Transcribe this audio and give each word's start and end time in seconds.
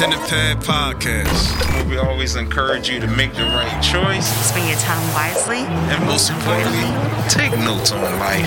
Pen 0.00 0.14
and 0.14 0.28
Pad 0.30 0.56
Podcast. 0.62 1.86
We 1.86 1.98
always 1.98 2.34
encourage 2.34 2.88
you 2.88 3.00
to 3.00 3.06
make 3.06 3.34
the 3.34 3.42
right 3.42 3.82
choice. 3.82 4.26
Spend 4.48 4.66
your 4.66 4.78
time 4.78 5.12
wisely. 5.12 5.58
And 5.92 6.06
most 6.06 6.30
importantly, 6.30 6.88
take 7.28 7.52
notes 7.58 7.92
on 7.92 8.00
life. 8.18 8.46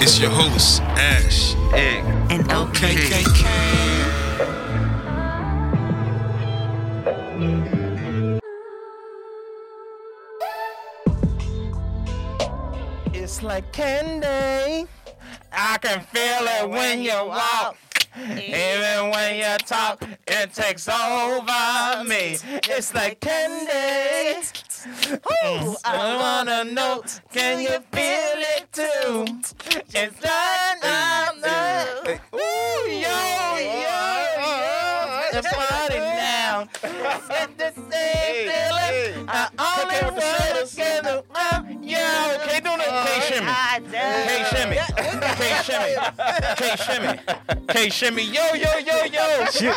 It's 0.00 0.18
your 0.18 0.30
host, 0.30 0.80
Ash. 0.80 1.54
Egg. 1.74 2.02
And 2.30 2.50
OK. 2.50 2.94
It's 13.12 13.42
like 13.42 13.70
candy. 13.72 14.88
I 15.52 15.76
can 15.82 16.00
feel 16.00 16.46
it 16.48 16.70
when 16.70 17.02
you 17.02 17.12
walk. 17.26 17.76
Even 18.16 19.10
when 19.10 19.36
you 19.36 19.56
talk, 19.58 20.02
it 20.26 20.52
takes 20.54 20.88
over 20.88 22.04
me. 22.04 22.38
It's 22.68 22.94
like 22.94 23.20
candy. 23.20 24.46
Ooh, 25.12 25.76
I 25.84 26.16
wanna 26.20 26.64
know, 26.64 27.02
can 27.32 27.60
you 27.60 27.80
feel 27.92 28.42
it 28.56 28.72
too? 28.72 29.24
It's 29.94 30.22
like, 30.22 30.84
ooh, 32.34 32.88
yo, 32.88 33.16
yo, 33.34 33.56
yo, 33.82 33.98
it's 35.32 35.48
party 35.52 35.98
now. 35.98 36.68
It's 36.82 37.56
the 37.56 37.72
same 37.90 38.48
feeling. 38.48 39.28
I 39.28 39.48
only 39.58 39.98
want 40.04 40.68
to 40.68 40.76
get 40.76 41.02
the, 41.02 41.24
yo, 41.34 41.63
shimmy. 43.34 43.50
K 43.90 44.44
shimmy. 44.50 44.78
K 45.36 45.42
shimmy. 45.64 45.92
K 46.56 46.76
shimmy. 46.76 47.18
K 47.68 47.88
shimmy. 47.90 48.22
Yo, 48.22 48.54
yo, 48.54 48.78
yo, 48.78 49.04
yo. 49.04 49.44
Yo, 49.60 49.72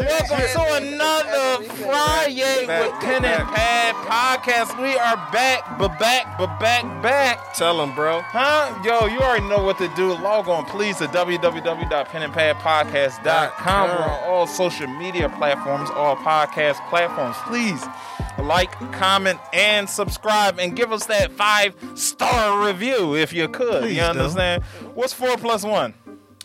welcome 0.00 0.46
to 0.52 0.74
another 0.74 1.62
Friday 1.64 2.66
with 2.66 2.92
Pen 3.00 3.24
and 3.24 3.48
Pad 3.48 3.94
podcast. 4.12 4.78
We 4.80 4.96
are 4.98 5.16
back, 5.32 5.78
but 5.78 5.98
back, 5.98 6.38
but 6.38 6.58
back, 6.60 6.84
back. 7.02 7.54
Tell 7.54 7.78
them, 7.78 7.94
bro. 7.94 8.20
Huh? 8.22 8.78
Yo, 8.84 9.06
you 9.06 9.20
already 9.20 9.48
know 9.48 9.64
what 9.64 9.78
to 9.78 9.88
do. 9.96 10.12
Log 10.14 10.48
on, 10.48 10.64
please, 10.66 10.98
to 10.98 11.06
www.penandpadpodcast.com. 11.06 13.90
We're 13.90 13.96
on 13.96 14.20
all 14.24 14.46
social 14.46 14.86
media 14.86 15.28
platforms, 15.30 15.90
all 15.90 16.14
podcast 16.16 16.88
platforms. 16.88 17.36
Please 17.46 17.84
like, 18.42 18.72
comment, 18.92 19.38
and 19.52 19.88
subscribe, 19.88 20.58
and 20.58 20.76
give 20.76 20.92
us 20.92 21.06
that 21.06 21.32
five 21.32 21.74
star 21.94 22.66
review 22.66 22.91
if 23.14 23.32
you 23.32 23.48
could. 23.48 23.82
Please 23.82 23.96
you 23.96 24.02
understand? 24.02 24.62
What's 24.94 25.12
four 25.12 25.36
plus 25.36 25.64
one? 25.64 25.94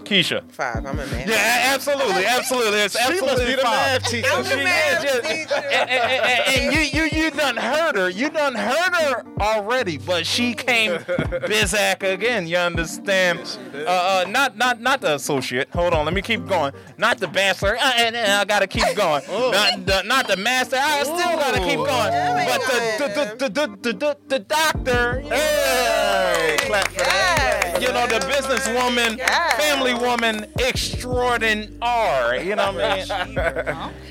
Keisha. 0.04 0.50
Five. 0.52 0.86
I'm 0.86 1.00
a 1.00 1.06
man. 1.08 1.28
Yeah, 1.28 1.72
absolutely, 1.74 2.26
absolutely. 2.26 2.80
It's 2.80 2.96
She 2.98 3.00
must 3.10 3.24
absolutely 3.24 3.46
be 3.46 3.56
the 3.56 3.62
fine. 3.62 3.72
math 3.72 4.04
teacher. 4.06 4.28
I'm 4.32 4.44
the 4.44 4.50
She 4.50 4.56
math 4.64 5.02
just- 5.04 5.24
teacher. 5.24 5.56
and, 5.56 5.90
and- 5.90 6.12
and- 6.12 6.56
and 6.56 6.74
you, 6.94 7.02
you, 7.04 7.10
you 7.24 7.32
done 7.32 7.58
heard 7.58 7.96
her. 7.96 8.10
You 8.10 8.30
done 8.30 8.54
heard 8.56 8.94
her 8.96 9.24
already, 9.42 9.98
but 9.98 10.26
she 10.28 10.54
came 10.54 10.92
Bizak 11.00 12.04
again. 12.04 12.48
You 12.48 12.58
understand? 12.58 13.58
Uh, 13.74 13.78
uh, 13.88 14.26
not, 14.30 14.56
not, 14.58 14.80
not 14.82 15.02
the 15.02 15.16
associate. 15.16 15.70
Hold 15.74 15.94
on, 15.94 16.06
let 16.06 16.14
me 16.14 16.22
keep 16.22 16.46
going. 16.48 16.74
Not 16.98 17.18
the 17.18 17.28
bachelor. 17.28 17.78
Uh, 17.80 17.92
and, 17.98 18.16
and 18.16 18.32
I 18.32 18.46
gotta 18.46 18.68
keep 18.68 18.96
going. 18.96 19.24
not, 19.30 19.86
the, 19.86 20.04
not 20.04 20.28
the 20.28 20.38
master. 20.38 20.78
I 20.80 21.04
still 21.04 21.16
gotta 21.18 21.60
keep 21.60 21.78
going. 21.78 21.88
But 21.88 22.62
the, 22.62 22.96
the, 23.00 23.08
the, 23.08 23.50
the, 23.50 23.50
the, 23.50 23.78
the, 23.82 23.94
the, 23.94 24.18
the 24.28 24.40
doctor. 24.40 25.20
Hey, 25.22 26.56
clap 26.62 26.88
for 26.90 27.00
that. 27.00 27.78
You 27.82 27.88
know, 27.94 28.08
the 28.08 28.20
businesswoman, 28.26 29.18
Yes. 29.18 29.54
family 29.62 29.87
woman, 29.96 30.46
extraordinaire. 30.60 32.44
You 32.44 32.56
know 32.56 32.72
what 32.72 33.12
I 33.12 33.26
mean? 33.26 33.36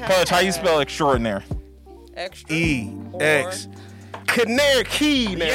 Pudge, 0.06 0.28
how 0.28 0.38
you 0.40 0.52
spell 0.52 0.80
extraordinary? 0.80 1.42
Extra. 2.14 2.54
E 2.54 2.92
X 3.20 3.68
Canary 4.26 4.84
Key 4.84 5.34
now. 5.36 5.46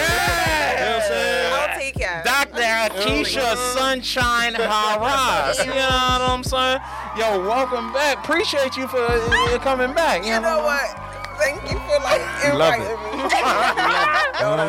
I'll 1.54 1.78
take 1.78 1.96
it. 1.98 2.24
Dr. 2.24 2.62
Keisha 3.02 3.56
Sunshine 3.76 4.54
Harris. 4.54 5.60
You 5.60 5.74
know 5.74 5.74
what 5.74 6.22
I'm 6.22 6.44
saying? 6.44 6.80
Yo, 7.18 7.48
welcome 7.48 7.92
back. 7.94 8.24
Appreciate 8.24 8.78
you 8.78 8.88
for 8.88 8.98
uh, 9.00 9.60
coming 9.60 9.94
back. 9.94 10.24
You 10.26 10.40
know 10.40 10.64
what? 10.64 11.11
Thank 11.42 11.62
you 11.72 11.80
for 11.80 12.00
like 12.04 12.22
Love 12.54 12.74
inviting 12.76 12.86
it. 12.86 12.98
me. 13.14 13.30
Don't 14.40 14.60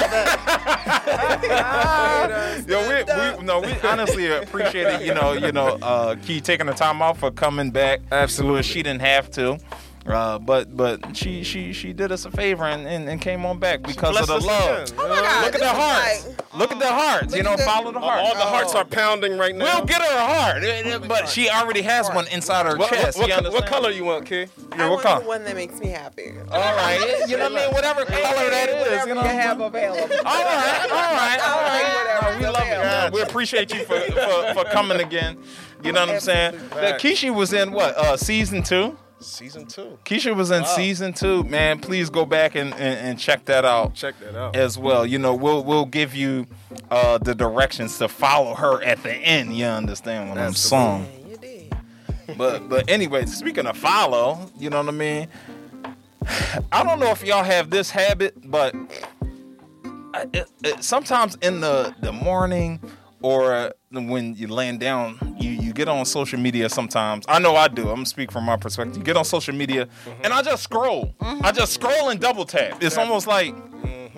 step 0.00 1.42
down. 1.42 2.68
Yo, 2.68 2.78
we, 2.88 2.94
we 3.04 3.44
no, 3.44 3.60
we 3.60 3.72
honestly 3.82 4.26
appreciate 4.32 4.86
it. 4.86 5.02
You 5.06 5.14
know, 5.14 5.32
you 5.32 5.52
know, 5.52 5.78
uh, 5.82 6.16
Key 6.16 6.40
taking 6.40 6.66
the 6.66 6.72
time 6.74 7.00
off 7.02 7.18
for 7.20 7.30
coming 7.30 7.70
back. 7.70 8.00
Absolutely. 8.10 8.62
She 8.62 8.82
didn't 8.82 9.02
have 9.02 9.30
to. 9.32 9.58
Uh, 10.06 10.38
but 10.38 10.76
but 10.76 11.16
she 11.16 11.42
she 11.42 11.72
she 11.72 11.94
did 11.94 12.12
us 12.12 12.26
a 12.26 12.30
favor 12.30 12.64
and, 12.64 12.86
and, 12.86 13.08
and 13.08 13.22
came 13.22 13.46
on 13.46 13.58
back 13.58 13.82
because 13.82 14.20
of 14.20 14.26
the 14.26 14.38
love. 14.46 14.92
Oh 14.98 15.08
my 15.08 15.14
God, 15.16 15.44
Look 15.46 15.54
at 15.54 15.60
this 15.60 15.60
the 15.62 15.68
hearts. 15.68 16.26
like- 16.28 16.54
Look 16.54 16.70
at 16.72 16.78
the 16.78 16.86
hearts. 16.92 17.34
You 17.34 17.42
know, 17.42 17.56
the- 17.56 17.62
follow 17.64 17.90
the 17.90 17.98
heart. 18.00 18.20
All 18.20 18.34
the 18.34 18.40
hearts 18.42 18.74
are 18.74 18.84
pounding 18.84 19.38
right 19.38 19.54
now. 19.56 19.64
We'll 19.78 19.86
get 19.86 20.00
her 20.02 20.16
a 20.16 20.24
heart, 20.26 20.62
uh, 20.62 20.98
but 21.08 21.26
she 21.28 21.48
already 21.48 21.80
has 21.82 22.08
one 22.10 22.28
inside 22.28 22.66
her 22.66 22.76
What, 22.76 22.90
what, 22.92 23.00
chest. 23.00 23.18
what, 23.18 23.28
you 23.28 23.50
what 23.50 23.66
color 23.66 23.90
you 23.90 24.04
want, 24.04 24.26
Key? 24.26 24.42
I 24.42 24.46
Yeah, 24.76 24.82
what 24.84 24.90
want 24.90 25.02
color? 25.02 25.22
the 25.22 25.26
one 25.28 25.44
that 25.44 25.54
makes 25.56 25.80
me 25.80 25.88
happy. 25.88 26.34
All 26.52 26.60
right, 26.60 27.24
you 27.26 27.36
know 27.38 27.44
what 27.50 27.60
I 27.60 27.64
mean. 27.64 27.74
Whatever 27.74 28.04
color 28.04 28.20
that 28.50 28.68
is, 28.68 28.74
Whatever 28.82 29.08
you 29.08 29.14
know. 29.14 29.22
you 29.22 29.26
have 29.28 29.60
available. 29.60 30.02
All 30.02 30.44
right, 30.44 30.86
all 30.92 30.98
right, 30.98 31.38
all 31.40 31.58
I'll 31.58 31.62
right. 31.62 31.82
take 31.82 31.94
whatever 31.96 32.32
No, 32.32 32.38
we 32.38 32.52
love 32.52 32.62
it. 32.62 32.84
man. 32.84 33.12
We 33.12 33.22
appreciate 33.22 33.72
you 33.74 33.84
for, 33.84 33.98
for, 34.00 34.54
for 34.54 34.64
coming 34.70 35.00
again. 35.00 35.38
You 35.82 35.92
know 35.92 36.00
what 36.00 36.10
I'm 36.10 36.20
saying? 36.20 36.54
Absolutely. 36.54 36.80
That 36.82 37.00
Keisha 37.00 37.34
was 37.34 37.52
in 37.52 37.72
what? 37.72 37.96
Uh, 37.96 38.16
season 38.16 38.62
two. 38.62 38.96
Season 39.24 39.66
two. 39.66 39.98
Keisha 40.04 40.34
was 40.36 40.50
in 40.50 40.64
season 40.66 41.12
two. 41.12 41.42
Man, 41.44 41.78
please 41.78 42.10
go 42.10 42.24
back 42.26 42.54
and, 42.54 42.72
and, 42.74 42.82
and 43.08 43.18
check 43.18 43.44
that 43.46 43.64
out 43.64 43.94
Check 43.94 44.14
that 44.20 44.34
out. 44.36 44.54
as 44.54 44.78
well. 44.78 45.06
You 45.06 45.18
know, 45.18 45.34
we'll 45.34 45.64
we'll 45.64 45.86
give 45.86 46.14
you 46.14 46.46
uh, 46.90 47.18
the 47.18 47.34
directions 47.34 47.98
to 47.98 48.08
follow 48.08 48.54
her 48.54 48.82
at 48.82 49.02
the 49.02 49.12
end. 49.12 49.56
You 49.56 49.66
understand 49.66 50.28
what 50.28 50.38
I'm 50.38 50.52
saying? 50.52 51.06
Yeah, 51.22 51.28
you 51.30 51.36
did. 51.38 52.36
But 52.38 52.68
but 52.68 52.88
anyway, 52.90 53.26
speaking 53.26 53.66
of 53.66 53.76
follow, 53.76 54.50
you 54.58 54.70
know 54.70 54.78
what 54.78 54.88
I 54.88 54.92
mean. 54.92 55.28
I 56.72 56.84
don't 56.84 57.00
know 57.00 57.10
if 57.10 57.24
y'all 57.24 57.44
have 57.44 57.70
this 57.70 57.90
habit, 57.90 58.34
but 58.50 58.74
I, 60.14 60.26
it, 60.32 60.50
it, 60.62 60.84
sometimes 60.84 61.36
in 61.42 61.60
the 61.60 61.94
the 62.00 62.12
morning 62.12 62.80
or 63.24 63.54
uh, 63.54 63.70
when 63.90 64.34
you 64.34 64.48
land 64.48 64.80
down, 64.80 65.18
you 65.40 65.50
you 65.50 65.72
get 65.72 65.88
on 65.88 66.04
social 66.04 66.38
media. 66.38 66.68
Sometimes 66.68 67.24
I 67.26 67.38
know 67.38 67.56
I 67.56 67.68
do. 67.68 67.88
I'm 67.88 68.04
speak 68.04 68.30
from 68.30 68.44
my 68.44 68.58
perspective. 68.58 68.98
You 68.98 69.02
get 69.02 69.16
on 69.16 69.24
social 69.24 69.54
media, 69.54 69.86
mm-hmm. 69.86 70.24
and 70.24 70.32
I 70.32 70.42
just 70.42 70.62
scroll. 70.62 71.14
Mm-hmm. 71.20 71.44
I 71.44 71.50
just 71.50 71.72
scroll 71.72 72.10
and 72.10 72.20
double 72.20 72.44
tap. 72.44 72.82
It's 72.82 72.98
almost 72.98 73.26
like. 73.26 73.54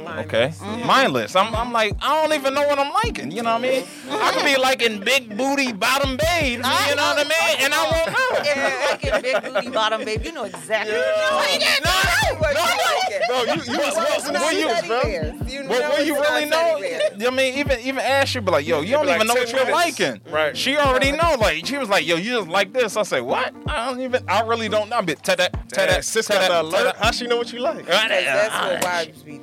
Okay, 0.07 0.49
mm-hmm. 0.49 0.87
mindless. 0.87 1.35
I'm, 1.37 1.55
I'm 1.55 1.73
like, 1.73 1.95
I 2.01 2.23
don't 2.23 2.33
even 2.39 2.55
know 2.55 2.67
what 2.67 2.79
I'm 2.79 2.93
liking. 3.05 3.31
You 3.31 3.43
know 3.43 3.55
what 3.55 3.65
I 3.65 3.71
mean? 3.71 3.83
Mm-hmm. 3.83 4.13
I 4.15 4.31
could 4.33 4.45
be 4.45 4.57
liking 4.57 5.01
big 5.01 5.37
booty 5.37 5.73
bottom 5.73 6.17
babes. 6.17 6.57
You 6.57 6.97
know 6.97 7.03
what 7.15 7.19
I 7.19 7.25
mean? 7.25 7.57
And 7.61 7.75
I 7.75 7.83
won't 7.91 8.07
know. 8.13 8.27
If 8.41 9.05
you 9.05 9.11
like 9.11 9.25
it 9.27 9.43
big 9.43 9.55
booty 9.55 9.71
bottom, 9.71 10.05
babe, 10.05 10.25
you 10.25 10.33
know 10.33 10.45
exactly 10.45 10.95
what 10.95 11.61
you 11.61 11.71
like. 11.83 12.41
What 12.41 12.55
you 12.55 12.61
like? 12.61 13.29
Bro, 13.29 13.43
you, 13.43 13.73
you 13.73 13.79
was 13.79 13.97
Wilson 13.97 14.35
Will 14.35 14.53
you- 14.53 14.69
Seasons, 14.69 14.87
bro. 14.89 15.47
You 15.47 15.69
Well, 15.69 15.81
know 15.81 15.97
will 15.97 16.05
you 16.05 16.15
really 16.15 16.45
know? 16.47 16.81
I 17.27 17.31
mean, 17.31 17.59
even 17.59 17.81
even 17.81 17.99
Ash 17.99 18.31
should 18.31 18.45
be 18.45 18.53
like, 18.53 18.67
yo, 18.67 18.81
you 18.83 18.93
don't 18.93 19.09
even 19.09 19.27
know 19.27 19.35
what 19.35 19.51
you're 19.53 19.71
liking. 19.71 20.21
Right. 20.31 20.57
She 20.57 20.77
already 20.77 21.13
know. 21.13 21.37
Like 21.39 21.67
she 21.67 21.77
was 21.79 21.89
like, 21.89 22.07
yo, 22.07 22.17
you 22.17 22.39
just 22.39 22.49
like 22.49 22.73
this. 22.73 22.97
I 22.97 23.03
say, 23.03 23.21
what? 23.21 23.55
I 23.67 23.87
don't 23.87 24.01
even. 24.01 24.23
I 24.29 24.41
really 24.43 24.69
don't 24.69 24.89
know. 24.89 25.03
But 25.03 25.23
ta-da, 25.25 25.49
ta-da, 25.49 25.87
That 25.87 26.05
sis 26.05 26.27
ta-da, 26.27 26.63
alert. 26.63 26.73
ta-da. 26.73 27.05
How 27.05 27.11
she 27.11 27.27
know 27.27 27.37
what 27.37 27.53
you 27.53 27.61
like? 27.61 27.87
That's 27.87 28.55
what 28.55 28.85
ah, 28.85 28.89
wives 28.89 29.23
be 29.23 29.41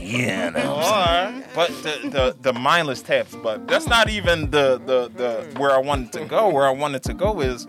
Yeah, 0.00 0.50
no. 0.50 1.44
But 1.54 1.68
the, 1.82 2.08
the 2.10 2.36
the 2.40 2.52
mindless 2.52 3.02
taps. 3.02 3.34
But 3.34 3.66
that's 3.68 3.86
not 3.86 4.08
even 4.08 4.50
the 4.50 4.78
the 4.78 5.10
the 5.14 5.60
where 5.60 5.72
I 5.72 5.78
wanted 5.78 6.12
to 6.12 6.24
go. 6.24 6.48
Where 6.48 6.66
I 6.66 6.70
wanted 6.70 7.02
to 7.04 7.14
go 7.14 7.40
is, 7.40 7.66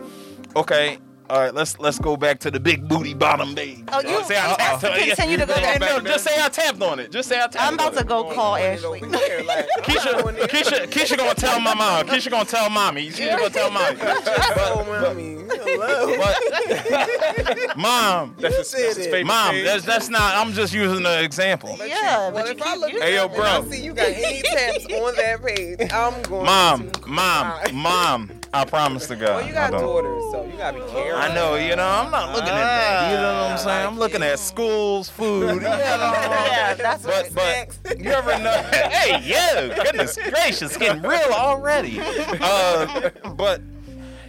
okay. 0.56 0.98
All 1.30 1.38
right, 1.38 1.54
let's 1.54 1.78
let's 1.78 1.98
go 2.00 2.16
back 2.16 2.40
to 2.40 2.50
the 2.50 2.58
big 2.58 2.88
booty 2.88 3.14
bottom 3.14 3.54
babe. 3.54 3.88
Oh, 3.92 4.00
you- 4.00 4.24
say 4.24 4.36
I 4.36 4.54
tapped 4.56 4.82
on 4.84 4.92
it. 4.98 5.06
Continue 5.14 5.36
to 5.38 5.46
go 5.46 5.54
Yeah, 5.54 5.78
back. 5.78 6.02
no, 6.02 6.10
just 6.10 6.24
say 6.24 6.32
I 6.42 6.48
tapped 6.48 6.82
on 6.82 6.98
it. 6.98 7.12
Just 7.12 7.28
say 7.28 7.36
I 7.36 7.46
tapped. 7.46 7.60
I'm 7.60 7.74
about 7.74 7.86
on 7.88 7.92
to 7.94 8.00
it. 8.00 8.06
go 8.08 8.24
call 8.34 8.56
Ashley. 8.56 9.00
over 9.00 9.16
here, 9.16 9.42
like, 9.44 9.68
Keisha, 9.82 10.14
I'm 10.16 10.22
doing 10.22 10.36
it. 10.36 10.50
Keisha, 10.50 10.86
Keisha 10.88 11.16
gonna 11.16 11.34
tell 11.36 11.60
my 11.60 11.72
mom. 11.74 12.06
Keisha 12.08 12.30
gonna 12.32 12.44
tell 12.44 12.68
mommy. 12.68 13.10
She's 13.10 13.28
gonna 13.28 13.48
tell 13.48 13.70
mommy. 13.70 13.96
Oh, 14.02 14.84
mommy. 14.88 15.44
Hello. 15.50 16.16
But 16.18 17.76
mom, 17.76 18.34
That's 18.38 18.56
his, 18.56 18.70
that's 18.72 18.84
his 18.96 18.98
it. 18.98 19.04
favorite 19.04 19.26
mom, 19.26 19.50
page. 19.52 19.64
that's 19.64 19.84
that's 19.84 20.08
not. 20.08 20.34
I'm 20.34 20.52
just 20.52 20.72
using 20.74 21.06
an 21.06 21.24
example. 21.24 21.76
Yeah, 21.78 22.30
Well, 22.30 22.32
but 22.32 22.46
you 22.46 22.52
if 22.52 22.62
I 22.62 22.76
look 22.76 22.92
you- 22.92 23.00
Hey, 23.00 23.14
yo, 23.14 23.24
at 23.26 23.30
and 23.30 23.36
bro. 23.36 23.44
I 23.44 23.62
see 23.70 23.82
you 23.84 23.94
got 23.94 24.08
any 24.08 24.42
taps 24.42 24.86
on 24.86 25.14
that 25.16 25.42
page, 25.44 25.92
I'm 25.92 26.22
going 26.22 26.44
Mom, 26.46 26.90
to 26.90 27.08
mom, 27.08 27.44
cry. 27.62 27.70
mom. 27.72 28.39
I 28.52 28.64
promise 28.64 29.06
to 29.06 29.16
God. 29.16 29.36
Well, 29.36 29.46
you 29.46 29.52
got 29.52 29.72
I 29.72 29.78
daughters, 29.78 30.24
so 30.32 30.44
you 30.44 30.56
gotta 30.56 30.78
be 30.78 30.90
careful. 30.90 31.20
I 31.20 31.32
know, 31.32 31.54
you 31.54 31.76
know, 31.76 31.86
I'm 31.86 32.10
not 32.10 32.32
looking 32.32 32.48
at 32.48 32.64
that. 32.64 33.10
You 33.12 33.16
know 33.16 33.42
what 33.42 33.52
I'm 33.52 33.58
saying? 33.58 33.86
I'm 33.86 33.98
looking 33.98 34.22
at 34.22 34.38
schools, 34.40 35.08
food. 35.08 35.54
You 35.54 35.60
know, 35.60 35.70
Yeah, 35.70 36.74
that's 36.74 37.04
what 37.04 37.30
but 37.34 37.78
but 37.84 38.00
you 38.00 38.10
ever 38.10 38.36
know? 38.42 38.50
hey, 38.72 39.22
yeah, 39.24 39.82
goodness 39.84 40.18
gracious, 40.30 40.76
getting 40.76 41.02
real 41.02 41.32
already. 41.32 42.00
Uh, 42.40 43.10
but 43.36 43.62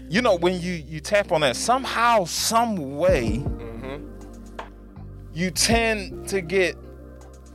you 0.08 0.22
know, 0.22 0.36
when 0.36 0.62
you 0.62 0.74
you 0.74 1.00
tap 1.00 1.32
on 1.32 1.42
that, 1.42 1.56
somehow, 1.56 2.26
some 2.26 2.98
way, 2.98 3.44
you 5.34 5.50
tend 5.50 6.28
to 6.30 6.42
get 6.42 6.76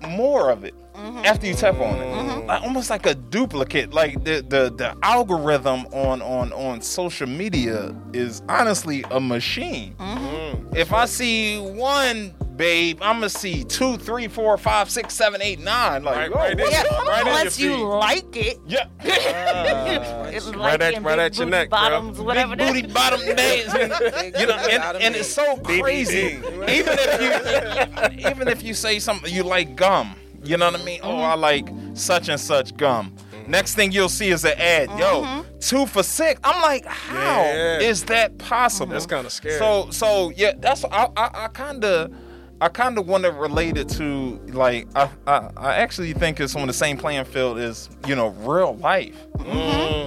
more 0.09 0.51
of 0.51 0.65
it 0.65 0.75
Mm-hmm. 0.97 1.25
after 1.27 1.47
you 1.47 1.55
tap 1.55 1.75
on 1.77 1.97
it. 1.97 2.07
Mm-hmm. 2.07 2.47
Like, 2.47 2.63
almost 2.63 2.91
like 2.91 3.07
a 3.07 3.15
duplicate. 3.15 3.93
Like 3.93 4.25
the, 4.25 4.45
the 4.49 4.73
the 4.75 4.97
algorithm 5.03 5.87
on 5.93 6.23
on 6.23 6.53
on 6.53 6.81
social 6.81 7.27
media 7.29 7.95
is 8.13 8.43
honestly 8.49 9.05
a 9.11 9.21
machine. 9.21 9.95
Mm-hmm. 9.99 10.75
If 10.77 10.93
I 10.93 11.05
see 11.07 11.59
one 11.61 12.35
babe, 12.57 12.99
I'm 13.03 13.17
gonna 13.17 13.29
see 13.29 13.65
two, 13.65 13.99
three, 13.99 14.29
four, 14.29 14.57
five, 14.57 14.89
six, 14.91 15.13
seven, 15.15 15.43
eight, 15.43 15.61
nine. 15.61 16.03
Like, 16.05 16.17
Right- 16.17 16.33
oh, 16.33 16.37
right 16.39 16.53
in 16.53 16.71
Yeah, 16.71 16.83
right 17.05 17.27
unless 17.27 17.59
you 17.61 17.77
like 17.87 18.35
it. 18.37 18.59
Yeah. 18.67 18.87
It's 20.37 20.47
right 20.49 20.57
like 20.57 20.81
at- 20.83 20.95
in 20.95 21.03
right 21.03 21.19
at 21.19 21.37
your 21.39 21.47
booty 21.47 21.51
neck, 21.51 21.71
bro. 21.71 22.13
whatever 22.25 22.57
Big 22.57 22.67
booty 22.85 22.93
bottom 22.93 23.21
days. 23.37 23.73
you 23.73 24.47
know, 24.47 24.57
and, 24.57 24.97
and 25.03 25.15
it's 25.17 25.29
so 25.29 25.57
crazy. 25.59 26.39
Even 26.69 26.97
if 26.99 28.13
you, 28.23 28.29
even 28.31 28.49
if 28.49 28.63
you 28.63 28.75
say 28.75 28.99
something, 28.99 29.33
you 29.33 29.43
like 29.43 29.77
gum. 29.77 30.15
You 30.47 30.57
know 30.57 30.71
what 30.71 30.81
I 30.81 30.85
mean? 30.85 31.01
Oh, 31.03 31.17
I 31.19 31.33
mm-hmm. 31.33 31.41
like 31.41 31.69
such 31.95 32.29
and 32.29 32.41
such 32.41 32.77
gum. 32.77 33.13
Mm-hmm. 33.33 33.51
Next 33.51 33.75
thing 33.75 33.93
you'll 33.93 34.09
see 34.09 34.31
is 34.31 34.45
an 34.45 34.55
ad. 34.59 34.89
Yo, 34.91 35.23
mm-hmm. 35.23 35.59
two 35.59 35.87
for 35.87 36.03
six. 36.03 36.41
I'm 36.45 36.61
like, 36.63 36.87
how 36.87 37.43
is 37.81 38.03
Yeah. 38.03 38.07
that 38.07 38.39
possible? 38.39 38.93
That's 38.93 39.07
kinda 39.07 39.31
scary. 39.31 39.59
So, 39.59 39.91
so 39.91 40.31
yeah, 40.37 40.53
that's 40.59 40.85
I, 40.85 41.09
I, 41.17 41.31
I 41.45 41.49
kind 41.49 41.85
of. 41.85 42.13
I 42.59 42.71
kind 42.71 42.97
of 42.97 43.07
want 43.07 43.25
to 43.25 43.33
relate 43.33 43.77
it 43.77 43.87
to 43.91 44.41
like 44.47 44.89
I, 44.97 45.11
I 45.27 45.51
I 45.59 45.75
actually 45.75 46.15
think 46.15 46.41
it's 46.41 46.57
on 46.57 46.67
the 46.67 46.73
same 46.73 46.97
playing 46.97 47.27
field 47.27 47.59
as 47.59 47.91
you 48.07 48.17
know 48.17 48.29
real 48.29 48.77
life. 48.77 49.27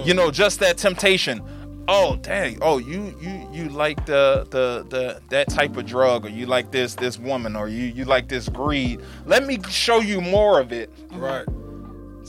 You 0.04 0.14
know, 0.14 0.32
just 0.32 0.58
that 0.58 0.76
temptation. 0.76 1.42
Oh 1.92 2.14
dang! 2.22 2.56
Oh, 2.62 2.78
you 2.78 3.12
you 3.20 3.48
you 3.52 3.68
like 3.68 4.06
the 4.06 4.46
the 4.50 4.86
the 4.88 5.20
that 5.30 5.48
type 5.48 5.76
of 5.76 5.86
drug, 5.86 6.24
or 6.24 6.28
you 6.28 6.46
like 6.46 6.70
this 6.70 6.94
this 6.94 7.18
woman, 7.18 7.56
or 7.56 7.66
you 7.66 7.82
you 7.82 8.04
like 8.04 8.28
this 8.28 8.48
greed. 8.48 9.00
Let 9.26 9.44
me 9.44 9.58
show 9.68 9.98
you 9.98 10.20
more 10.20 10.60
of 10.60 10.70
it 10.70 10.88
Right. 11.10 11.44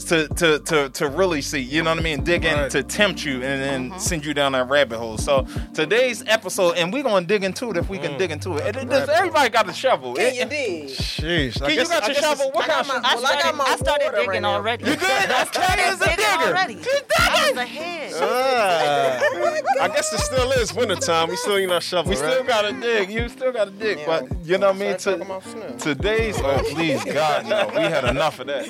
To 0.06 0.28
to 0.30 0.60
to 0.60 0.90
to 0.90 1.08
really 1.08 1.42
see. 1.42 1.60
You 1.60 1.84
know 1.84 1.92
what 1.92 2.00
I 2.00 2.04
mean? 2.04 2.24
Dig 2.24 2.46
in 2.46 2.54
Right. 2.58 2.72
to 2.72 2.84
tempt 2.84 3.24
you 3.26 3.42
and 3.44 3.62
then 3.92 4.00
send 4.00 4.26
you 4.26 4.34
down 4.34 4.52
that 4.54 4.70
rabbit 4.70 4.98
hole. 4.98 5.18
So 5.18 5.46
today's 5.74 6.24
episode, 6.28 6.78
and 6.78 6.92
we're 6.94 7.04
gonna 7.04 7.26
dig 7.26 7.44
into 7.44 7.70
it 7.72 7.78
if 7.78 7.90
we 7.90 7.98
can 7.98 8.18
dig 8.18 8.32
into 8.32 8.56
it. 8.58 8.76
And 8.76 8.92
it- 8.92 9.10
everybody 9.10 9.50
got 9.50 9.70
a 9.70 9.74
shovel. 9.74 10.14
Can 10.16 10.34
you 10.36 10.42
It- 10.42 10.50
dig? 10.50 10.88
Sheesh. 10.90 11.62
I 11.62 11.68
Can 11.70 11.78
you 11.80 11.86
got 11.88 12.04
I 12.04 12.08
your 12.08 12.16
shovel? 12.16 12.52
What 12.52 12.66
kind 12.68 12.82
of 12.82 12.88
my- 12.88 12.94
shovel? 12.96 13.10
I 13.10 13.16
Well, 13.16 13.26
I 13.26 13.30
got 13.34 13.40
started, 13.42 13.58
my 13.58 13.64
I 13.64 13.76
started 13.78 14.06
water 14.06 14.18
digging 14.18 14.44
right 14.44 14.44
already. 14.46 14.84
You 14.86 14.96
good? 14.96 15.08
That's 15.30 15.50
Kenny 15.52 15.82
is 15.84 16.02
a 16.02 16.06
digger. 16.06 16.22
already. 16.48 16.78
I 17.20 17.50
was 17.50 17.58
ahead. 17.58 18.14
Ah. 18.22 19.20
I 19.82 19.88
guess 19.88 20.14
it 20.14 20.20
still 20.20 20.52
is 20.52 20.74
wintertime. 20.74 21.30
We 21.30 21.36
still 21.36 21.58
need 21.58 21.72
our 21.72 21.82
shovel, 21.82 22.10
We 22.12 22.16
still 22.16 22.44
gotta 22.44 22.74
dig. 22.74 23.10
You 23.10 23.30
still 23.30 23.52
gotta 23.52 23.72
dig. 23.72 24.00
Yeah. 24.00 24.06
But 24.06 24.46
you 24.46 24.58
know 24.58 24.68
what 24.72 24.76
I 24.76 24.80
mean? 24.80 24.98
To, 24.98 25.76
today's 25.80 26.40
oh 26.42 26.62
please 26.72 27.04
God 27.06 27.46
no, 27.48 27.68
we 27.76 27.82
had 27.82 28.04
enough 28.06 28.40
of 28.40 28.48
that. 28.48 28.66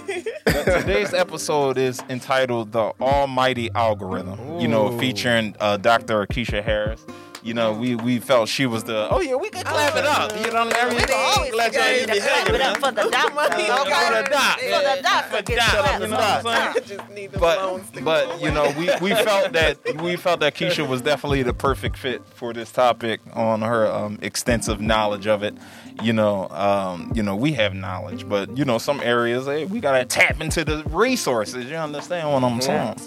But 0.45 0.63
today's 0.79 1.13
episode 1.21 1.77
is 1.77 2.01
entitled 2.09 2.71
"The 2.71 2.91
Almighty 2.99 3.69
Algorithm." 3.75 4.59
You 4.59 4.67
know, 4.67 4.97
featuring 4.97 5.55
uh, 5.59 5.77
Dr. 5.77 6.25
Keisha 6.25 6.63
Harris. 6.63 7.05
You 7.43 7.55
know, 7.55 7.73
we 7.73 7.95
we 7.95 8.19
felt 8.19 8.49
she 8.49 8.65
was 8.67 8.83
the 8.83 9.07
oh 9.09 9.19
yeah 9.19 9.33
we 9.35 9.49
can 9.49 9.63
clap 9.63 9.95
it 9.95 10.05
up. 10.05 10.31
You 10.45 10.51
know 10.51 10.65
what 10.65 10.77
I 10.77 10.89
mean? 10.89 10.97
We 10.97 11.03
can 11.03 11.15
always 11.37 11.51
Glad 11.51 11.73
y'all 11.73 11.81
clap 11.81 11.95
even 11.95 12.15
it 12.15 12.21
Clap 12.21 12.49
it 12.49 12.61
up 12.61 12.77
for 12.77 12.91
the 12.91 13.09
doctor. 13.09 13.41
Okay. 13.81 14.07
For 14.07 14.23
the 14.23 14.29
doc. 14.29 14.59
For 14.59 14.95
the 14.95 15.01
doctor. 15.01 15.37
For 15.37 15.41
Get 15.43 15.57
doc, 15.57 15.69
clapped 15.69 16.01
you 16.01 16.07
know 16.07 16.15
all 16.17 16.21
what 16.21 16.43
the 16.43 16.49
I'm 16.49 16.73
time. 16.73 16.73
I 16.75 16.79
just 16.85 17.09
need 17.09 17.31
the 17.31 17.39
but 17.39 18.03
but 18.03 18.41
you 18.41 18.51
know 18.51 18.71
we, 18.77 18.89
we 19.01 19.15
felt 19.23 19.53
that 19.53 19.77
we 20.03 20.15
felt 20.17 20.39
that 20.41 20.53
Keisha 20.53 20.87
was 20.87 21.01
definitely 21.01 21.41
the 21.41 21.53
perfect 21.53 21.97
fit 21.97 22.21
for 22.35 22.53
this 22.53 22.71
topic 22.71 23.21
on 23.33 23.61
her 23.61 23.87
um, 23.87 24.19
extensive 24.21 24.79
knowledge 24.79 25.25
of 25.25 25.41
it. 25.41 25.55
You 26.01 26.13
know, 26.13 26.47
um, 26.49 27.11
you 27.15 27.23
know 27.23 27.35
we 27.35 27.53
have 27.53 27.73
knowledge, 27.73 28.27
but 28.27 28.57
you 28.57 28.65
know 28.65 28.77
some 28.77 28.99
areas 29.01 29.45
hey, 29.45 29.65
we 29.65 29.79
gotta 29.79 30.05
tap 30.05 30.41
into 30.41 30.63
the 30.63 30.83
resources. 30.89 31.65
You 31.65 31.75
understand 31.75 32.31
what 32.31 32.43
I'm 32.43 32.61
saying? 32.61 32.97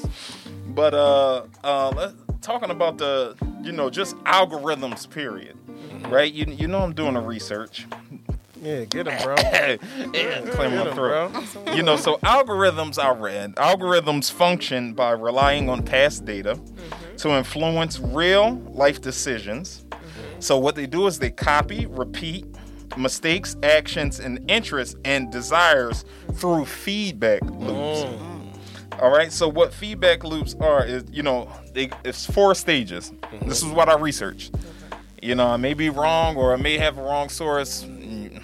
But 0.69 0.95
uh, 0.95 1.45
uh, 1.63 2.13
talking 2.41 2.71
about 2.71 2.99
the 2.99 3.37
you 3.63 3.73
know 3.73 3.91
just 3.91 4.17
algorithms, 4.25 5.09
period. 5.09 5.57
Right? 6.09 6.33
You 6.33 6.47
you 6.47 6.69
know 6.69 6.81
I'm 6.81 6.95
doing 6.95 7.15
the 7.15 7.21
research. 7.21 7.87
Yeah, 8.65 8.85
get 8.87 9.07
him, 9.07 9.23
bro. 9.23 9.35
yeah, 9.43 10.41
clear 10.53 10.71
my 10.71 10.91
throat 10.95 11.33
bro. 11.65 11.75
you 11.75 11.83
know, 11.83 11.97
so 11.97 12.17
algorithms 12.19 12.99
I 12.99 13.11
read, 13.11 13.57
algorithms 13.57 14.33
function 14.33 14.95
by 14.95 15.11
relying 15.11 15.69
on 15.69 15.83
past 15.83 16.25
data 16.25 16.59
to 17.19 17.29
influence 17.37 18.01
real 18.01 18.55
life 18.73 19.03
decisions. 19.03 19.85
So 20.39 20.59
what 20.59 20.77
they 20.77 20.87
do 20.87 21.07
is 21.07 21.19
they 21.19 21.31
copy, 21.31 21.85
repeat 21.85 22.47
mistakes, 22.97 23.57
actions, 23.63 24.21
and 24.21 24.49
interests 24.51 24.97
and 25.05 25.31
desires 25.31 26.05
through 26.35 26.65
feedback 26.67 27.43
loops. 27.43 28.05
All 29.01 29.11
right. 29.11 29.33
So 29.33 29.49
what 29.49 29.73
feedback 29.75 30.23
loops 30.25 30.55
are 30.61 30.85
is, 30.85 31.05
you 31.11 31.23
know, 31.23 31.49
they, 31.73 31.91
it's 32.05 32.25
four 32.31 32.55
stages. 32.55 33.13
This 33.43 33.63
is 33.63 33.69
what 33.71 33.89
I 33.89 33.97
researched. 33.99 34.55
You 35.21 35.35
know, 35.35 35.47
I 35.49 35.57
may 35.57 35.75
be 35.75 35.91
wrong 35.91 36.37
or 36.37 36.53
I 36.53 36.57
may 36.57 36.79
have 36.79 36.99
a 36.99 37.03
wrong 37.03 37.29
source. 37.29 37.85
Mm, 37.85 38.43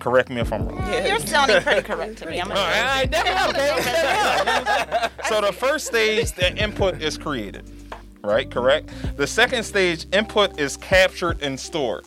Correct 0.00 0.28
me 0.28 0.40
if 0.40 0.52
I'm 0.52 0.68
wrong. 0.68 0.92
You're 1.06 1.18
sounding 1.20 1.62
pretty 1.62 1.82
correct 1.82 2.18
to 2.18 2.26
me. 2.26 2.38
I'm 2.40 2.48
All 2.50 2.56
right, 2.56 2.78
all 2.78 2.84
right, 2.96 3.10
definitely, 3.10 3.70
okay. 3.80 5.08
So 5.28 5.40
the 5.40 5.52
first 5.52 5.86
stage, 5.86 6.32
the 6.32 6.54
input 6.56 7.00
is 7.00 7.16
created, 7.16 7.70
right? 8.22 8.50
Correct. 8.50 8.90
The 9.16 9.26
second 9.26 9.62
stage, 9.64 10.06
input 10.12 10.58
is 10.60 10.76
captured 10.76 11.40
and 11.42 11.58
stored, 11.58 12.04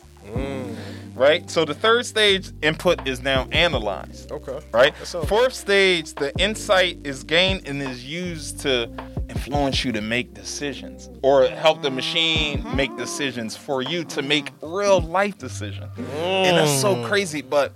right? 1.18 1.50
So 1.50 1.64
the 1.64 1.74
third 1.74 2.06
stage, 2.06 2.50
input 2.62 3.06
is 3.06 3.22
now 3.22 3.48
analyzed, 3.52 4.30
Okay. 4.30 4.60
right? 4.72 4.94
Sounds- 5.04 5.28
Fourth 5.28 5.52
stage, 5.52 6.14
the 6.14 6.32
insight 6.38 6.98
is 7.04 7.24
gained 7.24 7.66
and 7.66 7.82
is 7.82 8.04
used 8.04 8.60
to 8.60 8.88
influence 9.28 9.84
you 9.84 9.92
to 9.92 10.00
make 10.00 10.32
decisions 10.32 11.10
or 11.22 11.46
help 11.48 11.82
the 11.82 11.90
machine 11.90 12.64
make 12.74 12.96
decisions 12.96 13.56
for 13.56 13.82
you 13.82 14.04
to 14.04 14.22
make 14.22 14.52
real 14.62 15.00
life 15.00 15.36
decisions. 15.38 15.90
And 15.98 16.56
that's 16.56 16.80
so 16.80 16.94
mm. 16.94 17.06
crazy, 17.06 17.42
but 17.42 17.72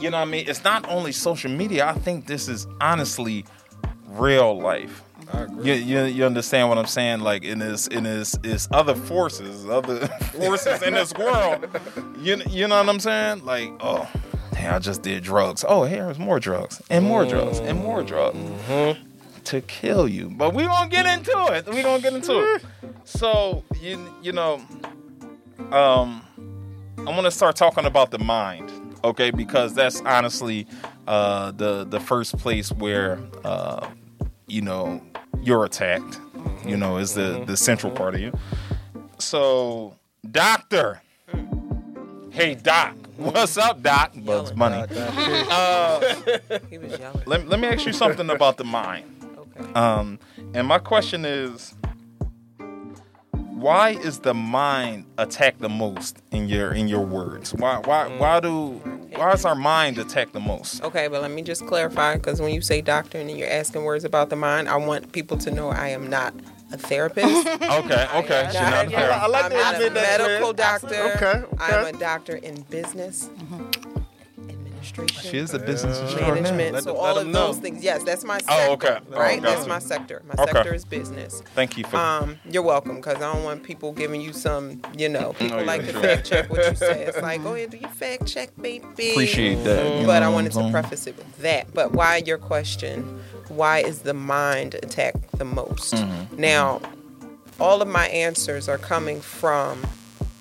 you 0.00 0.10
know 0.10 0.18
what 0.18 0.28
I 0.28 0.30
mean? 0.30 0.44
It's 0.48 0.64
not 0.64 0.88
only 0.88 1.12
social 1.12 1.50
media. 1.50 1.86
I 1.86 1.94
think 1.94 2.26
this 2.26 2.48
is 2.48 2.66
honestly 2.80 3.44
real 4.08 4.58
life. 4.58 5.02
You, 5.62 5.72
you, 5.72 6.04
you 6.04 6.24
understand 6.24 6.68
what 6.68 6.78
I'm 6.78 6.86
saying? 6.86 7.20
Like 7.20 7.42
in 7.44 7.58
this 7.58 7.86
in 7.86 8.04
this 8.04 8.36
is 8.44 8.68
other 8.70 8.94
forces, 8.94 9.66
other 9.66 10.06
forces 10.08 10.82
in 10.82 10.94
this 10.94 11.12
world. 11.14 11.66
You 12.20 12.42
you 12.48 12.68
know 12.68 12.78
what 12.78 12.88
I'm 12.88 13.00
saying? 13.00 13.44
Like 13.44 13.72
oh, 13.80 14.08
damn, 14.52 14.74
I 14.74 14.78
just 14.78 15.02
did 15.02 15.22
drugs. 15.24 15.64
Oh, 15.66 15.84
here's 15.84 16.18
more 16.18 16.38
drugs 16.38 16.80
and 16.90 17.04
more 17.04 17.24
drugs 17.24 17.58
and 17.58 17.78
more 17.78 18.02
drugs 18.02 18.38
to 19.46 19.60
kill 19.62 20.08
you. 20.08 20.28
But 20.28 20.54
we 20.54 20.64
gonna 20.64 20.90
get 20.90 21.06
into 21.06 21.46
it. 21.52 21.66
We 21.72 21.82
gonna 21.82 22.02
get 22.02 22.12
into 22.14 22.54
it. 22.54 22.64
So 23.04 23.64
you 23.80 23.98
you 24.22 24.32
know, 24.32 24.60
um, 25.72 26.22
I 26.98 27.04
want 27.04 27.24
to 27.24 27.30
start 27.30 27.56
talking 27.56 27.84
about 27.84 28.10
the 28.10 28.18
mind, 28.18 28.70
okay? 29.02 29.30
Because 29.30 29.74
that's 29.74 30.00
honestly 30.02 30.66
uh, 31.06 31.52
the 31.52 31.84
the 31.84 32.00
first 32.00 32.36
place 32.38 32.70
where 32.72 33.20
uh, 33.44 33.88
you 34.46 34.60
know 34.60 35.00
you're 35.42 35.64
attacked. 35.64 36.20
You 36.64 36.76
know, 36.76 36.96
is 36.98 37.14
the 37.14 37.42
the 37.46 37.56
central 37.56 37.92
part 37.92 38.14
of 38.14 38.20
you. 38.20 38.32
So, 39.18 39.94
doctor, 40.30 41.00
hey 42.30 42.54
doc, 42.54 42.94
what's 43.16 43.56
up, 43.56 43.82
doc? 43.82 44.12
Bugs 44.16 44.52
Bunny. 44.52 44.84
Uh, 45.50 46.14
He 46.70 46.78
was 46.78 46.98
yelling. 46.98 47.22
let, 47.26 47.48
let 47.48 47.60
me 47.60 47.68
ask 47.68 47.86
you 47.86 47.92
something 47.92 48.28
about 48.30 48.56
the 48.56 48.64
mind. 48.64 49.04
Okay. 49.58 49.72
Um, 49.74 50.18
and 50.54 50.66
my 50.66 50.78
question 50.78 51.24
is, 51.24 51.74
why 53.56 53.90
is 53.90 54.18
the 54.18 54.34
mind 54.34 55.06
attacked 55.16 55.60
the 55.60 55.68
most 55.70 56.18
in 56.30 56.46
your 56.46 56.72
in 56.72 56.88
your 56.88 57.00
words? 57.00 57.54
Why 57.54 57.78
why 57.78 58.08
mm. 58.08 58.18
why 58.18 58.38
do 58.40 58.72
why 59.16 59.32
is 59.32 59.46
our 59.46 59.54
mind 59.54 59.96
attacked 59.96 60.34
the 60.34 60.40
most? 60.40 60.82
Okay, 60.82 61.08
but 61.08 61.22
let 61.22 61.30
me 61.30 61.40
just 61.40 61.66
clarify 61.66 62.16
because 62.16 62.38
when 62.38 62.52
you 62.52 62.60
say 62.60 62.82
doctor 62.82 63.18
and 63.18 63.30
you're 63.30 63.48
asking 63.48 63.84
words 63.84 64.04
about 64.04 64.28
the 64.28 64.36
mind, 64.36 64.68
I 64.68 64.76
want 64.76 65.10
people 65.12 65.38
to 65.38 65.50
know 65.50 65.70
I 65.70 65.88
am 65.88 66.10
not 66.10 66.34
a 66.70 66.76
therapist. 66.76 67.46
Okay, 67.66 68.06
okay, 68.14 68.48
she's 68.52 68.60
not 68.60 68.72
a 68.72 68.76
I'm 68.76 68.90
therapist. 68.90 69.22
I 69.22 69.26
like 69.26 69.44
I'm 69.46 69.52
not 69.52 69.74
a 69.74 69.76
admit 69.76 69.94
that, 69.94 70.20
man. 70.20 70.28
medical 70.28 70.52
doctor. 70.52 71.12
Okay, 71.14 71.26
okay. 71.26 71.44
I'm 71.58 71.94
a 71.94 71.98
doctor 71.98 72.36
in 72.36 72.60
business, 72.62 73.28
mm-hmm. 73.28 73.95
Administration. 74.92 75.30
She 75.30 75.38
is 75.38 75.54
a 75.54 75.58
business 75.58 75.98
Yeah. 76.14 76.20
management. 76.30 76.74
Let 76.74 76.84
so 76.84 76.90
them- 76.92 76.96
all 76.98 77.04
let 77.04 77.16
of 77.18 77.22
them 77.24 77.32
know. 77.32 77.46
those 77.48 77.58
things. 77.58 77.82
Yes, 77.82 78.02
that's 78.04 78.24
my 78.24 78.38
sector. 78.38 78.54
Oh, 78.68 78.72
okay. 78.72 78.98
Oh, 79.12 79.18
Right? 79.18 79.42
gotcha. 79.42 79.54
that's 79.56 79.68
my 79.68 79.78
sector. 79.78 80.22
My 80.26 80.42
Okay. 80.42 80.52
sector 80.52 80.74
is 80.74 80.84
business. 80.84 81.42
Thank 81.54 81.76
you 81.78 81.84
for 81.84 81.96
Um, 81.96 82.38
you're 82.50 82.62
welcome, 82.62 82.96
because 82.96 83.16
I 83.16 83.32
don't 83.32 83.44
want 83.44 83.62
people 83.62 83.92
giving 83.92 84.20
you 84.20 84.32
some, 84.32 84.82
you 84.96 85.08
know, 85.08 85.34
people 85.38 85.56
Oh, 85.58 85.60
yeah, 85.60 85.66
like 85.66 85.86
to 85.86 85.92
sure. 85.92 86.02
fact 86.02 86.26
check 86.28 86.50
what 86.50 86.64
you 86.70 86.76
say. 86.76 87.04
It's 87.04 87.18
like, 87.22 87.42
go 87.42 87.54
ahead, 87.54 87.70
do 87.70 87.76
your 87.78 87.88
fact 87.90 88.26
check, 88.26 88.50
baby. 88.60 89.10
appreciate 89.12 89.64
that. 89.64 90.06
But 90.06 90.20
know 90.20 90.26
I 90.26 90.28
wanted 90.28 90.52
to 90.52 90.70
preface 90.70 91.06
it 91.06 91.16
with 91.16 91.38
that. 91.42 91.72
But 91.74 91.92
why 91.92 92.22
your 92.24 92.38
question? 92.38 93.20
Why 93.48 93.78
is 93.80 94.00
the 94.00 94.14
mind 94.14 94.74
attacked 94.74 95.38
the 95.38 95.44
most? 95.44 95.94
Mm-hmm. 95.94 96.40
Now, 96.40 96.80
all 97.60 97.80
of 97.80 97.88
my 97.88 98.06
answers 98.08 98.68
are 98.68 98.76
coming 98.78 99.20
from 99.20 99.86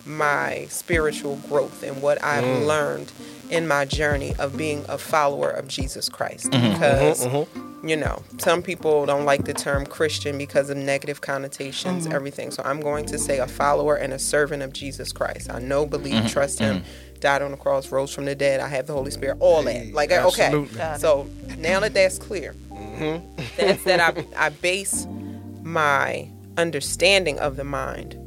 my 0.05 0.65
spiritual 0.69 1.37
growth 1.49 1.81
and 1.83 2.01
what 2.01 2.23
I've 2.23 2.43
Mm. 2.43 2.65
learned 2.67 3.11
in 3.49 3.67
my 3.67 3.85
journey 3.85 4.33
of 4.39 4.57
being 4.57 4.83
a 4.89 4.97
follower 4.97 5.49
of 5.49 5.67
Jesus 5.67 6.09
Christ. 6.09 6.51
Mm-hmm. 6.51 6.65
mm-hmm. 6.65 6.73
Because, 6.73 7.25
mm-hmm. 7.25 7.87
you 7.87 7.95
know, 7.95 8.23
some 8.37 8.61
people 8.61 9.05
don't 9.05 9.25
like 9.25 9.45
the 9.45 9.53
term 9.53 9.85
Christian 9.85 10.37
because 10.37 10.69
of 10.69 10.77
negative 10.77 11.21
connotations, 11.21 12.05
mm-hmm. 12.05 12.15
everything. 12.15 12.51
So 12.51 12.63
I'm 12.65 12.81
going 12.81 13.05
to 13.07 13.17
say 13.17 13.39
a 13.39 13.47
follower 13.47 13.95
and 13.95 14.13
a 14.13 14.19
servant 14.19 14.63
of 14.63 14.73
Jesus 14.73 15.11
Christ. 15.11 15.51
I 15.51 15.59
know, 15.59 15.85
believe, 15.85 16.29
trust 16.29 16.59
Him, 16.59 16.83
died 17.19 17.41
on 17.41 17.51
the 17.51 17.57
cross, 17.57 17.91
rose 17.91 18.13
from 18.13 18.25
the 18.25 18.35
dead. 18.35 18.59
I 18.59 18.67
have 18.67 18.87
the 18.87 18.93
Holy 18.93 19.11
Spirit, 19.11 19.37
all 19.39 19.63
that. 19.63 19.93
Like, 19.93 20.11
okay. 20.11 20.45
absolutely. 20.45 20.77
Got 20.77 20.97
it. 20.97 20.99
So 21.01 21.27
now 21.57 21.79
that 21.79 21.93
that's 21.93 22.17
clear, 22.17 22.55
that's 23.57 23.83
that 23.83 23.99
I, 23.99 24.25
I 24.45 24.49
base 24.49 25.07
my 25.61 26.29
understanding 26.57 27.39
of 27.39 27.55
the 27.55 27.63
mind 27.63 28.17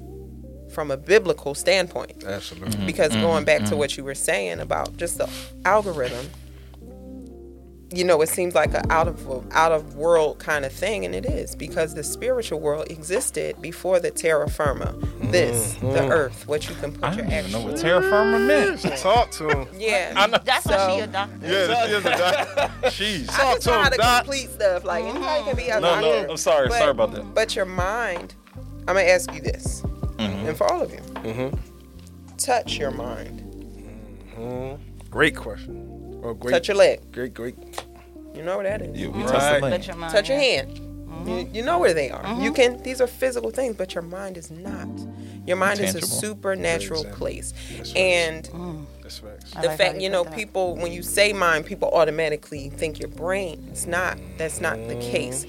from 0.78 0.92
a 0.92 0.96
biblical 0.96 1.56
standpoint. 1.56 2.22
Absolutely. 2.24 2.70
Mm-hmm. 2.70 2.86
Because 2.86 3.10
mm-hmm. 3.10 3.22
going 3.22 3.44
back 3.44 3.58
to 3.58 3.64
mm-hmm. 3.64 3.78
what 3.78 3.96
you 3.96 4.04
were 4.04 4.14
saying 4.14 4.60
about 4.60 4.96
just 4.96 5.18
the 5.18 5.28
algorithm, 5.64 6.24
you 7.92 8.04
know, 8.04 8.22
it 8.22 8.28
seems 8.28 8.54
like 8.54 8.72
an 8.74 8.88
out 8.88 9.08
of 9.08 9.52
out 9.52 9.72
of 9.72 9.96
world 9.96 10.38
kind 10.38 10.64
of 10.64 10.70
thing, 10.70 11.04
and 11.04 11.16
it 11.16 11.26
is 11.26 11.56
because 11.56 11.94
the 11.94 12.04
spiritual 12.04 12.60
world 12.60 12.88
existed 12.92 13.60
before 13.60 13.98
the 13.98 14.12
terra 14.12 14.48
firma, 14.48 14.94
this, 15.20 15.74
the 15.80 16.08
earth, 16.08 16.46
what 16.46 16.68
you 16.68 16.76
can 16.76 16.92
put 16.92 17.02
I 17.02 17.14
your 17.14 17.24
don't 17.24 17.32
even 17.32 17.50
know 17.50 17.62
what 17.62 17.76
terra 17.76 18.00
firma 18.00 18.38
meant. 18.38 18.80
Talk 18.98 19.32
to 19.32 19.48
him. 19.48 19.68
Yeah, 19.76 20.12
I 20.14 20.28
know. 20.28 20.38
That's 20.44 20.62
So- 20.62 20.76
why 20.76 20.94
she 20.94 21.00
a 21.00 21.06
doctor. 21.08 21.38
Yeah, 21.42 21.86
she 21.86 21.92
is 21.92 22.04
a 22.04 22.10
doc. 22.10 22.70
Jeez. 22.82 23.30
I 23.32 23.54
just 23.54 23.66
know 23.66 23.82
how 23.82 23.88
to 23.88 23.96
Doc. 23.96 24.24
complete 24.26 24.50
stuff. 24.50 24.84
Like 24.84 25.04
anybody 25.06 25.42
can 25.42 25.56
be 25.56 25.70
a 25.70 25.80
No, 25.80 26.00
doctor. 26.00 26.02
no, 26.02 26.30
I'm 26.30 26.36
sorry. 26.36 26.68
But- 26.68 26.78
sorry 26.78 26.92
about 26.92 27.10
that. 27.14 27.34
But 27.34 27.56
your 27.56 27.64
mind, 27.64 28.36
I'm 28.86 28.94
gonna 28.94 29.00
ask 29.00 29.34
you 29.34 29.40
this, 29.40 29.82
Mm-hmm. 30.18 30.46
and 30.48 30.56
for 30.56 30.70
all 30.72 30.82
of 30.82 30.92
you, 30.92 30.98
mm-hmm. 30.98 31.56
touch 32.36 32.76
your 32.76 32.90
mind, 32.90 33.40
mm-hmm. 34.36 34.82
Great 35.10 35.36
question. 35.36 36.20
Oh, 36.22 36.34
great. 36.34 36.52
touch 36.52 36.68
your 36.68 36.76
leg. 36.76 37.00
Great, 37.12 37.32
great. 37.32 37.54
You 38.34 38.42
know 38.42 38.58
where 38.58 38.64
that 38.78 38.82
is. 38.82 38.98
You, 38.98 39.10
we 39.10 39.22
Right. 39.22 39.30
touched 39.30 39.62
the 39.62 39.70
Touch 39.70 39.86
your 39.88 39.96
mind. 39.96 40.12
touch 40.12 40.28
your 40.28 40.38
yeah. 40.38 40.44
hand. 40.62 40.78
You, 40.78 40.84
mm-hmm. 40.84 41.54
you 41.54 41.62
know 41.64 41.78
where 41.78 41.94
they 41.94 42.10
are. 42.10 42.40
You 42.40 42.52
can. 42.52 42.82
These 42.82 43.00
are 43.00 43.06
physical 43.06 43.50
things, 43.50 43.76
but 43.76 43.94
your 43.94 44.02
mind 44.02 44.36
is 44.36 44.50
not. 44.50 44.88
Your 45.46 45.56
mind 45.56 45.80
is 45.80 45.94
a 45.94 46.02
supernatural 46.02 47.00
Exactly. 47.00 47.18
place, 47.18 47.54
That's 47.76 47.94
and 47.94 48.44
mm. 48.44 48.84
That's 49.02 49.18
facts. 49.18 49.56
I 49.56 49.62
the 49.62 49.68
like 49.68 49.78
fact 49.78 49.94
you 49.96 50.02
you 50.02 50.08
put 50.08 50.12
know 50.12 50.24
that. 50.24 50.34
people 50.34 50.76
when 50.76 50.92
you 50.92 51.02
say 51.02 51.32
mind, 51.32 51.64
people 51.64 51.88
automatically 51.90 52.68
think 52.68 53.00
your 53.00 53.08
brain. 53.08 53.66
It's 53.70 53.86
not. 53.86 54.18
That's 54.36 54.60
not 54.60 54.76
the 54.88 54.96
case. 54.96 55.46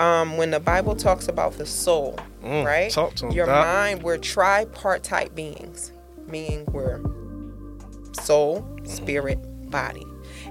Um, 0.00 0.36
when 0.38 0.50
the 0.50 0.60
Bible 0.60 0.96
talks 0.96 1.28
about 1.28 1.58
the 1.58 1.66
soul, 1.66 2.18
Mm, 2.42 2.64
right? 2.64 2.90
talk 2.90 3.14
to 3.16 3.30
your 3.32 3.44
Doc. 3.46 3.66
mind. 3.66 4.02
We're 4.02 4.16
tripartite 4.18 5.34
beings, 5.34 5.92
meaning 6.26 6.64
we're 6.72 7.00
soul, 8.20 8.62
Mm-hmm. 8.62 8.86
spirit, 8.86 9.38
body. 9.70 10.06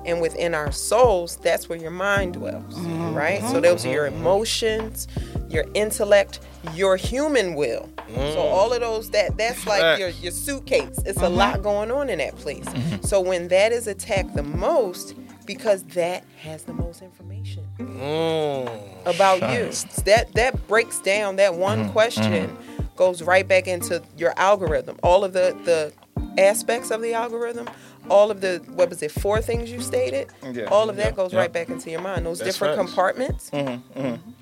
And 0.06 0.22
within 0.22 0.53
our 0.53 0.72
souls, 0.72 1.38
that's 1.38 1.68
where 1.68 1.77
your 1.79 1.91
mind 1.91 2.34
dwells, 2.34 2.75
Mm-hmm. 2.75 3.13
right? 3.15 3.41
So 3.51 3.60
those 3.60 3.86
are 3.86 3.91
your 3.91 4.06
emotions, 4.08 5.08
your 5.50 5.65
intellect, 5.74 6.39
your 6.75 6.96
human 6.96 7.56
will. 7.56 7.89
So 8.15 8.39
all 8.39 8.72
of 8.74 8.82
those 8.82 9.10
that 9.12 9.38
that's 9.38 9.65
like 9.68 10.00
your 10.00 10.10
your 10.10 10.32
suitcase. 10.32 11.00
It's 11.06 11.22
a 11.22 11.29
lot 11.29 11.62
going 11.62 11.91
on 11.91 12.10
in 12.10 12.20
that 12.20 12.36
place. 12.38 12.65
So 13.01 13.20
when 13.22 13.48
that 13.50 13.72
is 13.72 13.88
attacked 13.88 14.36
the 14.36 14.44
most, 14.44 15.15
because 15.50 15.82
that 15.82 16.24
has 16.44 16.62
the 16.62 16.74
most 16.74 17.01
information 17.01 17.65
Mm. 17.79 18.70
about 19.08 19.41
you. 19.51 19.72
That 20.06 20.32
that 20.36 20.68
breaks 20.68 21.00
down 21.00 21.38
that 21.38 21.56
one 21.56 21.89
question 21.89 22.56
goes 22.96 23.24
right 23.24 23.48
back 23.48 23.68
into 23.68 24.03
your 24.15 24.32
algorithm. 24.38 25.00
All 25.01 25.24
of 25.24 25.34
the 25.34 25.58
the 25.65 25.91
aspects 26.39 26.91
of 26.91 27.01
the 27.01 27.15
algorithm, 27.15 27.68
all 28.10 28.32
of 28.32 28.42
the 28.42 28.62
what 28.74 28.89
was 28.89 29.01
it, 29.04 29.12
four 29.12 29.42
things 29.42 29.72
you 29.72 29.82
stated? 29.82 30.28
Yeah. 30.51 30.66
All 30.66 30.89
of 30.89 30.96
that 30.98 31.06
Yeah. 31.08 31.12
goes 31.12 31.34
Yeah. 31.34 31.39
right 31.39 31.51
back 31.54 31.70
into 31.70 31.89
your 31.92 32.01
mind. 32.01 32.25
Those 32.25 32.39
That's 32.39 32.56
different 32.58 32.78
facts. 32.78 32.88
compartments 32.89 33.50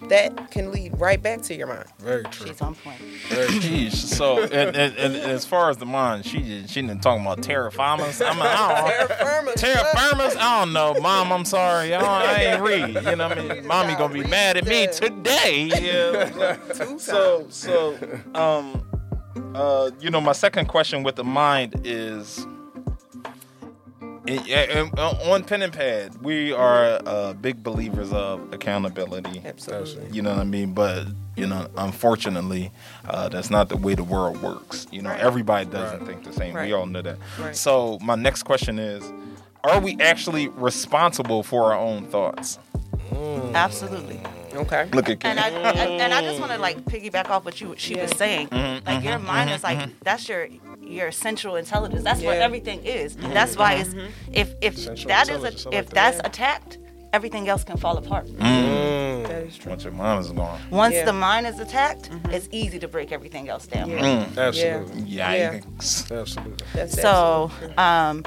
that 0.09 0.51
can 0.51 0.71
lead 0.71 0.99
right 0.99 1.21
back 1.21 1.41
to 1.43 1.55
your 1.55 1.67
mind. 1.67 1.85
Very 1.99 2.23
true. 2.25 2.47
She's 2.47 2.61
on 2.61 2.75
point. 2.75 2.97
very 3.29 3.47
Jeez. 3.47 3.93
So, 3.93 4.43
and, 4.43 4.75
and, 4.75 4.95
and 4.95 5.15
as 5.15 5.45
far 5.45 5.69
as 5.69 5.77
the 5.77 5.85
mind, 5.85 6.25
she 6.25 6.39
just- 6.41 6.73
she 6.73 6.81
didn't 6.81 7.01
talk 7.01 7.19
about 7.19 7.41
terra 7.43 7.71
firmas. 7.71 8.25
I 8.25 8.33
mean, 8.33 8.41
I 8.43 8.87
Terra 8.89 9.07
don't. 9.07 9.19
firma. 9.19 9.53
Terra 9.55 9.83
firmas? 9.95 10.37
I 10.37 10.59
don't 10.59 10.73
know, 10.73 10.93
Mom. 11.01 11.31
I'm 11.31 11.45
sorry. 11.45 11.93
I, 11.93 11.99
don't, 11.99 12.09
I 12.09 12.43
ain't 12.43 12.61
read. 12.61 13.05
You 13.05 13.15
know, 13.15 13.27
what 13.29 13.37
I 13.39 13.53
mean, 13.55 13.67
Mommy 13.67 13.95
gonna 13.95 14.13
be 14.13 14.23
mad 14.23 14.57
at 14.57 14.65
me 14.65 14.87
today. 14.87 15.69
Yeah. 15.81 16.55
Two 16.73 16.99
So, 16.99 17.45
so, 17.49 17.97
um, 18.33 18.83
uh, 19.55 19.91
you 19.99 20.09
know, 20.09 20.21
my 20.21 20.31
second 20.33 20.67
question 20.67 21.03
with 21.03 21.15
the 21.15 21.23
mind 21.23 21.81
is. 21.83 22.45
It- 24.27 24.69
and- 24.69 24.89
and 24.97 24.99
on 24.99 25.43
pen 25.43 25.61
and 25.61 25.73
pad, 25.73 26.21
we 26.21 26.51
are 26.53 26.99
uh, 27.05 27.33
big 27.33 27.63
believers 27.63 28.11
of 28.11 28.41
accountability. 28.53 29.41
Absolutely. 29.45 30.07
You 30.15 30.21
know 30.21 30.31
what 30.31 30.39
I 30.39 30.43
mean? 30.43 30.73
But 30.73 31.07
you 31.35 31.45
know, 31.47 31.67
unfortunately, 31.77 32.71
uh, 33.07 33.29
that's 33.29 33.49
not 33.51 33.69
the 33.69 33.77
way 33.77 33.93
the 33.95 34.03
world 34.03 34.41
works. 34.41 34.87
You 34.91 35.01
know, 35.03 35.09
Right. 35.11 35.19
everybody 35.19 35.65
doesn't 35.65 35.99
Right. 35.99 36.07
think 36.07 36.23
the 36.23 36.33
same. 36.33 36.55
Right. 36.55 36.67
We 36.67 36.73
all 36.73 36.85
know 36.87 37.01
that. 37.03 37.17
Right. 37.39 37.55
So 37.55 37.99
my 38.01 38.15
next 38.15 38.43
question 38.43 38.79
is: 38.79 39.03
Are 39.63 39.79
we 39.79 39.97
actually 39.99 40.47
responsible 40.49 41.43
for 41.43 41.73
our 41.73 41.77
own 41.79 42.05
thoughts? 42.05 42.57
Absolutely. 43.53 44.19
Okay. 44.53 44.87
Look 44.93 45.09
at 45.09 45.23
And 45.25 45.39
I 45.39 45.49
Ken. 45.49 45.65
and, 45.65 46.01
and 46.01 46.13
I 46.13 46.21
just 46.21 46.39
want 46.39 46.51
to 46.51 46.57
like 46.57 46.77
piggyback 46.85 47.29
off 47.29 47.45
what 47.45 47.59
you 47.61 47.73
she 47.77 47.95
was 47.95 48.11
saying. 48.17 48.47
Mm-hmm, 48.49 48.87
Like 48.87 49.03
your 49.03 49.13
mm-hmm, 49.17 49.27
mind 49.27 49.49
is 49.49 49.61
mm-hmm, 49.61 49.65
like 49.79 49.89
mm-hmm. 49.89 49.97
that's 50.03 50.27
your 50.29 50.47
your 50.81 51.11
central 51.11 51.55
intelligence. 51.55 52.03
That's 52.03 52.21
what 52.21 52.37
everything 52.37 52.83
is. 52.85 53.15
That's 53.17 53.57
why 53.57 53.73
it's 53.75 53.93
if 54.31 54.53
if 54.61 54.77
Central 54.77 55.07
that 55.09 55.23
is 55.29 55.35
intelligence, 55.35 55.65
I 55.65 55.69
a, 55.69 55.71
like 55.71 55.79
if 55.83 55.89
that. 55.89 55.93
that's 55.95 56.27
attacked, 56.27 56.77
everything 57.13 57.49
else 57.49 57.63
can 57.63 57.77
fall 57.77 57.97
apart. 57.97 58.27
Mm. 58.27 58.37
Mm. 58.39 59.27
That 59.27 59.43
is 59.43 59.57
true. 59.57 59.69
Once 59.71 59.83
your 59.83 59.93
mind 59.93 60.25
is 60.25 60.31
gone. 60.31 60.59
Once 60.71 60.93
Yeah. 60.95 61.05
the 61.05 61.13
mind 61.13 61.47
is 61.47 61.59
attacked, 61.59 62.09
it's 62.29 62.47
easy 62.51 62.79
to 62.79 62.87
break 62.87 63.11
everything 63.11 63.49
else 63.49 63.67
down. 63.67 63.89
Yeah. 63.89 64.25
Mm. 64.25 64.37
Absolutely. 64.37 65.01
Yikes. 65.03 66.11
Absolutely. 66.21 66.65
That's 66.73 66.93
So, 67.01 67.49
absolutely 67.51 67.77
um, 67.77 68.23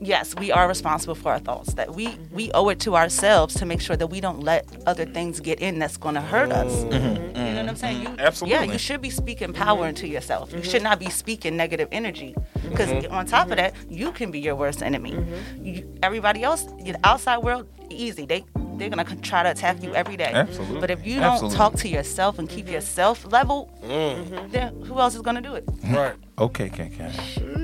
yes, 0.00 0.34
we 0.36 0.50
are 0.52 0.68
responsible 0.68 1.14
for 1.14 1.32
our 1.32 1.38
thoughts. 1.38 1.74
That 1.74 1.94
we 1.94 2.08
mm-hmm. 2.08 2.34
we 2.34 2.50
owe 2.52 2.68
it 2.68 2.80
to 2.80 2.96
ourselves 2.96 3.54
to 3.54 3.66
make 3.66 3.80
sure 3.80 3.96
that 3.96 4.08
we 4.08 4.20
don't 4.20 4.40
let 4.40 4.66
other 4.86 5.04
things 5.04 5.40
get 5.40 5.60
in 5.60 5.78
that's 5.78 5.96
going 5.96 6.14
to 6.14 6.20
hurt 6.20 6.52
us. 6.52 6.72
Mm-hmm. 6.72 6.94
You 6.94 7.02
know 7.02 7.14
what 7.14 7.34
I'm 7.36 7.66
mm-hmm. 7.66 7.76
saying? 7.76 8.02
You, 8.02 8.14
Absolutely. 8.18 8.66
Yeah, 8.66 8.72
you 8.72 8.78
should 8.78 9.00
be 9.00 9.10
speaking 9.10 9.52
power 9.52 9.86
into 9.86 10.06
yourself. 10.06 10.52
You 10.52 10.62
should 10.62 10.82
not 10.82 10.98
be 10.98 11.10
speaking 11.10 11.56
negative 11.56 11.88
energy. 11.92 12.34
Because 12.68 13.06
on 13.06 13.26
top 13.26 13.50
of 13.50 13.56
that, 13.56 13.74
you 13.88 14.12
can 14.12 14.30
be 14.30 14.40
your 14.40 14.54
worst 14.54 14.82
enemy. 14.82 15.16
You, 15.60 15.98
everybody 16.02 16.42
else, 16.42 16.64
the 16.64 16.96
outside 17.04 17.38
world, 17.38 17.68
easy. 17.90 18.26
They 18.26 18.44
they're 18.78 18.90
gonna 18.90 19.04
try 19.16 19.42
to 19.42 19.50
attack 19.50 19.82
you 19.82 19.94
every 19.94 20.16
day. 20.16 20.30
Absolutely. 20.32 20.80
But 20.80 20.90
if 20.90 21.04
you 21.04 21.16
don't 21.16 21.32
Absolutely. 21.32 21.56
talk 21.56 21.74
to 21.76 21.88
yourself 21.88 22.38
and 22.38 22.48
keep 22.48 22.70
yourself 22.70 23.30
level, 23.30 23.70
then 23.82 24.80
who 24.82 24.98
else 25.00 25.14
is 25.14 25.22
gonna 25.22 25.42
do 25.42 25.54
it? 25.54 25.64
Right. 25.88 26.14
Okay, 26.38 26.66
okay, 26.66 26.92
okay. 26.94 27.57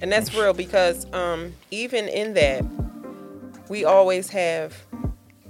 And 0.00 0.12
that's 0.12 0.34
real 0.34 0.52
because 0.52 1.06
um, 1.12 1.52
even 1.70 2.08
in 2.08 2.34
that, 2.34 2.64
we 3.68 3.84
always 3.84 4.28
have, 4.30 4.74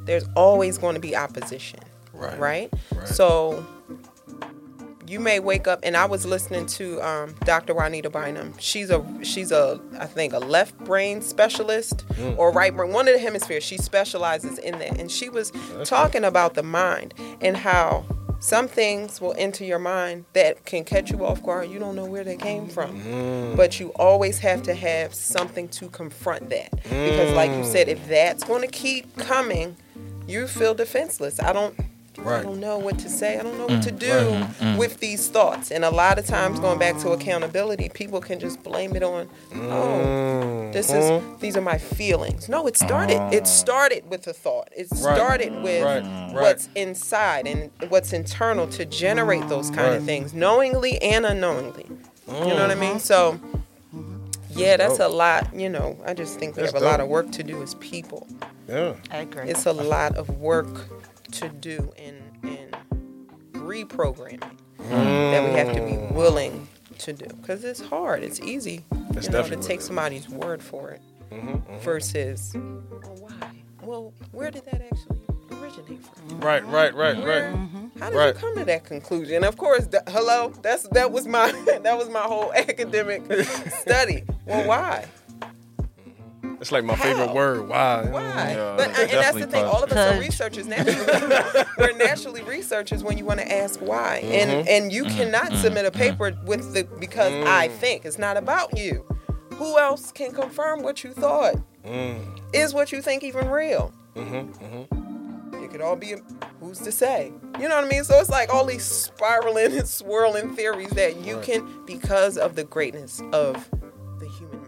there's 0.04 0.25
always 0.37 0.78
going 0.78 0.94
to 0.94 1.00
be 1.00 1.16
opposition. 1.16 1.80
Right. 2.12 2.38
Right? 2.38 2.73
Right. 2.94 3.08
So 3.08 3.66
you 5.06 5.20
may 5.20 5.38
wake 5.40 5.66
up, 5.66 5.80
and 5.82 5.96
I 5.96 6.06
was 6.06 6.25
listening 6.25 6.66
to 6.66 7.00
um, 7.02 7.34
Dr. 7.44 7.75
Juanita 7.75 8.08
Bynum. 8.08 8.54
She's 8.58 8.90
a, 8.90 9.04
she's 9.23 9.52
a, 9.52 9.80
I 9.99 10.06
think, 10.06 10.32
a 10.32 10.38
left 10.38 10.78
brain 10.78 11.20
specialist 11.20 12.04
or 12.37 12.52
right 12.52 12.75
brain, 12.75 12.92
one 12.92 13.08
of 13.08 13.14
the 13.14 13.20
hemispheres. 13.20 13.64
She 13.64 13.76
specializes 13.76 14.58
in 14.58 14.78
that. 14.78 14.99
And 14.99 15.11
she 15.11 15.28
was 15.28 15.52
talking 15.84 16.25
about 16.25 16.54
the 16.54 16.62
mind 16.62 17.12
and 17.40 17.56
how 17.56 18.04
some 18.41 18.69
things 18.69 19.21
will 19.21 19.35
enter 19.38 19.64
your 19.64 19.79
mind 19.79 20.25
that 20.33 20.64
can 20.64 20.85
catch 20.85 21.11
you 21.11 21.25
off 21.25 21.43
guard. 21.43 21.71
You 21.71 21.79
don't 21.79 21.97
know 21.97 22.05
where 22.05 22.25
they 22.25 22.37
came 22.37 22.69
from. 22.69 23.00
Mm. 23.03 23.57
But 23.57 23.81
you 23.81 23.88
always 23.97 24.38
have 24.41 24.62
to 24.64 24.75
have 24.75 25.14
something 25.14 25.69
to 25.69 25.88
confront 25.88 26.50
that. 26.50 26.71
Because, 26.83 27.35
like 27.35 27.50
you 27.50 27.64
said, 27.64 27.88
if 27.88 28.07
that's 28.09 28.45
going 28.45 28.62
to 28.62 28.69
keep 28.69 29.17
coming, 29.17 29.76
you 30.26 30.47
feel 30.47 30.75
defenseless. 30.75 31.41
I 31.41 31.53
don't. 31.53 31.75
I 32.18 32.42
don't 32.42 32.61
know 32.61 32.78
what 32.78 32.99
to 33.00 33.09
say. 33.09 33.38
I 33.38 33.42
don't 33.42 33.59
know 33.59 33.66
what 33.66 33.80
mm, 33.80 33.85
to 33.85 33.90
do 33.90 34.06
mm, 34.06 34.47
mm. 34.54 34.78
with 34.78 35.00
these 35.00 35.28
thoughts. 35.28 35.71
And 35.71 35.85
a 35.85 35.90
lot 35.90 36.18
of 36.18 36.26
times, 36.26 36.61
going 36.61 36.78
back 36.78 36.99
to 36.99 37.11
accountability, 37.11 37.88
people 37.88 38.21
can 38.21 38.38
just 38.38 38.62
blame 38.62 38.94
it 38.94 39.02
on, 39.02 39.28
oh, 39.54 40.71
this 40.73 40.90
is 40.90 41.04
mm-hmm. 41.04 41.38
these 41.40 41.56
are 41.56 41.61
my 41.61 41.78
feelings. 41.78 42.49
No, 42.49 42.66
it 42.66 42.76
started. 42.76 43.21
It 43.33 43.42
ah. 43.42 43.47
started 43.47 44.09
with 44.09 44.26
a 44.26 44.33
thought. 44.33 44.68
It 44.76 44.88
started 44.90 45.62
with 45.62 45.83
Right. 45.85 46.02
Right. 46.02 46.33
what's 46.33 46.68
inside 46.75 47.47
and 47.47 47.71
what's 47.88 48.12
internal 48.12 48.66
to 48.68 48.85
generate 48.85 49.49
those 49.49 49.71
kind 49.71 49.94
of 49.94 50.04
things, 50.04 50.33
knowingly 50.33 51.00
and 51.02 51.26
unknowingly. 51.26 51.87
You 52.28 52.33
know 52.33 52.62
what 52.62 52.71
I 52.71 52.75
mean? 52.75 52.97
Mm-hmm. 52.97 52.99
So. 52.99 53.40
Yeah, 54.56 54.76
that's 54.76 55.00
a 55.00 55.09
lot. 55.09 55.52
You 55.52 55.68
know, 55.68 55.99
I 56.06 56.14
just 56.14 56.38
think 56.38 56.54
we 56.54 56.62
That's 56.62 56.75
have 56.75 56.80
a 56.80 56.85
lot 56.85 57.00
of 57.00 57.09
work 57.09 57.33
to 57.33 57.42
do 57.42 57.61
as 57.61 57.75
people 57.75 58.28
Yeah. 58.68 58.94
I 59.11 59.16
agree. 59.18 59.50
it's 59.50 59.66
a 59.66 59.73
lot 59.73 60.16
of 60.16 60.28
work 60.38 60.88
to 61.35 61.49
do 61.49 61.93
in 61.97 62.23
in 62.43 62.71
reprogramming 63.53 64.57
mm. 64.79 65.31
that 65.31 65.45
we 65.45 65.50
have 65.53 65.75
to 65.75 65.83
be 65.83 65.97
willing 66.14 66.69
to 66.99 67.12
do 67.12 67.26
because 67.41 67.64
it's 67.64 67.81
hard. 67.81 68.23
It's 68.23 68.41
easy, 68.41 68.85
It's 69.11 69.26
you 69.26 69.33
know, 69.33 69.43
to 69.43 69.57
take 69.57 69.81
somebody's 69.81 70.29
word 70.29 70.62
for 70.62 70.91
it 70.91 71.00
mm-hmm, 71.31 71.49
mm-hmm. 71.49 71.79
versus, 71.79 72.53
well, 72.55 73.17
why? 73.19 73.50
Well, 73.83 74.12
where 74.33 74.50
did 74.50 74.64
that 74.67 74.83
actually 74.83 75.21
originate 75.53 76.03
from? 76.05 76.41
Right, 76.41 76.64
right, 76.67 76.95
right, 76.95 77.17
Where- 77.17 77.50
right. 77.50 77.55
Mm-hmm. 77.55 77.99
How 77.99 78.11
did 78.11 78.17
Right. 78.17 78.35
you 78.35 78.41
come 78.41 78.57
to 78.57 78.64
that 78.64 78.85
conclusion? 78.85 79.45
Of 79.45 79.57
course, 79.57 79.88
hello. 80.09 80.53
That's 80.62 80.88
that 80.88 81.12
was 81.12 81.26
my 81.26 81.53
that 81.83 81.97
was 81.97 82.09
my 82.09 82.21
whole 82.21 82.53
academic 82.57 83.23
study. 83.45 84.25
Well, 84.47 84.67
why? 84.69 85.07
It's 86.61 86.73
like 86.73 86.84
my 86.84 86.96
favorite 86.96 87.32
word. 87.32 87.68
Why? 87.68 88.06
Why? 88.08 88.23
Yeah, 88.23 88.75
but 88.76 88.99
and 88.99 89.11
that's 89.11 89.37
the 89.37 89.46
thing. 89.46 89.64
All 89.64 89.82
of 89.82 89.92
us 89.92 90.14
are 90.16 90.20
researchers 90.20 90.66
naturally. 90.66 91.64
We're 91.78 91.96
naturally 91.96 92.42
researchers 92.42 93.02
when 93.02 93.18
you 93.18 93.25
want 93.25 93.40
to 93.40 93.52
ask 93.52 93.80
why, 93.80 94.18
and 94.25 94.50
mm-hmm. 94.50 94.68
and 94.68 94.92
you 94.92 95.04
mm-hmm. 95.04 95.16
cannot 95.16 95.46
mm-hmm. 95.46 95.62
submit 95.62 95.87
a 95.87 95.90
paper 95.90 96.37
with 96.46 96.73
the 96.75 96.84
because 96.99 97.32
mm. 97.32 97.46
I 97.46 97.68
think 97.68 98.04
it's 98.04 98.18
not 98.18 98.37
about 98.37 98.76
you. 98.76 99.04
Who 99.54 99.78
else 99.78 100.11
can 100.12 100.32
confirm 100.32 100.82
what 100.82 101.04
you 101.04 101.12
thought? 101.12 101.56
Mm. 101.84 102.20
Is 102.52 102.75
what 102.75 102.92
you 102.92 103.02
think 103.02 103.23
even 103.23 103.49
real? 103.49 103.92
It 104.16 105.70
could 105.70 105.80
all 105.80 105.96
be. 105.96 106.14
Who's 106.61 106.78
to 106.80 106.92
say? 106.92 107.32
You 107.58 107.68
know 107.68 107.76
what 107.76 107.84
I 107.84 107.88
mean? 107.88 108.04
So 108.04 108.18
it's 108.18 108.30
like 108.30 108.52
all 108.52 108.64
these 108.64 108.84
spiraling 108.84 109.76
and 109.76 109.88
swirling 109.88 110.56
theories 110.56 110.90
that 110.90 111.20
you 111.25 111.40
can 111.40 111.84
because 111.84 112.38
of 112.38 112.56
the 112.56 112.64
greatness 112.64 113.20
of 113.32 113.68
the 114.18 114.28
human 114.28 114.63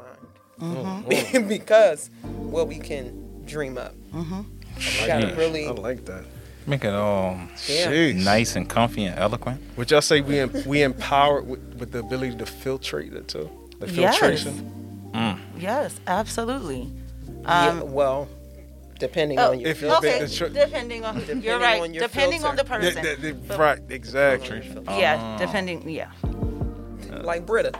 mind. 0.58 1.06
Mm-hmm. 1.06 1.36
Oh. 1.44 1.48
because 1.48 2.10
what 2.24 2.68
we 2.68 2.78
can 2.78 3.44
dream 3.46 3.78
up. 3.78 3.94
Mm-hmm. 4.12 4.40
You 5.00 5.06
gotta 5.06 5.34
really. 5.36 5.66
I 5.66 5.70
like 5.70 6.04
that. 6.06 6.24
Make 6.66 6.84
it 6.84 6.92
all 6.92 7.38
Yeah. 7.68 8.12
Nice 8.12 8.56
and 8.56 8.68
comfy 8.68 9.04
and 9.04 9.16
eloquent. 9.18 9.60
Would 9.76 9.90
y'all 9.90 10.00
say 10.02 10.20
we 10.20 10.40
em- 10.40 10.52
we 10.66 10.82
empowered 10.82 11.46
with, 11.46 11.60
with 11.78 11.92
the 11.92 12.00
ability 12.00 12.36
to 12.38 12.44
filtrate 12.44 13.14
it 13.14 13.28
too? 13.28 13.48
The 13.78 13.88
Yes. 13.88 14.18
filtration. 14.18 15.12
Mm. 15.14 15.38
Yes, 15.58 16.00
absolutely. 16.06 16.90
Yeah, 17.42 17.68
Um, 17.68 17.92
well, 17.92 18.28
depending 18.98 19.38
oh, 19.38 19.52
on 19.52 19.60
your 19.60 19.70
if 19.70 19.78
filter. 19.80 20.06
okay, 20.08 20.24
the 20.24 20.28
tr- 20.28 20.46
depending 20.48 21.04
on 21.04 21.14
Depending 21.20 21.42
you're 21.44 21.60
right. 21.60 21.80
on 21.80 21.94
your 21.94 22.02
depending 22.02 22.44
on 22.44 22.56
the 22.56 22.64
person. 22.64 23.02
The- 23.02 23.16
the- 23.20 23.32
the- 23.48 23.56
right, 23.58 23.78
exactly. 23.88 24.62
yeah, 24.88 25.36
depending. 25.38 25.88
Yeah. 25.88 26.10
Like 27.24 27.46
Brita. 27.46 27.72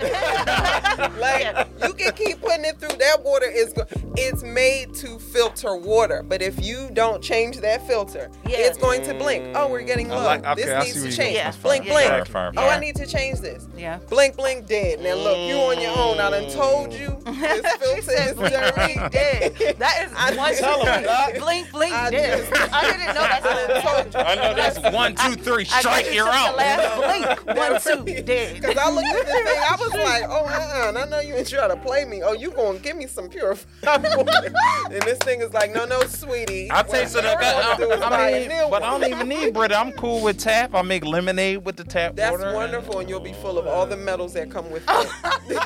like 1.18 1.66
you 1.82 1.92
can 1.94 2.12
keep 2.14 2.40
putting 2.40 2.64
it 2.64 2.78
through. 2.78 2.96
That 2.98 3.22
water 3.22 3.46
is 3.50 3.72
go- 3.72 3.86
it's 4.16 4.42
made 4.42 4.94
to 4.96 5.18
filter 5.18 5.76
water, 5.76 6.22
but 6.22 6.42
if 6.42 6.62
you 6.64 6.88
don't 6.92 7.22
change 7.22 7.58
that 7.58 7.86
filter, 7.86 8.30
Yeah. 8.46 8.58
it's 8.58 8.78
going 8.78 9.02
to 9.04 9.14
blink. 9.14 9.56
Oh, 9.56 9.68
we're 9.68 9.82
mm. 9.82 9.86
getting 9.86 10.10
I 10.12 10.16
low. 10.16 10.24
like- 10.24 10.44
okay, 10.46 10.62
this 10.64 10.84
needs 10.94 11.02
to 11.04 11.12
change. 11.22 11.36
Yeah. 11.36 11.52
Blink, 11.62 11.84
Yeah. 11.86 11.92
blink. 11.92 12.08
Fire, 12.08 12.24
fire, 12.24 12.52
Oh, 12.56 12.64
Yeah. 12.66 12.76
I 12.76 12.80
need 12.80 12.96
to 12.96 13.06
change 13.06 13.40
this. 13.40 13.66
Yeah. 13.76 13.98
Blink, 14.08 14.36
blink, 14.36 14.66
dead. 14.66 15.00
Now 15.00 15.14
look, 15.14 15.38
you 15.38 15.54
on 15.56 15.80
your 15.80 15.96
own. 15.96 16.18
I 16.20 16.30
done 16.30 16.44
mm. 16.44 16.54
told 16.54 16.92
you 16.92 17.16
this 17.24 17.76
filter 17.76 18.12
is 18.12 18.50
dirty. 18.50 18.94
Dead. 19.10 19.76
That 19.78 20.06
is 20.06 20.12
I 20.16 20.34
one. 20.36 20.54
tell 20.56 20.86
'em, 20.86 21.02
Doc. 21.04 21.34
blink, 21.38 21.70
blink, 21.72 21.94
I 21.94 22.10
dead. 22.10 22.48
just- 22.48 22.72
I 22.72 22.82
didn't 22.90 23.06
know 23.14 23.22
that's 23.22 23.46
I 23.46 23.80
told 23.80 24.14
you. 24.14 24.20
I 24.20 24.34
know 24.34 24.54
that's 24.54 24.94
one, 24.94 25.14
two, 25.14 25.34
three. 25.42 25.66
I 25.72 25.80
Strike, 25.80 26.04
just 26.06 26.14
you're 26.14 26.28
out. 26.28 26.56
Last 26.56 27.44
blink. 27.44 27.56
One, 27.58 27.80
two, 27.80 28.22
dead. 28.22 28.62
Cause 28.78 28.86
I 28.86 28.94
looked 28.94 29.06
at 29.08 29.26
the 29.26 29.32
thing, 29.32 29.62
I 29.68 29.76
was 29.78 29.92
like, 29.94 30.24
oh, 30.28 30.44
uh-uh, 30.46 30.88
and 30.88 30.98
I 30.98 31.04
know 31.06 31.20
you 31.20 31.34
ain't 31.34 31.48
trying 31.48 31.70
to 31.70 31.76
play 31.76 32.04
me. 32.04 32.22
Oh, 32.22 32.32
you 32.32 32.50
gonna 32.52 32.78
give 32.78 32.96
me 32.96 33.06
some 33.06 33.28
purified 33.28 34.02
water? 34.16 34.52
and 34.90 35.02
this 35.02 35.18
thing 35.18 35.40
is 35.40 35.52
like, 35.52 35.74
no, 35.74 35.84
no, 35.84 36.00
sweetie. 36.02 36.68
I 36.70 36.82
taste 36.82 37.16
it. 37.16 37.24
What 37.24 37.26
I, 37.26 37.34
we're 37.34 37.62
gonna 37.62 37.76
do 37.86 37.90
is 37.92 38.00
buy 38.00 38.06
I 38.16 38.28
a 38.28 38.40
mean, 38.40 38.48
new 38.48 38.68
but 38.70 38.82
I 38.82 38.92
one. 38.92 39.00
don't 39.00 39.10
even 39.12 39.28
need 39.28 39.54
Brita. 39.54 39.76
I'm 39.78 39.92
cool 39.92 40.22
with 40.22 40.38
tap. 40.38 40.74
I 40.74 40.82
make 40.82 41.04
lemonade 41.04 41.64
with 41.64 41.76
the 41.76 41.84
tap 41.84 42.14
That's 42.16 42.32
water. 42.38 42.54
wonderful, 42.54 43.00
and 43.00 43.08
you'll 43.08 43.20
be 43.20 43.32
full 43.32 43.58
of 43.58 43.66
all 43.66 43.86
the 43.86 43.96
metals 43.96 44.34
that 44.34 44.50
come 44.50 44.70
with 44.70 44.82
it. 44.88 45.08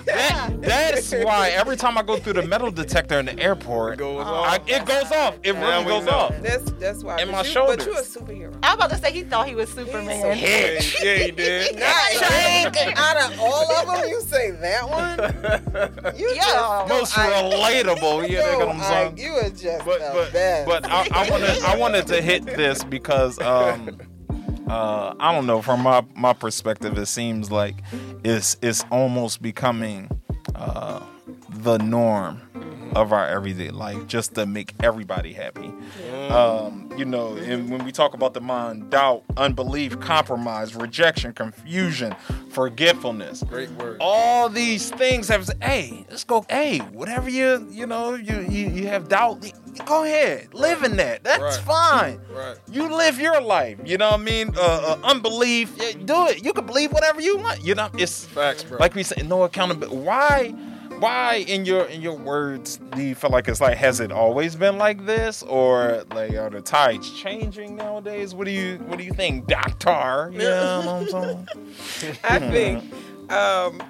That, 0.07 0.51
that's 0.63 1.13
why 1.13 1.51
every 1.51 1.77
time 1.77 1.99
I 1.99 2.03
go 2.03 2.17
through 2.17 2.35
the 2.35 2.43
metal 2.47 2.71
detector 2.71 3.19
in 3.19 3.27
the 3.27 3.39
airport, 3.39 3.95
It 3.95 3.99
goes 3.99 4.25
I- 4.27 4.31
off. 4.57 4.69
it 4.69 4.87
goes 4.87 5.13
off. 5.13 5.35
It 5.43 5.55
Now 5.55 5.81
really 5.81 5.85
goes 5.85 6.05
know. 6.07 6.13
off. 6.13 6.35
That's 6.41 6.71
that's 6.73 7.03
why. 7.05 7.17
And 7.21 7.31
my 7.31 7.39
you, 7.41 7.45
shoulders. 7.45 7.77
But 7.79 7.87
you 7.87 7.99
a 7.99 8.03
superhero. 8.03 8.55
I 8.63 8.75
was 8.75 8.85
about 8.87 8.91
to 8.91 8.97
say 8.99 9.13
he 9.13 9.23
thought 9.23 9.49
he 9.49 9.55
was 9.55 9.71
Superman. 9.73 10.39
Yeah, 10.39 10.81
yeah, 11.03 11.15
he 11.17 11.31
did. 11.31 11.77
Nice. 11.79 12.21
Out 13.03 13.33
of 13.33 13.41
all 13.41 13.71
of 13.73 13.87
them, 13.87 14.09
you 14.11 14.21
say 14.23 14.51
that 14.53 14.89
one. 14.89 16.15
You 16.19 16.29
Yeah. 16.35 16.43
just, 16.43 16.89
Most 16.89 17.19
I- 17.19 17.31
relatable. 17.43 18.29
Yeah, 18.29 18.43
they 18.43 18.53
yo, 18.53 18.59
got 18.59 18.69
them 18.69 18.81
I- 18.81 19.13
You 19.17 19.33
are 19.33 19.51
just 19.51 19.85
but 19.85 19.99
the 20.01 20.11
but 20.15 20.33
best. 20.33 20.67
but 20.69 20.87
I, 20.91 21.09
I 21.13 21.31
wanted 21.31 21.63
I 21.63 21.77
wanted 21.77 22.07
to 22.09 22.21
hit 22.23 22.45
this 22.47 22.85
because 22.85 23.39
um 23.41 23.99
uh 24.69 25.15
I 25.19 25.33
don't 25.33 25.47
know 25.47 25.61
from 25.63 25.81
my 25.83 26.05
my 26.15 26.33
perspective 26.33 26.97
it 26.99 27.07
seems 27.07 27.51
like 27.51 27.77
it's 28.25 28.57
it's 28.63 28.85
almost 28.91 29.43
becoming 29.43 30.09
uh 30.55 31.01
the 31.63 31.79
norm 31.79 32.41
of 32.95 33.13
our 33.13 33.27
everyday 33.27 33.71
life 33.71 34.07
just 34.07 34.35
to 34.35 34.45
make 34.45 34.75
everybody 34.83 35.33
happy. 35.33 35.73
Um, 36.29 36.91
you 36.97 37.05
know, 37.07 37.35
and 37.37 37.71
when 37.71 37.85
we 37.85 37.93
talk 37.93 38.13
about 38.15 38.35
the 38.35 38.41
mind, 38.41 38.91
doubt, 38.91 39.23
unbelief, 39.37 39.99
compromise, 40.01 40.75
rejection, 40.75 41.33
confusion, 41.33 42.15
forgetfulness, 42.51 43.43
Great 43.49 43.71
word. 43.73 43.97
all 44.01 44.49
these 44.49 44.91
things 44.91 45.29
have 45.29 45.49
hey 45.63 46.05
let's 46.11 46.25
go 46.25 46.45
hey 46.51 46.79
whatever 46.93 47.29
you 47.31 47.67
you 47.71 47.87
know 47.87 48.15
you 48.15 48.41
you, 48.43 48.69
you 48.69 48.87
have 48.87 49.09
doubt 49.09 49.45
go 49.87 50.05
ahead 50.05 50.53
live 50.53 50.83
in 50.83 50.97
that 50.97 51.25
that's 51.25 51.57
Right. 51.59 51.65
fine 51.67 52.21
Right. 52.31 52.57
you 52.71 52.95
live 52.95 53.19
your 53.19 53.41
life 53.41 53.79
you 53.85 53.97
know 53.97 54.11
what 54.11 54.21
i 54.21 54.23
mean 54.23 54.53
uh, 54.57 54.61
uh, 54.61 54.99
unbelief 55.05 55.73
yeah, 55.79 55.93
do 56.05 56.27
it 56.29 56.45
you 56.45 56.53
can 56.53 56.67
believe 56.67 56.93
whatever 56.93 57.21
you 57.23 57.39
want 57.39 57.65
you 57.65 57.75
know 57.75 57.89
it's 57.99 58.27
Facts, 58.27 58.65
bro. 58.65 58.79
like 58.79 58.95
we 58.95 59.03
said 59.03 59.27
no 59.29 59.43
accountability 59.45 59.97
why 59.97 60.55
why 61.03 61.45
in 61.49 61.65
your 61.65 61.85
in 61.87 62.01
your 62.01 62.17
words 62.17 62.79
do 62.95 63.03
you 63.03 63.15
feel 63.15 63.31
like 63.31 63.49
it's 63.49 63.61
like 63.61 63.77
has 63.77 64.01
it 64.01 64.13
always 64.13 64.55
been 64.57 64.79
like 64.79 65.05
this 65.05 65.43
or 65.43 66.05
like 66.15 66.33
are 66.35 66.49
the 66.49 66.61
tides 66.61 67.11
changing 67.19 67.75
nowadays 67.75 68.35
what 68.35 68.45
do 68.45 68.53
you 68.53 68.77
what 68.87 68.99
do 68.99 69.05
you 69.05 69.13
think 69.13 69.47
doctor 69.47 70.31
you 70.33 70.39
know 70.39 70.83
what 70.85 71.15
i'm 71.15 71.47
saying 71.47 71.49
I 72.25 72.39
think 72.39 72.85
um, 73.33 73.83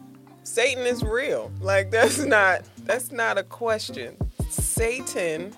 Satan 0.44 0.86
is 0.86 1.02
real. 1.02 1.50
Like 1.60 1.90
that's 1.90 2.18
not 2.18 2.62
that's 2.84 3.12
not 3.12 3.38
a 3.38 3.42
question. 3.42 4.16
Satan, 4.48 5.54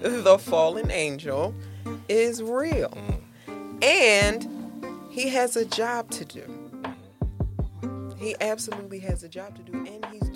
the 0.00 0.38
fallen 0.38 0.90
angel, 0.90 1.54
is 2.08 2.42
real, 2.42 2.96
and 3.82 4.48
he 5.10 5.28
has 5.28 5.56
a 5.56 5.64
job 5.64 6.10
to 6.12 6.24
do. 6.24 6.60
He 8.16 8.34
absolutely 8.40 9.00
has 9.00 9.22
a 9.22 9.28
job 9.28 9.56
to 9.56 9.62
do, 9.62 9.72
and 9.72 10.04
he's 10.06 10.28
doing 10.30 10.33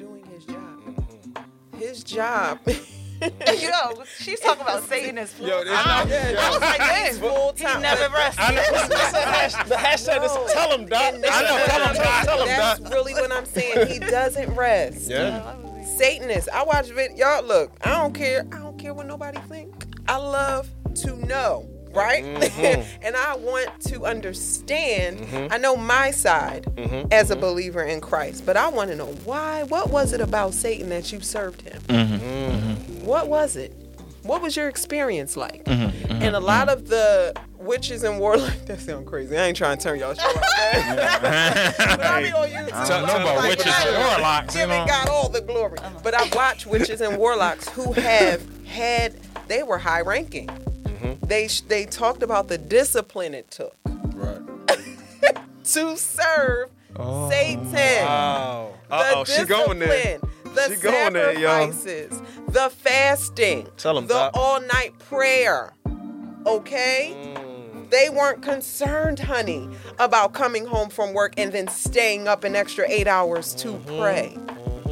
his 1.79 2.05
job. 2.05 2.59
His 2.67 2.79
job. 3.61 3.95
Yo, 3.97 4.05
she's 4.19 4.39
talking 4.41 4.63
about 4.63 4.85
Satan 4.85 5.19
as 5.19 5.37
Yo, 5.41 5.65
this 5.65 5.73
I, 5.73 6.05
yo. 6.05 6.39
I 6.41 6.51
was 6.51 6.61
like, 6.61 6.79
man, 6.79 7.15
full 7.15 7.53
time. 7.53 7.57
he 7.57 7.65
time. 7.65 7.83
never 7.83 8.15
rests. 8.15 8.39
I 8.41 8.55
know. 8.55 8.63
the 9.69 9.75
hashtag 9.75 10.25
is 10.25 10.53
tell 10.53 10.71
him, 10.79 10.87
Doc. 10.87 11.15
And 11.15 11.25
that's 11.25 11.37
I 11.37 11.43
know. 11.43 11.55
what 11.55 11.67
Tell 11.67 11.89
him, 11.89 11.95
Doc. 11.97 12.25
Tell 12.25 12.39
him, 12.41 12.47
That's 12.47 12.81
Doc. 12.81 12.93
really 12.93 13.15
what 13.15 13.33
I'm 13.33 13.45
saying. 13.47 13.89
He 13.89 13.99
doesn't 13.99 14.55
rest. 14.55 15.11
Yeah. 15.11 15.57
Satanists. 15.85 16.49
I 16.53 16.63
watch 16.63 16.91
vid. 16.91 17.17
Y'all 17.19 17.45
look. 17.45 17.73
I 17.83 18.01
don't 18.01 18.15
care. 18.15 18.47
I 18.53 18.59
don't 18.59 18.79
care 18.79 18.95
what 18.95 19.07
nobody 19.07 19.39
think. 19.49 19.75
I 20.07 20.17
love 20.17 20.69
to 21.03 21.17
know, 21.27 21.69
right? 21.93 22.25
Mm-hmm. 22.25 22.99
and 23.03 23.17
I 23.17 23.37
want 23.37 23.81
to 23.83 24.05
understand. 24.05 25.21
Mm-hmm. 25.21 25.53
I 25.53 25.59
know 25.59 25.77
my 25.77 26.11
side 26.11 26.65
mm-hmm. 26.65 27.09
as 27.13 27.31
a 27.31 27.37
believer 27.37 27.83
in 27.83 28.01
Christ, 28.01 28.45
but 28.47 28.57
I 28.57 28.69
want 28.69 28.91
to 28.91 28.97
know 28.97 29.13
why. 29.25 29.65
What 29.65 29.91
was 29.91 30.13
it 30.13 30.21
about 30.21 30.55
Satan 30.55 30.89
that 30.91 31.13
you 31.13 31.21
served 31.21 31.63
him? 31.63 31.81
What 33.05 33.29
was 33.29 33.57
it? 33.57 33.73
What 34.23 34.43
was 34.43 34.57
your 34.57 34.69
experience 34.69 35.37
like? 35.37 35.63
And 35.67 36.37
a 36.37 36.41
lot 36.41 36.69
of 36.69 36.89
the 36.89 37.35
witches 37.59 38.05
and 38.05 38.19
warlocks. 38.19 38.57
That 38.69 38.81
sound 38.81 39.07
crazy. 39.07 39.37
I 39.37 39.47
ain't 39.47 39.57
trying 39.57 39.79
to 39.79 39.83
turn 39.83 39.99
y'all 39.99 40.15
show 40.15 40.27
off. 40.27 40.35
but 40.35 40.45
I 42.03 42.23
be 42.23 42.33
on 42.33 42.49
YouTube. 42.49 42.73
I 42.73 42.89
don't 42.89 43.07
know 43.07 43.17
about 43.17 43.37
like, 43.37 43.51
witches 43.51 43.67
and 43.67 43.97
I- 43.97 44.09
warlocks, 44.09 44.55
you 44.55 44.61
Giving 44.61 44.79
know. 44.79 44.87
God 44.87 45.09
all 45.09 45.29
the 45.29 45.41
glory. 45.41 45.79
But 46.03 46.15
I 46.15 46.29
watch 46.35 46.67
witches 46.67 47.01
and 47.01 47.17
warlocks 47.19 47.69
who 47.71 47.93
have 47.93 48.43
had. 48.67 49.15
They 49.47 49.63
were 49.63 49.79
high 49.79 50.03
ranking. 50.03 50.51
They 51.23 51.49
sh- 51.49 51.63
they 51.63 51.85
talked 51.87 52.23
about 52.23 52.49
the 52.49 52.59
discipline 52.59 53.35
it 53.35 53.51
took 53.51 53.75
Right. 54.15 54.41
to 55.65 55.97
serve 55.97 56.71
Satan 57.29 57.73
Wow. 57.73 58.73
the 58.89 58.95
Uh 58.95 59.13
oh, 59.17 59.25
she 59.25 59.45
going 59.45 59.79
there. 59.79 59.89
discipline, 60.19 60.31
the 60.55 60.75
She 60.75 60.81
going 60.81 61.13
there, 61.13 61.33
y'all. 61.39 61.73
sacrifices, 61.73 62.23
the 62.49 62.71
fasting, 62.71 63.69
Tell 63.77 63.97
'em, 63.99 64.07
the 64.07 64.31
all 64.35 64.61
night 64.61 64.99
prayer. 64.99 65.75
Okay? 66.47 67.15
Mm. 67.15 67.91
They 67.91 68.11
weren't 68.11 68.43
concerned, 68.43 69.19
honey, 69.21 69.69
about 69.99 70.33
coming 70.35 70.67
home 70.67 70.89
from 70.91 71.13
work 71.15 71.35
and 71.37 71.53
then 71.53 71.69
staying 71.69 72.27
up 72.29 72.45
an 72.45 72.55
extra 72.57 72.85
eight 72.89 73.07
hours 73.09 73.55
to 73.57 73.69
Mm-hmm. 73.69 73.99
pray. 74.01 74.37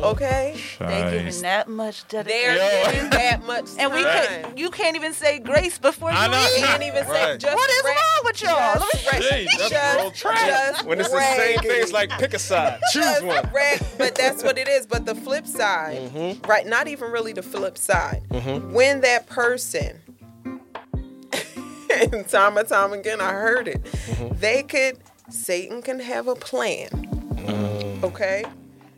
Okay, 0.03 0.61
They 0.79 0.87
giving 1.11 1.25
Nice. 1.25 1.41
that 1.41 1.69
much 1.69 2.07
they're 2.09 2.23
giving 2.25 3.11
that 3.11 3.43
much 3.47 3.65
And 3.79 3.93
we 3.93 4.03
time. 4.03 4.13
can 4.45 4.57
you 4.57 4.71
can't 4.71 4.95
even 4.95 5.13
say 5.13 5.39
grace 5.39 5.79
before 5.79 6.11
you 6.11 6.17
I 6.17 6.27
know. 6.29 6.47
eat. 6.57 6.65
can't 6.65 6.83
even 6.83 7.05
say 7.07 7.31
Right. 7.33 7.41
just 7.41 7.57
What 7.57 7.71
is 7.71 7.83
rag- 7.85 7.97
wrong 7.97 8.25
with 8.25 8.43
y'all? 8.43 8.75
just 8.79 9.13
rag- 9.13 9.23
Jeez, 9.23 9.47
that's 9.59 9.71
just- 9.71 9.97
real 9.97 10.11
just 10.11 10.85
When 10.85 11.01
it's 11.01 11.09
the 11.09 11.19
same 11.19 11.39
raggedy. 11.39 11.69
thing, 11.69 11.83
it's 11.83 11.93
like 11.93 12.11
pick 12.11 12.35
a 12.35 12.39
side, 12.39 12.79
choose 12.93 13.05
Just 13.05 13.25
one. 13.25 13.51
rag- 13.55 13.83
but 13.99 14.15
that's 14.15 14.45
what 14.45 14.59
it 14.59 14.69
is. 14.69 14.87
But 14.87 15.07
the 15.07 15.15
flip 15.15 15.47
side, 15.47 15.99
Mm-hmm. 16.13 16.47
right? 16.49 16.67
Not 16.67 16.89
even 16.89 17.11
really 17.11 17.33
the 17.33 17.43
flip 17.43 17.79
side. 17.79 18.23
When 18.71 19.01
that 19.01 19.27
person, 19.27 20.01
and 22.13 22.29
time 22.29 22.59
and 22.59 22.69
time 22.69 22.93
again, 22.93 23.21
I 23.21 23.31
heard 23.33 23.67
it. 23.69 23.83
Mm-hmm. 23.83 24.39
They 24.41 24.63
could. 24.63 24.99
Satan 25.31 25.83
can 25.83 25.99
have 26.01 26.29
a 26.29 26.37
plan. 26.37 26.89
Mm. 26.91 28.05
Okay. 28.05 28.45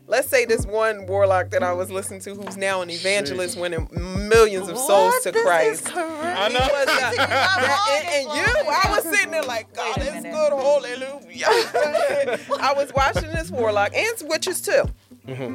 Let's 0.09 0.27
say 0.27 0.45
this 0.45 0.65
one 0.65 1.05
warlock 1.05 1.51
that 1.51 1.61
I 1.61 1.71
was 1.73 1.91
listening 1.91 2.19
to, 2.21 2.33
who's 2.33 2.57
now 2.57 2.81
an 2.81 2.89
evangelist, 2.89 3.57
winning 3.59 3.87
millions 4.27 4.67
of 4.67 4.75
souls 4.77 5.13
What? 5.13 5.23
to 5.23 5.31
This 5.31 5.43
Christ. 5.43 5.85
correct. 5.85 6.39
I 6.39 6.47
know. 6.49 6.59
He 6.59 6.71
was 6.71 6.87
a- 6.87 7.15
You're 7.15 7.27
not 7.27 7.57
wrong, 7.67 8.01
and, 8.01 8.07
and 8.07 8.25
you, 8.37 8.71
I 8.71 8.85
was 8.89 9.03
sitting 9.03 9.31
there 9.31 9.43
like, 9.43 9.71
God, 9.75 9.97
Wait 9.97 10.07
a 10.07 10.13
it's 10.15 10.23
minute. 10.23 10.33
good, 10.33 10.51
hallelujah. 10.51 12.39
I 12.59 12.73
was 12.75 12.91
watching 12.93 13.29
this 13.31 13.51
warlock 13.51 13.93
and 13.95 14.15
witches 14.23 14.61
too. 14.61 14.83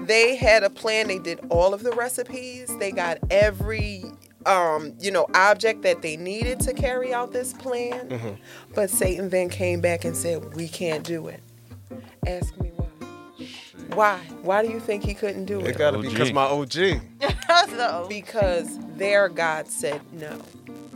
They 0.07 0.37
had 0.37 0.63
a 0.63 0.71
plan. 0.71 1.09
They 1.09 1.19
did 1.19 1.41
all 1.51 1.75
of 1.75 1.83
the 1.83 1.91
recipes. 1.91 2.71
They 2.79 2.93
got 2.93 3.19
every, 3.33 4.05
um, 4.47 4.93
you 5.01 5.11
know, 5.11 5.27
object 5.35 5.83
that 5.83 6.01
they 6.01 6.17
needed 6.17 6.61
to 6.61 6.75
carry 6.75 7.13
out 7.13 7.33
this 7.33 7.53
plan. 7.53 8.39
But 8.73 8.89
Satan 8.91 9.31
then 9.31 9.49
came 9.49 9.81
back 9.81 10.05
and 10.05 10.17
said, 10.17 10.55
"We 10.55 10.69
can't 10.69 11.03
do 11.03 11.27
it." 11.27 11.41
Ask 12.25 12.57
me 12.61 12.71
why. 13.89 13.97
Why? 13.97 14.19
Why 14.43 14.63
do 14.67 14.71
you 14.71 14.81
think 14.81 15.05
he 15.05 15.15
couldn't 15.15 15.45
do 15.47 15.61
It 15.61 15.69
it? 15.69 15.79
gotta 15.79 15.99
be 15.99 16.09
OG. 16.09 16.13
because 16.15 16.33
my 16.33 16.45
OG. 16.45 17.01
So, 17.71 18.07
Because 18.09 18.79
their 18.97 19.29
God 19.29 19.69
said 19.69 20.01
no. 20.13 20.39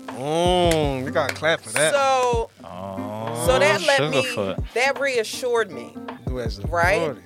Mm, 0.09 1.05
we 1.05 1.11
gotta 1.11 1.35
clap 1.35 1.61
for 1.61 1.70
that. 1.70 1.92
So 1.92 2.51
Oh, 2.64 3.44
So 3.46 3.59
that 3.59 3.81
let 3.83 4.11
me, 4.11 4.22
Sugarfoot. 4.24 4.72
that 4.74 4.98
reassured 5.01 5.70
me. 5.70 5.94
Who 6.29 6.38
has 6.38 6.57
the 6.59 6.66
Right? 6.68 6.94
authority? 7.03 7.22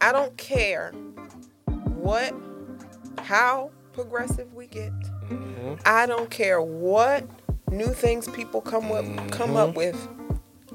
I 0.00 0.12
don't 0.12 0.36
care 0.36 0.92
what, 1.94 2.34
how 3.18 3.70
progressive 3.92 4.52
we 4.54 4.66
get. 4.66 4.92
Mm-hmm. 5.28 5.74
I 5.84 6.06
don't 6.06 6.30
care 6.30 6.62
what 6.62 7.26
new 7.70 7.88
things 7.92 8.26
people 8.28 8.60
come 8.60 8.88
with, 8.88 9.04
come 9.30 9.50
Mm-hmm. 9.50 9.56
up 9.56 9.74
with. 9.74 10.08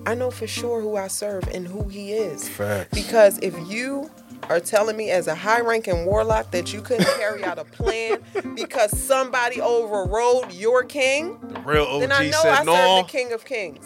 I 0.06 0.14
know 0.14 0.30
for 0.30 0.46
sure 0.46 0.82
who 0.82 0.98
I 0.98 1.08
serve 1.08 1.48
and 1.48 1.68
who 1.68 1.88
he 1.88 2.12
is. 2.14 2.48
Facts. 2.48 2.90
Because 2.94 3.40
if 3.40 3.56
you 3.68 4.12
are 4.50 4.60
telling 4.60 4.96
me 4.98 5.12
as 5.12 5.28
a 5.28 5.36
high-ranking 5.36 6.06
warlock 6.06 6.52
that 6.52 6.74
you 6.74 6.82
couldn't 6.82 7.08
carry 7.18 7.44
out 7.44 7.60
a 7.60 7.66
plan 7.66 8.20
because 8.56 8.98
somebody 8.98 9.62
overrode 9.62 10.54
your 10.54 10.84
king, 10.84 11.38
The 11.42 11.60
real 11.62 11.84
OG 11.84 12.02
then 12.02 12.12
I 12.12 12.30
know 12.30 12.42
said 12.42 12.54
I 12.54 12.58
serve 12.58 12.66
no. 12.66 13.02
the 13.02 13.08
King 13.08 13.34
of 13.34 13.46
Kings. 13.46 13.86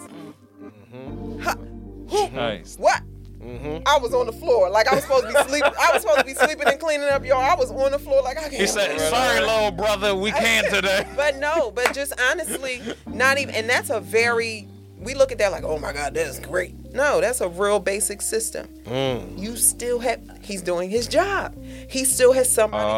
Nice. 2.33 2.77
What? 2.77 3.01
Mm-hmm. 3.39 3.83
I 3.85 3.97
was 3.99 4.13
on 4.13 4.25
the 4.25 4.33
floor 4.33 4.69
like 4.69 4.87
I 4.87 4.95
was 4.95 5.03
supposed 5.03 5.27
to 5.27 5.33
be 5.33 5.49
sleeping. 5.49 5.71
I 5.79 5.91
was 5.93 6.01
supposed 6.01 6.19
to 6.19 6.25
be 6.25 6.33
sleeping 6.33 6.67
and 6.67 6.79
cleaning 6.79 7.07
up, 7.07 7.23
y'all. 7.25 7.37
I 7.39 7.55
was 7.55 7.71
on 7.71 7.91
the 7.91 7.99
floor 7.99 8.21
like 8.21 8.37
I 8.37 8.41
can't. 8.41 8.53
He 8.53 8.67
said, 8.67 8.99
"Sorry, 8.99 9.39
little 9.39 9.71
brother, 9.71 10.13
we 10.13 10.31
can't 10.31 10.67
today." 10.69 11.07
But 11.15 11.37
no, 11.37 11.71
but 11.71 11.93
just 11.93 12.13
honestly, 12.19 12.81
not 13.07 13.37
even. 13.37 13.55
And 13.55 13.69
that's 13.69 13.89
a 13.89 14.01
very. 14.01 14.67
We 14.99 15.13
look 15.15 15.31
at 15.31 15.37
that 15.37 15.51
like, 15.51 15.63
oh 15.63 15.79
my 15.79 15.93
God, 15.93 16.13
that's 16.13 16.39
great. 16.39 16.75
No, 16.93 17.21
that's 17.21 17.39
a 17.41 17.47
real 17.47 17.79
basic 17.79 18.21
system. 18.21 18.67
Mm. 18.85 19.39
You 19.39 19.55
still 19.55 19.99
have. 19.99 20.19
He's 20.41 20.61
doing 20.61 20.89
his 20.89 21.07
job. 21.07 21.55
He 21.89 22.03
still 22.03 22.33
has 22.33 22.51
somebody 22.51 22.83
to 22.83 22.89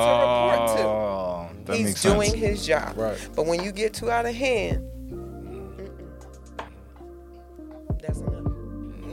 report 0.57 0.77
to. 0.79 0.83
Oh, 0.83 1.49
that 1.65 1.75
He's 1.77 1.85
makes 1.87 2.01
doing 2.01 2.29
sense. 2.31 2.41
his 2.41 2.65
job. 2.65 2.97
Right. 2.97 3.29
But 3.35 3.45
when 3.45 3.63
you 3.63 3.71
get 3.71 3.93
too 3.93 4.09
out 4.09 4.25
of 4.25 4.33
hand, 4.33 4.87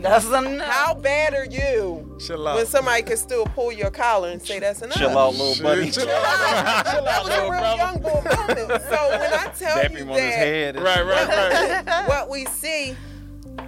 that's 0.02 0.26
enough. 0.26 0.66
How 0.68 0.94
bad 0.94 1.34
are 1.34 1.44
you 1.44 2.16
Chill 2.20 2.46
out. 2.48 2.56
when 2.56 2.66
somebody 2.66 3.02
can 3.02 3.16
still 3.16 3.44
pull 3.46 3.72
your 3.72 3.90
collar 3.90 4.28
and 4.30 4.40
say 4.40 4.58
that's 4.58 4.82
enough? 4.82 4.96
Chill 4.98 5.16
out, 5.16 5.34
little 5.34 5.62
buddy. 5.62 5.90
Chill 5.90 6.08
out. 6.08 6.84
That 6.84 7.24
was 7.24 7.32
a 7.34 7.50
real 7.50 7.76
young 7.76 8.00
boy 8.00 8.08
moment. 8.58 8.82
So 8.84 9.08
when 9.10 9.32
I 9.32 9.52
tell 9.56 9.74
Tap 9.80 9.92
you 9.92 9.98
him 9.98 10.10
on 10.10 10.16
his 10.18 10.24
that 10.24 10.38
head. 10.38 10.76
and- 10.76 10.84
Right, 10.84 11.02
right, 11.04 11.84
right. 11.86 12.08
what 12.08 12.28
we 12.30 12.44
see, 12.46 12.96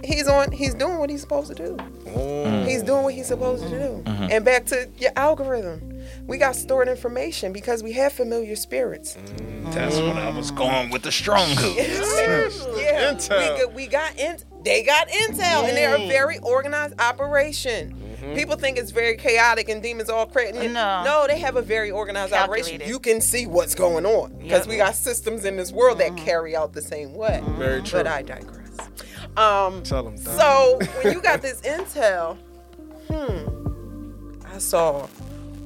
he's 0.03 0.27
on. 0.27 0.51
He's 0.51 0.73
doing 0.73 0.97
what 0.99 1.09
he's 1.09 1.21
supposed 1.21 1.49
to 1.49 1.55
do. 1.55 1.77
Mm. 2.05 2.67
He's 2.67 2.83
doing 2.83 3.03
what 3.03 3.13
he's 3.13 3.27
supposed 3.27 3.63
to 3.63 3.69
do. 3.69 4.03
And 4.05 4.43
back 4.45 4.65
to 4.67 4.89
your 4.97 5.11
algorithm, 5.15 5.87
we 6.27 6.37
got 6.37 6.55
stored 6.55 6.87
information 6.87 7.51
because 7.53 7.83
we 7.83 7.91
have 7.93 8.13
familiar 8.13 8.55
spirits. 8.55 9.17
That's 9.71 9.95
when 9.97 10.17
I 10.17 10.29
was 10.29 10.51
going 10.51 10.89
with 10.89 11.01
the 11.03 11.11
strong 11.11 11.47
hook. 11.55 11.75
yeah, 11.77 13.11
Intel. 13.13 13.67
We, 13.69 13.73
we 13.75 13.87
got 13.87 14.17
in. 14.17 14.37
They 14.63 14.83
got 14.83 15.07
intel, 15.09 15.67
and 15.67 15.75
they're 15.75 15.95
a 15.95 16.07
very 16.07 16.37
organized 16.39 16.99
operation. 16.99 17.97
People 18.35 18.55
think 18.55 18.77
it's 18.77 18.91
very 18.91 19.17
chaotic 19.17 19.67
and 19.67 19.81
demons 19.81 20.07
all 20.09 20.27
crazy. 20.27 20.67
No. 20.67 21.03
no, 21.03 21.25
they 21.27 21.39
have 21.39 21.55
a 21.55 21.61
very 21.63 21.89
organized 21.89 22.33
operation. 22.33 22.79
You 22.85 22.99
can 22.99 23.19
see 23.19 23.47
what's 23.47 23.73
going 23.73 24.05
on 24.05 24.33
because 24.37 24.59
Yep. 24.61 24.67
we 24.67 24.77
got 24.77 24.93
systems 24.93 25.43
in 25.43 25.57
this 25.57 25.71
world 25.71 25.97
that 25.97 26.15
carry 26.17 26.55
out 26.55 26.73
the 26.73 26.83
same 26.83 27.15
way. 27.15 27.41
Very 27.57 27.81
true. 27.81 27.99
But 27.99 28.07
I 28.07 28.21
digress. 28.21 28.77
Um, 29.37 29.81
Tell 29.81 30.07
him. 30.07 30.15
Don. 30.21 30.37
so 30.37 30.79
when 31.01 31.13
you 31.13 31.21
got 31.21 31.41
this 31.41 31.61
intel, 31.61 32.37
hmm, 33.09 34.41
I 34.53 34.59
saw 34.59 35.07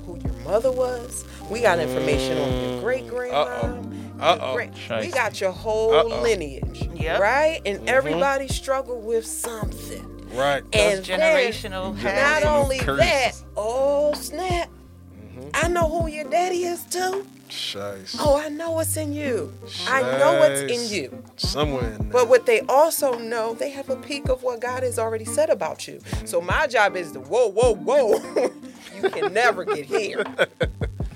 who 0.06 0.18
your 0.24 0.34
mother 0.46 0.72
was. 0.72 1.26
We 1.50 1.60
got 1.62 1.80
information 1.80 2.38
on 2.38 2.72
your 2.72 2.82
great 2.82 3.08
grandma. 3.10 3.82
Uh-oh. 4.20 4.58
Uh-oh. 4.58 5.00
We 5.00 5.08
got 5.12 5.40
your 5.42 5.52
whole 5.52 5.94
Uh-oh. 5.94 6.22
lineage, 6.22 6.90
Yep. 6.94 7.20
right? 7.20 7.62
And 7.66 7.80
mm-hmm. 7.80 7.90
everybody 7.90 8.48
struggled 8.48 9.04
with 9.06 9.26
something. 9.26 10.12
Right. 10.34 10.64
And 10.74 11.00
Those 11.00 11.08
then, 11.08 11.20
generational 11.20 12.04
not 12.04 12.44
only 12.44 12.80
curses. 12.80 13.00
that, 13.00 13.34
oh 13.56 14.14
snap! 14.14 14.70
Mm-hmm. 15.18 15.50
I 15.54 15.68
know 15.70 15.88
who 15.88 16.08
your 16.10 16.26
daddy 16.26 16.64
is 16.64 16.84
too. 16.84 17.26
Shice. 17.50 18.16
Oh, 18.20 18.38
I 18.38 18.50
know 18.50 18.72
what's 18.72 18.98
in 18.98 19.14
you. 19.14 19.54
I 19.88 20.02
know 20.02 20.40
what's 20.40 20.62
in 20.62 20.90
you. 20.90 21.24
Somewhere 21.38 21.92
in 21.92 21.98
there. 22.00 22.12
But 22.12 22.28
what 22.28 22.46
they 22.46 22.62
also 22.62 23.18
know, 23.20 23.54
they 23.54 23.70
have 23.70 23.90
a 23.90 23.96
peek 23.96 24.30
of 24.30 24.42
what 24.44 24.60
God 24.62 24.84
has 24.84 24.98
already 24.98 25.26
said 25.26 25.50
about 25.50 25.88
you. 25.88 26.00
So 26.26 26.42
my 26.42 26.68
job 26.68 26.96
is 26.96 27.12
to 27.12 27.20
whoa, 27.20 27.48
whoa, 27.50 27.76
whoa. 27.76 28.52
you 29.02 29.10
can 29.10 29.32
never 29.34 29.64
get 29.66 29.86
here. 29.86 30.24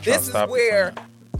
This 0.01 0.21
is 0.23 0.29
stop 0.29 0.47
you 0.47 0.53
where 0.53 0.93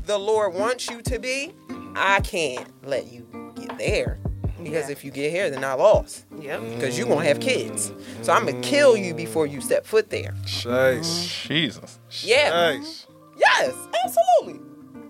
the 0.10 0.18
Lord 0.18 0.56
wants 0.56 0.90
you 0.90 1.04
to 1.04 1.20
be. 1.20 1.54
I 1.96 2.20
can't 2.22 2.68
let 2.84 3.12
you 3.12 3.28
get 3.56 3.78
there. 3.78 4.18
Because 4.58 4.88
Yeah. 4.88 4.92
if 4.92 5.06
you 5.06 5.12
get 5.12 5.30
here, 5.32 5.52
then 5.52 5.64
I 5.64 5.74
lost. 5.74 6.26
Yep. 6.42 6.62
Because 6.74 6.98
you're 6.98 7.06
going 7.08 7.20
to 7.20 7.26
have 7.28 7.40
kids. 7.40 7.94
So 8.24 8.34
I'm 8.34 8.46
going 8.48 8.60
to 8.60 8.68
kill 8.68 8.98
you 8.98 9.14
before 9.14 9.46
you 9.46 9.62
step 9.62 9.86
foot 9.86 10.10
there. 10.10 10.34
Shice. 10.46 11.00
Mm-hmm. 11.02 11.48
Jesus. 11.54 12.00
Yeah. 12.24 12.52
Shice. 12.74 13.06
Yes, 13.38 13.74
absolutely. 14.04 14.60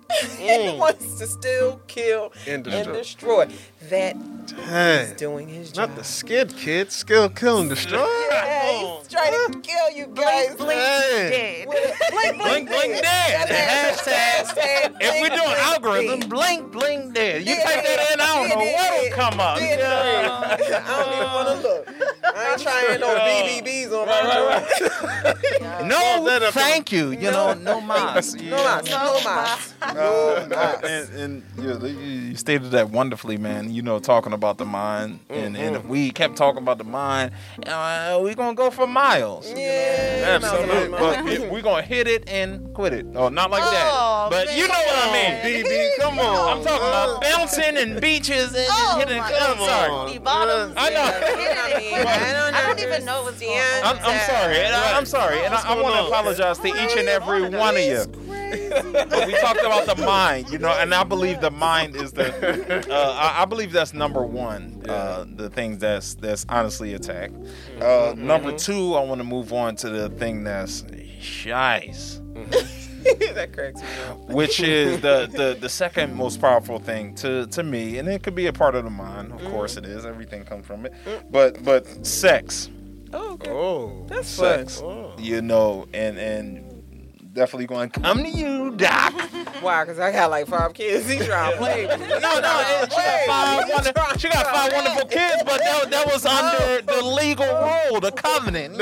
he 0.38 0.48
mm. 0.48 0.78
wants 0.78 1.17
to 1.19 1.28
still 1.28 1.80
kill 1.88 2.34
And 2.48 2.65
and 2.67 2.93
destroy. 2.93 3.45
destroy. 3.45 3.60
That 3.89 4.15
he's 5.08 5.17
doing 5.17 5.48
his 5.48 5.72
job. 5.72 5.89
Not 5.89 5.98
the 5.98 6.04
skid 6.04 6.56
kid. 6.58 6.91
Skill, 6.91 7.30
kill, 7.30 7.60
and 7.60 7.69
destroy. 7.69 8.06
Yeah, 8.32 8.72
he's 9.00 9.08
trying 9.08 9.32
to 9.52 9.60
kill 9.62 9.91
you 9.95 10.08
guys. 10.08 10.56
Blink, 10.56 10.80
Hey. 10.80 11.65
dead. 11.65 11.67
Blink, 12.12 12.38
Blink, 12.41 12.69
blink, 12.69 13.02
dead. 13.02 13.48
Hashtag, 13.50 14.45
Hashtag. 14.45 14.98
If 15.00 15.22
we're 15.22 15.36
doing 15.36 15.56
algorithm, 15.58 16.30
blink, 16.30 16.72
blink, 16.72 17.13
dead. 17.13 17.45
You 17.48 17.54
Yeah, 17.56 17.63
type 17.63 17.84
that 17.86 18.12
in, 18.13 18.19
I 18.22 18.26
don't 18.36 18.50
know 18.50 18.65
what'll 18.65 19.12
come 19.15 19.39
up. 19.39 19.60
Yeah, 19.60 19.78
Yeah. 19.78 20.84
I 20.88 21.04
don't 21.04 21.13
even 21.13 21.34
want 21.34 21.62
to 21.62 21.67
look. 21.67 22.18
I 22.35 22.51
ain't 22.53 22.61
trying 22.61 22.99
no 22.99 23.15
BBBs 23.17 23.91
on 23.91 24.07
my 24.07 24.21
joint. 24.33 25.39
No, 25.89 26.25
that 26.25 26.43
up- 26.43 26.53
thank 26.53 26.91
you. 26.91 27.11
You 27.11 27.31
know, 27.31 27.53
no 27.53 27.79
mas. 27.81 28.33
No 28.35 28.57
mas, 28.57 28.89
no 28.89 29.19
mas, 29.23 29.73
no 29.95 30.47
mas. 30.49 30.83
and, 30.83 31.09
and 31.19 31.43
you, 31.57 31.87
you 31.87 32.19
you 32.29 32.35
stated 32.35 32.71
that 32.71 32.89
wonderfully, 32.89 33.37
man. 33.37 33.73
You 33.73 33.81
know, 33.81 33.99
talking 33.99 34.33
about 34.33 34.57
the 34.57 34.65
mind, 34.65 35.19
and, 35.29 35.55
and 35.57 35.75
if 35.75 35.85
we 35.85 36.11
kept 36.11 36.35
talking 36.35 36.61
about 36.61 36.77
the 36.77 36.83
mind, 36.83 37.31
uh, 37.65 38.19
we're 38.21 38.35
gonna 38.35 38.55
go 38.55 38.69
for 38.71 38.85
miles. 38.87 39.49
Yeah, 39.55 40.39
Absolutely, 40.41 40.89
no, 40.89 40.97
but 40.97 41.23
no, 41.25 41.33
no. 41.45 41.49
we're 41.51 41.61
gonna 41.61 41.81
hit 41.81 42.07
it 42.07 42.27
and 42.29 42.73
quit 42.73 42.93
it. 42.93 43.05
Oh, 43.15 43.29
not 43.29 43.49
like 43.51 43.63
Oh, 43.65 43.71
that. 43.71 44.29
But 44.31 44.47
man, 44.47 44.57
you 44.57 44.67
know 44.67 44.73
what 44.73 45.07
I 45.09 45.13
mean. 45.13 45.63
BB, 45.65 45.97
come 45.99 46.19
on. 46.19 46.57
I'm 46.57 46.63
talking 46.63 46.87
about 46.87 47.21
bouncing 47.21 47.77
and 47.77 48.01
beaches 48.01 48.53
and 48.53 48.67
Oh, 48.69 48.97
hitting. 48.99 49.17
my 49.17 49.31
I'm 49.33 49.57
sorry. 49.57 50.13
The 50.13 50.19
bottoms. 50.19 50.73
I 50.77 50.89
know. 50.89 51.09
I 52.23 52.32
don't, 52.34 52.53
I 52.55 52.67
don't 52.67 52.79
even 52.79 53.05
know 53.05 53.23
what's 53.23 53.39
going 53.39 53.58
on. 53.58 53.84
I'm, 53.84 53.97
I'm 54.03 54.19
sorry, 54.27 54.58
and 54.58 54.75
I, 54.75 54.97
I'm 54.97 55.05
sorry, 55.05 55.43
and 55.45 55.53
I, 55.53 55.73
I 55.73 55.82
want 55.82 55.95
to 55.95 56.05
apologize 56.08 56.58
to 56.60 56.67
each 56.67 56.97
and 56.97 57.08
every 57.08 57.49
one 57.49 57.75
of 57.75 57.82
you. 57.82 58.05
But 58.49 59.27
we 59.27 59.38
talked 59.39 59.60
about 59.60 59.86
the 59.86 60.03
mind, 60.03 60.49
you 60.49 60.58
know, 60.58 60.69
and 60.69 60.93
I 60.93 61.03
believe 61.03 61.39
the 61.39 61.51
mind 61.51 61.95
is 61.95 62.13
the. 62.13 62.29
Uh, 62.89 63.15
I, 63.19 63.43
I 63.43 63.45
believe 63.45 63.71
that's 63.71 63.93
number 63.93 64.23
one. 64.23 64.82
Uh, 64.89 65.25
the 65.36 65.49
things 65.49 65.77
that's 65.77 66.15
that's 66.15 66.45
honestly 66.49 66.93
attacked. 66.95 67.36
Uh, 67.79 68.13
Number 68.17 68.58
two, 68.58 68.95
I 68.95 69.03
want 69.03 69.19
to 69.19 69.23
move 69.25 69.53
on 69.53 69.75
to 69.77 69.89
the 69.89 70.10
thing 70.10 70.43
that's 70.43 70.82
shice. 71.21 72.19
that 73.33 73.51
cracks 73.53 73.81
me 73.81 73.88
up. 74.09 74.29
which 74.29 74.59
is 74.59 75.01
the, 75.01 75.29
the 75.31 75.57
the 75.59 75.69
second 75.69 76.15
most 76.15 76.41
powerful 76.41 76.79
thing 76.79 77.15
to 77.15 77.47
to 77.47 77.63
me, 77.63 77.97
and 77.97 78.07
it 78.07 78.23
could 78.23 78.35
be 78.35 78.47
a 78.47 78.53
part 78.53 78.75
of 78.75 78.83
the 78.83 78.89
mind. 78.89 79.31
Of 79.31 79.41
mm. 79.41 79.51
course, 79.51 79.77
it 79.77 79.85
is. 79.85 80.05
Everything 80.05 80.43
comes 80.43 80.65
from 80.65 80.85
it. 80.85 80.93
But 81.31 81.63
but 81.63 82.05
sex, 82.05 82.69
Oh, 83.13 83.33
okay. 83.33 83.51
Oh, 83.51 84.05
That's 84.07 84.35
fun. 84.35 84.67
sex, 84.67 84.81
Oh. 84.83 85.13
you 85.17 85.41
know, 85.41 85.88
and 85.93 86.17
and 86.17 86.68
definitely 87.33 87.67
going 87.67 87.89
to 87.89 87.99
come 87.99 88.23
to 88.23 88.29
you, 88.29 88.71
doc. 88.75 89.13
Why? 89.61 89.83
Because 89.83 89.99
I 89.99 90.11
got 90.11 90.29
like 90.29 90.47
five 90.47 90.73
kids. 90.73 91.09
He 91.09 91.19
trying 91.19 91.51
to 91.51 91.57
play. 91.57 91.85
No, 91.85 91.95
no, 91.95 92.85
she 92.89 92.95
got 92.95 93.25
five, 93.27 93.69
wonder, 93.69 93.91
she 94.19 94.29
got 94.29 94.45
five 94.47 94.71
wonderful 94.71 95.07
kids, 95.09 95.43
but 95.45 95.59
that, 95.59 95.89
that 95.91 96.05
was 96.07 96.25
under 96.25 96.81
the 96.81 97.03
legal 97.03 97.45
rule, 97.45 97.99
the 97.99 98.11
covenant. 98.11 98.79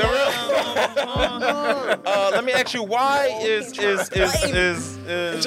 uh, 2.08 2.30
let 2.32 2.44
me 2.44 2.52
ask 2.52 2.74
you, 2.74 2.82
why 2.82 3.38
is 3.42 3.76
is 3.78 4.08
is 4.10 4.44
is, 4.44 4.96
is 5.06 5.46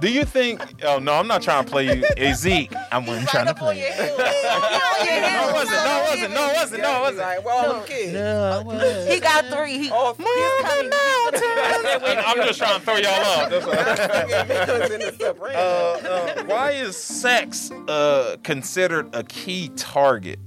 Do 0.00 0.08
you 0.10 0.24
think? 0.24 0.62
Oh 0.82 0.98
no, 0.98 1.14
I'm 1.14 1.26
not 1.26 1.42
trying 1.42 1.64
to 1.64 1.70
play 1.70 1.96
you, 1.96 2.04
hey, 2.16 2.32
Zeke. 2.32 2.72
I 2.90 2.98
wasn't 2.98 3.28
trying 3.28 3.46
to 3.46 3.54
play 3.54 3.80
you. 3.80 3.90
No, 3.90 4.16
No, 4.16 5.48
it 5.48 5.54
wasn't. 5.54 5.84
No, 5.84 5.96
it 5.96 6.08
wasn't. 6.08 6.34
No, 6.34 6.46
it 6.48 6.54
wasn't. 6.54 6.82
No, 6.82 6.96
it 6.96 7.00
wasn't. 7.00 7.18
Like, 7.18 7.44
well, 7.44 7.66
all 7.66 7.74
them 7.74 7.86
kids. 7.86 9.12
He 9.12 9.20
got 9.20 9.46
three. 9.46 9.78
He, 9.78 9.90
All 9.90 10.14
he's 10.34 10.62
coming. 10.62 10.90
I'm 12.26 12.46
just 12.46 12.58
trying 12.58 12.78
to 12.78 12.84
throw 12.84 12.96
y'all 12.96 13.10
off. 13.10 13.50
That's 13.50 14.68
all. 14.68 14.80
was 14.80 14.90
in 14.90 15.00
the 15.00 15.16
Supreme. 15.18 15.54
Uh, 15.56 15.58
uh, 15.58 16.44
why 16.44 16.72
is 16.72 16.96
sex 16.96 17.70
uh, 17.88 18.36
considered 18.42 19.08
a 19.14 19.22
key 19.24 19.70
target 19.76 20.38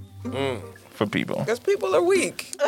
for 0.90 1.06
people? 1.06 1.40
Because 1.40 1.60
people 1.60 1.94
are 1.94 2.02
weak. 2.02 2.54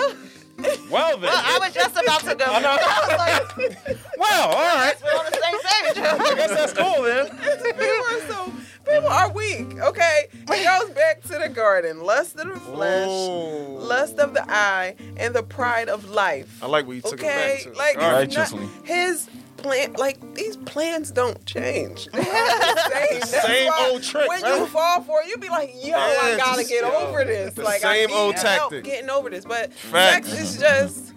Well 0.90 1.16
then, 1.18 1.30
Well, 1.30 1.42
I 1.44 1.58
was 1.60 1.72
just 1.72 1.92
about 1.92 2.20
to 2.22 2.34
go. 2.34 2.44
I 2.48 2.60
was 3.06 3.86
like, 3.86 3.96
well, 4.18 4.48
all 4.48 4.74
right. 4.76 4.94
we're 5.04 5.10
on 5.12 5.24
the 5.26 5.32
same 5.32 5.60
page. 5.62 6.02
I 6.02 6.34
guess 6.34 6.50
that's 6.50 6.72
cool 6.72 7.02
then. 7.04 7.28
people 7.28 7.86
are 7.86 8.20
so 8.26 8.52
people 8.88 9.08
mm-hmm. 9.10 9.30
are 9.30 9.32
weak. 9.32 9.78
Okay, 9.80 10.26
it 10.32 10.46
goes 10.64 10.90
back 10.94 11.22
to 11.22 11.38
the 11.38 11.48
garden: 11.48 12.02
lust 12.02 12.36
of 12.38 12.48
the 12.48 12.60
flesh, 12.60 13.06
Oh. 13.08 13.76
lust 13.80 14.18
of 14.18 14.34
the 14.34 14.44
eye, 14.50 14.94
and 15.16 15.34
the 15.34 15.42
pride 15.42 15.88
of 15.88 16.08
life. 16.10 16.62
I 16.62 16.66
like 16.66 16.86
where 16.86 16.96
you 16.96 17.02
took 17.02 17.14
Okay, 17.14 17.58
it 17.60 17.64
back 17.64 17.72
to. 17.74 17.78
like 17.78 17.98
All 18.02 18.12
right. 18.12 18.24
it's 18.24 18.52
not- 18.52 18.60
his 18.84 19.28
plan, 19.58 19.92
like 19.94 20.34
these 20.34 20.56
plans 20.56 21.10
don't 21.10 21.44
change. 21.44 22.06
They're 22.12 22.22
the 22.22 22.28
same, 22.28 23.20
That's 23.20 23.30
Same 23.46 23.72
old 23.80 24.02
trick, 24.02 24.28
When 24.28 24.42
right? 24.42 24.60
you 24.60 24.66
fall 24.66 25.02
for 25.02 25.20
it, 25.22 25.28
you 25.28 25.36
be 25.38 25.48
like, 25.48 25.72
"Yo, 25.84 25.96
I 25.96 26.36
gotta 26.36 26.58
just- 26.58 26.70
get 26.70 26.82
yo, 26.84 26.92
over 26.92 27.24
this." 27.24 27.54
the 27.54 27.62
like 27.64 27.80
same 27.80 27.90
I 27.90 28.06
need 28.06 28.12
old 28.14 28.34
help 28.36 28.70
tactic. 28.70 28.84
getting 28.84 29.10
over 29.10 29.30
this. 29.30 29.44
But 29.44 29.72
Facts. 29.72 30.28
sex 30.28 30.40
is 30.40 30.58
just 30.60 31.12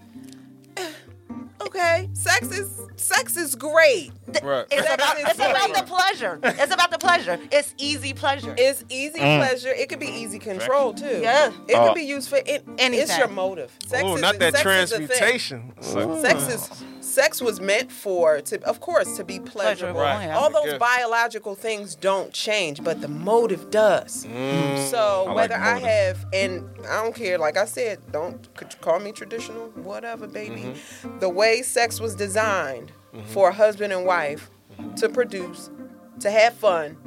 okay. 1.62 2.10
Sex 2.14 2.52
is 2.52 2.80
sex 3.02 3.36
is 3.38 3.56
great. 3.56 4.12
Right. 4.44 4.66
It's 4.72 4.82
Sex 4.88 4.94
about, 4.94 5.16
it's 5.20 5.36
about 5.36 5.74
the 5.76 5.84
pleasure. 5.84 6.40
It's 6.44 6.74
about 6.74 6.92
the 6.92 6.98
pleasure. 6.98 7.40
It's 7.52 7.74
easy 7.78 8.14
pleasure. 8.14 8.56
It's 8.58 8.84
easy 8.90 9.20
pleasure. 9.20 9.70
It 9.70 9.90
could 9.90 10.00
be 10.00 10.08
easy 10.08 10.40
control 10.40 10.94
too. 10.94 11.20
Yeah. 11.22 11.52
It 11.68 11.76
Uh, 11.76 11.88
could 11.88 11.96
be 11.96 12.04
used 12.04 12.30
for 12.30 12.38
it. 12.38 12.64
It's 12.78 13.18
your 13.18 13.28
motive. 13.28 13.72
Sex 13.86 14.04
Oh, 14.06 14.16
is, 14.16 14.22
not 14.22 14.40
that 14.40 14.54
sex 14.56 14.66
is 14.66 14.92
a 14.92 14.98
thing. 14.98 15.08
transmutation. 15.08 15.74
Sex 15.82 16.48
is 16.48 16.84
sex 17.12 17.42
was 17.42 17.60
meant 17.60 17.92
for 17.92 18.42
to 18.42 18.62
of 18.64 18.80
course 18.80 19.18
to 19.18 19.24
be 19.24 19.40
pleasurable. 19.40 20.00
Pleasurable, 20.00 20.02
Right. 20.02 20.30
All 20.32 20.50
those 20.52 20.78
biological 20.78 21.56
things 21.56 21.96
don't 21.96 22.34
change, 22.34 22.84
but 22.84 23.02
the 23.02 23.08
motive 23.08 23.70
does. 23.70 24.26
Mm. 24.26 24.90
So 24.90 25.26
like 25.28 25.36
whether 25.36 25.56
I 25.56 25.78
have 25.80 26.26
and 26.34 26.70
I 26.90 27.04
don't 27.04 27.16
care, 27.16 27.38
like 27.38 27.58
I 27.58 27.66
said, 27.66 28.00
don't 28.12 28.54
could 28.56 28.80
call 28.82 29.00
me 29.00 29.12
traditional, 29.12 29.68
whatever, 29.72 30.28
baby. 30.28 30.62
Mm-hmm. 30.62 31.20
The 31.20 31.30
way 31.30 31.62
sex 31.62 32.00
was 32.00 32.16
designed 32.16 32.92
for 33.26 33.50
a 33.50 33.54
husband 33.54 33.94
and 33.94 34.06
wife 34.06 34.50
to 34.98 35.10
produce, 35.10 35.70
to 36.20 36.32
have 36.32 36.54
fun. 36.54 36.98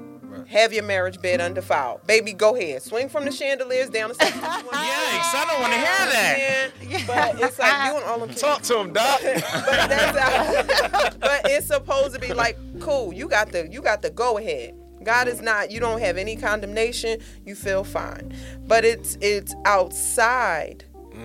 Have 0.49 0.73
your 0.73 0.85
marriage 0.85 1.21
bed 1.21 1.41
undefiled. 1.41 2.07
Baby, 2.07 2.33
go 2.33 2.57
ahead. 2.57 2.83
Swing 2.83 3.09
from 3.09 3.25
the 3.25 3.33
chandeliers 3.33 3.91
down 3.91 4.09
the 4.09 4.15
steps. 4.15 4.33
Yikes! 4.37 4.71
I 4.73 5.45
don't 5.49 5.61
want 5.61 5.73
to 5.73 5.79
hear 5.79 5.87
that. 5.87 6.71
But 7.07 7.41
it's 7.43 7.59
like 7.59 7.91
you 7.91 7.97
and 7.97 8.05
all 8.05 8.19
them 8.19 8.29
kids 8.29 8.41
Talk 8.41 8.63
to 8.63 8.79
him, 8.79 8.93
Doc. 8.93 9.21
but 9.23 9.89
that's 9.89 11.17
but 11.17 11.41
it's 11.45 11.67
supposed 11.67 12.15
to 12.15 12.21
be 12.21 12.33
like 12.33 12.57
cool 12.81 13.13
you 13.13 13.29
got 13.29 13.53
the 13.53 13.69
you 13.69 13.81
got 13.81 14.03
the 14.03 14.11
go 14.11 14.39
ahead 14.39 14.75
god 15.03 15.29
is 15.29 15.41
not 15.41 15.71
you 15.71 15.81
don't 15.81 16.01
have 16.01 16.17
any 16.17 16.37
condemnation 16.37 17.19
you 17.45 17.55
feel 17.55 17.85
fine 17.85 18.33
but 18.67 18.85
it's 18.85 19.17
it's 19.21 19.55
outside 19.65 20.84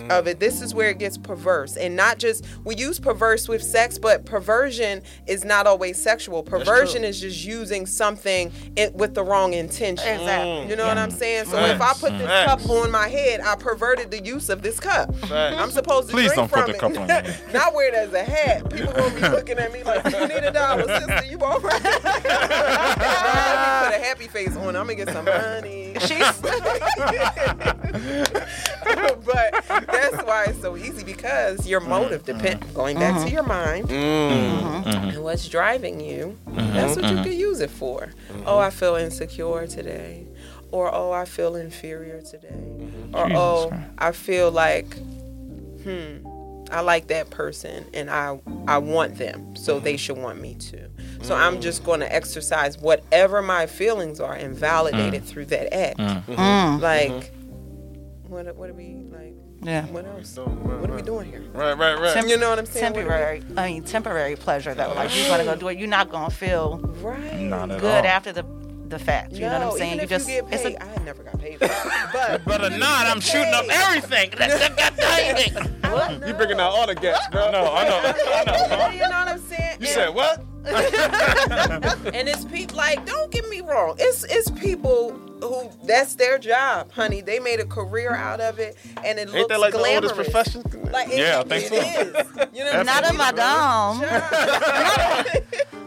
of 0.10 0.28
it 0.28 0.40
this 0.40 0.62
is 0.62 0.74
where 0.74 0.90
it 0.90 0.98
gets 1.00 1.18
perverse 1.18 1.78
and 1.78 1.96
not 1.96 2.18
just 2.18 2.46
we 2.64 2.76
use 2.76 3.00
perverse 3.00 3.48
with 3.48 3.64
sex 3.64 3.98
but 3.98 4.26
perversion 4.26 5.02
is 5.28 5.46
not 5.46 5.68
always 5.68 6.02
sexual 6.02 6.44
perversion 6.44 7.04
is 7.04 7.20
just 7.22 7.46
using 7.46 7.86
something 7.86 8.52
it, 8.76 8.94
with 8.96 9.14
the 9.14 9.24
wrong 9.24 9.54
intention 9.54 10.08
Exactly. 10.20 10.50
Mm. 10.50 10.70
you 10.70 10.76
know 10.76 10.88
what 10.88 10.98
i'm 10.98 11.12
saying 11.12 11.46
so 11.46 11.58
if 11.66 11.82
i 11.82 11.94
put 11.94 12.12
this 12.18 12.28
Facts. 12.28 12.64
cup 12.64 12.70
on 12.70 12.92
my 12.92 13.08
head 13.08 13.42
i 13.42 13.56
perverted 13.56 14.12
the 14.12 14.24
use 14.24 14.50
of 14.50 14.62
this 14.62 14.80
cup 14.80 15.14
Facts. 15.16 15.56
i'm 15.58 15.72
supposed 15.72 16.08
to 16.10 16.14
Please 16.14 16.34
drink 16.34 16.52
don't 16.52 16.52
put 16.52 16.60
from 16.60 16.72
the 16.72 16.78
it. 16.78 16.80
cup 16.80 16.98
on 17.26 17.38
your. 17.54 17.54
Not 17.54 17.74
wear 17.74 17.88
it 17.90 17.94
as 17.94 18.14
a 18.14 18.24
hat. 18.24 18.70
People 18.72 18.94
gonna 18.94 19.14
be 19.16 19.22
looking 19.22 19.58
at 19.58 19.72
me 19.74 19.84
like, 19.84 20.04
you 20.06 20.28
need 20.28 20.44
a 20.44 20.52
dollar, 20.52 20.84
sister. 20.88 21.26
You 21.26 21.40
all 21.40 21.60
right? 21.60 21.84
Let 21.84 22.60
me 22.60 23.90
put 23.90 23.96
a 23.96 24.00
happy 24.20 24.32
face 24.32 24.56
on. 24.58 24.76
I'm 24.76 24.88
gonna 24.88 24.96
get 24.96 25.10
some 25.10 25.26
money. 25.26 25.94
She's 26.02 26.20
but 29.22 29.64
that's 29.88 30.24
why 30.24 30.46
it's 30.48 30.62
so 30.62 30.76
easy 30.76 31.04
because 31.04 31.68
your 31.68 31.80
mm-hmm. 31.80 31.90
motive 31.90 32.26
depend 32.26 32.62
mm-hmm. 32.62 32.74
going 32.74 32.98
back 32.98 33.14
to 33.16 33.20
mm-hmm. 33.22 33.34
your 33.34 33.44
mind 33.44 33.92
and 33.92 35.24
what's 35.24 35.48
driving 35.48 36.00
you. 36.00 36.38
That's 36.48 36.96
what 36.96 37.06
you 37.06 37.18
can 37.24 37.34
use 37.34 37.62
it 37.62 37.70
for. 37.70 38.10
Oh, 38.46 38.60
I 38.60 38.70
feel 38.72 38.96
insecure 38.96 39.68
today. 39.68 40.26
Or 40.72 40.94
oh, 40.94 41.12
I 41.12 41.26
feel 41.26 41.56
inferior 41.56 42.22
today. 42.22 42.92
Or 43.14 43.26
oh, 43.34 43.70
Jesus 43.70 43.80
oh, 43.90 43.96
I 43.98 44.12
feel 44.12 44.52
like 44.52 44.94
hmm, 45.84 46.18
I 46.72 46.82
like 46.82 47.08
that 47.08 47.30
person 47.30 47.86
and 47.94 48.10
I 48.10 48.40
I 48.68 48.78
want 48.78 49.18
them, 49.18 49.56
so 49.56 49.80
they 49.80 49.94
mm-hmm. 49.94 49.98
should 49.98 50.18
want 50.18 50.42
me 50.42 50.56
too. 50.56 50.90
So 51.22 51.36
I'm 51.36 51.54
mm-hmm. 51.54 51.62
just 51.62 51.84
going 51.84 52.00
to 52.00 52.14
exercise 52.14 52.78
whatever 52.78 53.42
my 53.42 53.66
feelings 53.66 54.20
are 54.20 54.34
and 54.34 54.56
validate 54.56 55.14
it 55.14 55.24
mm. 55.24 55.28
through 55.28 55.46
that 55.48 55.74
act. 55.74 56.00
Mm. 56.00 56.24
Mm-hmm. 56.24 56.34
Mm. 56.34 56.82
Like 56.82 57.34
what 58.28 58.56
what 58.56 58.70
are 58.70 58.74
we 58.74 58.96
like 59.12 59.34
yeah. 59.62 59.86
what 59.88 60.06
else? 60.06 60.38
What 60.38 60.90
are 60.90 60.96
we 60.96 61.02
doing 61.02 61.30
here? 61.30 61.42
Right, 61.54 61.74
right, 61.74 62.00
right. 62.00 62.28
You 62.28 62.38
know 62.38 62.50
what 62.50 62.60
I'm 62.60 62.66
saying? 62.66 62.94
What 62.94 63.02
are 63.02 63.04
we- 63.04 63.10
temporary. 63.10 63.44
I 63.58 63.68
mean, 63.68 63.84
temporary 63.84 64.36
pleasure 64.36 64.74
though. 64.74 64.94
Like 64.94 65.16
you're 65.16 65.28
gonna 65.28 65.44
go 65.44 65.56
do 65.56 65.68
it. 65.68 65.78
You're 65.78 65.88
not 65.88 66.10
gonna 66.10 66.30
feel 66.30 66.78
Right. 67.02 67.40
Not 67.42 67.72
at 67.72 67.82
good 67.82 68.06
all. 68.06 68.12
after 68.12 68.32
the 68.32 68.44
the 68.90 69.00
fact. 69.00 69.34
You 69.34 69.42
know 69.42 69.60
what 69.60 69.62
I'm 69.74 69.78
saying? 69.78 69.94
even 69.96 70.00
You 70.00 70.04
if 70.04 70.10
just 70.10 70.30
you 70.30 70.42
get 70.42 70.54
it's 70.54 70.64
paid, 70.64 70.76
a, 70.76 70.84
I 70.84 71.04
never 71.04 71.24
got 71.24 71.40
paid 71.40 71.60
for 71.60 71.68
that. 71.68 72.10
But 72.14 72.46
But 72.46 72.64
a 72.74 72.78
nod, 72.78 73.08
I'm 73.08 73.20
shooting 73.20 73.54
up 73.54 73.66
everything. 73.70 74.32
That's 74.38 74.68
the 74.68 74.74
goddamn 74.76 75.36
thing. 76.22 76.28
You 76.28 76.34
bringing 76.34 76.60
out 76.60 76.72
all 76.74 76.88
the 76.88 76.96
gats, 76.96 77.28
bro. 77.30 77.52
No, 77.52 77.74
I 77.74 77.84
know. 77.88 78.02
I 78.04 78.44
know. 78.46 78.90
you 78.94 79.00
know 79.02 79.10
what 79.10 79.28
I'm 79.28 79.40
saying? 79.40 79.78
You 79.80 79.88
said 79.88 80.10
what? 80.14 80.44
and 80.66 82.28
it's 82.28 82.44
people 82.46 82.76
like 82.78 83.06
don't 83.06 83.32
get 83.32 83.48
me 83.50 83.62
wrong 83.62 83.96
it's 83.98 84.26
it's 84.26 84.52
people 84.52 85.18
who 85.42 85.70
that's 85.86 86.16
their 86.16 86.38
job 86.38 86.92
honey 86.92 87.22
they 87.22 87.40
made 87.40 87.60
a 87.60 87.66
career 87.66 88.14
out 88.14 88.40
of 88.42 88.60
it 88.60 88.76
and 89.06 89.18
it 89.20 89.22
Ain't 89.30 89.32
looks 89.34 89.48
that 89.50 89.60
like 89.60 89.74
glamorous 89.74 90.12
the 90.12 90.18
oldest 90.18 90.32
profession? 90.34 90.64
like 90.92 91.08
it, 91.10 91.18
Yeah, 91.20 91.40
I 91.40 91.44
think 91.44 91.66
it 91.66 91.70
so. 91.70 91.76
is. 91.76 92.50
you 92.54 92.64
know 92.66 92.74
what 92.78 92.86
not 92.86 93.04
a 93.04 93.08
I'm 93.08 93.16
saying? 93.16 93.18
madame. 93.18 95.00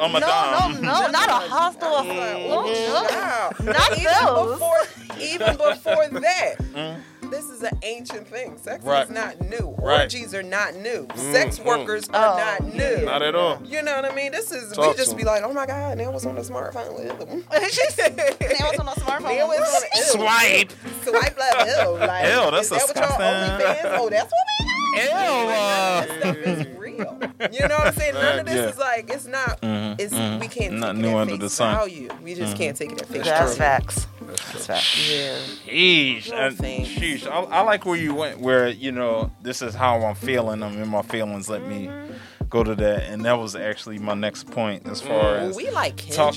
Oh, 0.00 0.06
No, 0.06 0.08
madame. 0.08 0.82
no, 0.82 0.92
no, 1.00 1.10
not 1.10 1.28
a 1.28 1.48
hostel. 1.48 1.88
of- 1.88 2.06
Oh, 2.08 3.08
child. 3.10 3.64
Not 3.64 3.98
even 3.98 4.12
those. 4.24 4.52
before 4.58 4.80
even 5.20 5.56
before 5.56 6.08
that 6.20 6.54
mm-hmm. 6.58 7.00
This 7.32 7.48
is 7.50 7.62
an 7.62 7.78
ancient 7.82 8.26
thing 8.28 8.56
sex 8.58 8.84
Right. 8.84 9.04
is 9.04 9.10
not 9.10 9.40
new 9.48 9.74
Right. 9.78 10.02
orgies 10.02 10.34
are 10.34 10.42
not 10.42 10.74
new 10.76 11.06
sex 11.16 11.58
mm-hmm. 11.58 11.68
workers 11.68 12.08
are 12.10 12.34
Oh, 12.34 12.38
not 12.38 12.74
new 12.74 13.04
Not 13.06 13.22
at 13.22 13.34
all. 13.34 13.60
you 13.64 13.82
know 13.82 13.94
what 13.96 14.04
I 14.04 14.14
mean? 14.14 14.30
This 14.32 14.52
is 14.52 14.72
Talk 14.72 14.92
we 14.92 14.96
just 14.96 15.10
to 15.10 15.16
be 15.16 15.22
'em. 15.22 15.26
like, 15.28 15.42
oh 15.42 15.52
my 15.52 15.66
god, 15.66 15.98
Neil 15.98 16.12
was 16.12 16.26
on 16.26 16.34
the 16.36 16.42
smartphone 16.42 16.94
with 16.94 17.18
them. 17.18 17.44
They 17.50 17.58
was 17.60 18.78
on 18.78 18.88
a 18.88 18.92
smartphone. 18.92 19.28
Neil 19.34 19.48
was 19.48 19.58
on 19.58 19.82
the 19.92 20.02
Swipe. 20.02 20.72
swipe 21.04 21.38
left. 21.38 21.66
Ew, 21.66 21.90
like, 22.06 22.24
Ew, 22.26 22.50
that's 22.50 22.70
is 22.70 22.70
that 22.70 22.82
what 22.86 22.94
disgusting. 22.94 23.20
y'all 23.20 23.58
OnlyFans? 23.58 23.98
Oh, 23.98 24.08
that's 24.10 24.32
what 24.32 24.46
we 24.58 24.66
Ew. 25.00 25.08
Like, 25.08 25.10
none 25.10 25.48
Uh, 25.48 26.02
of 26.02 26.08
this 26.08 26.16
uh. 26.16 26.20
stuff 26.20 26.36
is 26.36 26.78
real. 26.78 27.18
You 27.52 27.68
know 27.68 27.76
what 27.78 27.86
I'm 27.88 27.94
saying? 27.94 28.14
None 28.14 28.38
of 28.40 28.46
this 28.46 28.54
Yeah. 28.56 28.68
is 28.68 28.78
like 28.78 29.10
it's 29.10 29.26
not. 29.26 29.60
Mm-hmm. 29.62 29.94
It's 30.00 30.12
we 30.12 30.48
can't 30.48 30.72
mm-hmm. 30.74 30.80
Not 30.80 30.92
take 30.94 31.02
new 31.02 31.08
it 31.08 31.12
at 31.12 31.16
under 31.18 31.32
face 31.34 31.40
the 31.40 31.50
sun. 31.50 31.74
value. 31.76 32.08
We 32.22 32.34
just 32.34 32.56
can't 32.56 32.76
take 32.76 32.92
it 32.92 33.00
at 33.02 33.08
face 33.08 33.24
That's 33.24 33.56
value. 33.56 33.80
facts. 33.84 34.06
That's 34.36 34.66
facts. 34.66 35.10
Yeah. 35.10 35.36
Sheesh. 35.66 36.30
No 36.30 36.36
And 36.36 36.56
thanks. 36.58 36.88
sheesh. 36.88 37.26
I, 37.26 37.40
I 37.42 37.60
like 37.62 37.84
where 37.86 37.96
you 37.96 38.14
went, 38.14 38.40
where, 38.40 38.68
you 38.68 38.92
know, 38.92 39.30
this 39.42 39.62
is 39.62 39.74
how 39.74 40.00
I'm 40.02 40.14
feeling. 40.14 40.62
I'm 40.62 40.80
in 40.80 40.88
my 40.88 41.02
feelings. 41.02 41.48
Let 41.48 41.66
me 41.66 41.86
mm-hmm. 41.86 42.12
go 42.48 42.62
to 42.64 42.74
that. 42.74 43.04
And 43.04 43.24
that 43.24 43.38
was 43.38 43.54
actually 43.56 43.98
my 43.98 44.14
next 44.14 44.50
point 44.50 44.86
as 44.86 45.00
far 45.00 45.10
Well, 45.18 45.48
as 45.50 45.56
we 45.56 45.70
like 45.70 45.96
talk- 46.10 46.34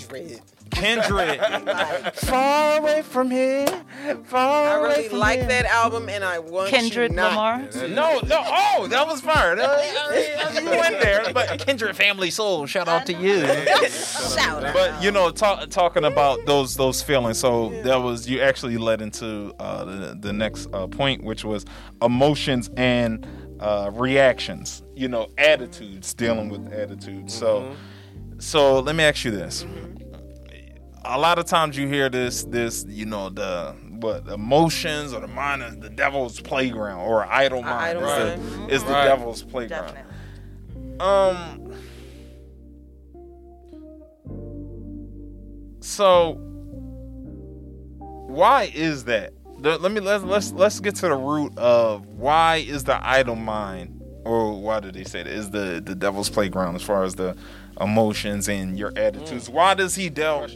kindred. 0.75 1.39
Kindred. 1.39 2.13
far 2.15 2.79
away 2.79 3.01
from 3.01 3.31
here. 3.31 3.65
Far 3.65 4.09
away 4.09 4.23
from 4.23 4.31
him. 4.31 4.35
I 4.35 4.75
away 4.75 4.89
really 4.89 5.09
from 5.09 5.19
like 5.19 5.39
here. 5.39 5.47
that 5.47 5.65
album, 5.65 6.09
and 6.09 6.23
I 6.23 6.39
want 6.39 6.69
Kendrick 6.69 7.11
you 7.11 7.15
not. 7.15 7.31
Lamar. 7.31 7.88
No, 7.89 8.19
no. 8.21 8.43
Oh, 8.45 8.88
that 8.89 9.07
was 9.07 9.21
fire. 9.21 9.55
That- 9.55 10.55
you 10.63 10.69
went 10.69 11.01
there, 11.01 11.33
but 11.33 11.59
Kindred 11.59 11.95
Family 11.95 12.29
Soul. 12.29 12.65
Shout 12.65 12.88
out 12.88 13.05
to 13.07 13.13
you. 13.13 13.45
Shout 13.89 14.63
out. 14.63 14.75
But 14.75 15.01
you 15.01 15.11
know, 15.11 15.29
talk, 15.31 15.69
talking 15.69 16.03
about 16.03 16.45
those 16.45 16.75
those 16.75 17.01
feelings. 17.01 17.38
So 17.38 17.69
that 17.83 17.97
was 17.97 18.27
you 18.27 18.41
actually 18.41 18.77
led 18.77 19.01
into 19.01 19.53
uh, 19.59 19.85
the 19.85 20.17
the 20.19 20.33
next 20.33 20.67
uh, 20.73 20.88
point, 20.88 21.23
which 21.23 21.45
was 21.45 21.65
emotions 22.01 22.69
and 22.75 23.25
uh, 23.59 23.89
reactions. 23.93 24.83
You 24.95 25.07
know, 25.07 25.27
attitudes, 25.38 26.13
dealing 26.13 26.49
with 26.49 26.71
attitudes. 26.73 27.33
So, 27.33 27.75
so 28.38 28.79
let 28.79 28.95
me 28.95 29.03
ask 29.03 29.23
you 29.23 29.31
this. 29.31 29.65
A 31.07 31.19
lot 31.19 31.37
of 31.37 31.45
times 31.45 31.77
you 31.77 31.87
hear 31.87 32.09
this, 32.09 32.43
this, 32.45 32.85
you 32.87 33.05
know, 33.05 33.29
the 33.29 33.75
what 33.99 34.27
emotions 34.27 35.13
or 35.13 35.21
the 35.21 35.27
mind 35.27 35.63
is 35.63 35.77
the 35.77 35.89
devil's 35.89 36.41
playground 36.41 36.99
or 36.99 37.25
idle 37.25 37.61
mind 37.61 37.97
idle 37.97 38.03
is, 38.03 38.39
mind. 38.39 38.69
the, 38.69 38.73
is 38.73 38.83
the 38.83 39.03
devil's 39.03 39.43
playground. 39.43 39.93
Definitely. 39.93 40.99
Um. 40.99 41.73
So, 45.79 46.33
why 48.27 48.71
is 48.73 49.05
that? 49.05 49.33
The- 49.59 49.77
let 49.77 49.91
me 49.91 49.99
let's 50.01 50.23
let's 50.23 50.51
let's 50.51 50.79
get 50.79 50.95
to 50.95 51.07
the 51.07 51.15
root 51.15 51.57
of 51.57 52.05
why 52.07 52.57
is 52.57 52.83
the 52.83 52.99
idle 53.07 53.35
mind, 53.35 54.01
or 54.25 54.59
why 54.61 54.79
did 54.79 54.95
they 54.95 55.03
say 55.03 55.23
that 55.23 55.31
is 55.31 55.51
the 55.51 55.81
the 55.85 55.95
devil's 55.95 56.29
playground 56.29 56.75
as 56.75 56.81
far 56.81 57.03
as 57.03 57.15
the 57.15 57.37
emotions 57.79 58.49
and 58.49 58.77
your 58.77 58.91
attitudes? 58.95 59.49
Why 59.49 59.73
does 59.73 59.95
he 59.95 60.09
deal? 60.09 60.47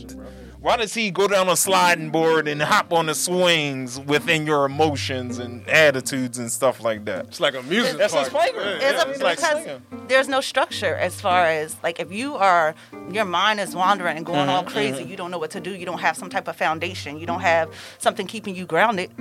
Why 0.62 0.76
does 0.76 0.94
he 0.94 1.10
go 1.10 1.26
down 1.30 1.48
a 1.48 1.56
sliding 1.56 2.10
board 2.10 2.46
and 2.48 2.62
hop 2.62 2.92
on 2.92 3.06
the 3.06 3.16
swings 3.16 3.98
within 3.98 4.46
your 4.46 4.66
emotions 4.66 5.38
and 5.38 5.66
attitudes 5.70 6.38
and 6.38 6.52
stuff 6.52 6.82
like 6.84 7.06
that? 7.06 7.28
It's 7.28 7.40
like 7.40 7.56
a 7.56 7.64
music 7.64 7.98
That's 7.98 8.14
his 8.14 8.28
park. 8.28 8.52
playground. 8.52 8.82
Yeah, 8.82 8.90
It's 8.90 9.04
yeah. 9.04 9.08
a, 9.08 9.10
It's 9.12 9.22
like 9.22 9.38
because 9.38 9.64
swinging. 9.64 10.08
there's 10.10 10.28
no 10.28 10.42
structure 10.42 10.96
as 10.96 11.22
far 11.22 11.46
as 11.46 11.78
like 11.82 12.02
if 12.02 12.12
you 12.12 12.36
are 12.36 12.76
your 13.10 13.24
mind 13.24 13.62
is 13.62 13.74
wandering 13.74 14.18
and 14.18 14.26
going 14.26 14.40
Mm-hmm, 14.40 14.50
all 14.50 14.64
crazy, 14.64 15.02
mm-hmm. 15.02 15.10
you 15.12 15.16
don't 15.16 15.32
know 15.32 15.38
what 15.40 15.52
to 15.52 15.62
do, 15.62 15.74
you 15.74 15.86
don't 15.86 16.00
have 16.00 16.18
some 16.18 16.30
type 16.30 16.50
of 16.50 16.58
foundation, 16.58 17.18
you 17.20 17.26
don't 17.26 17.40
have 17.42 17.70
something 17.98 18.28
keeping 18.28 18.54
you 18.54 18.66
grounded. 18.66 19.12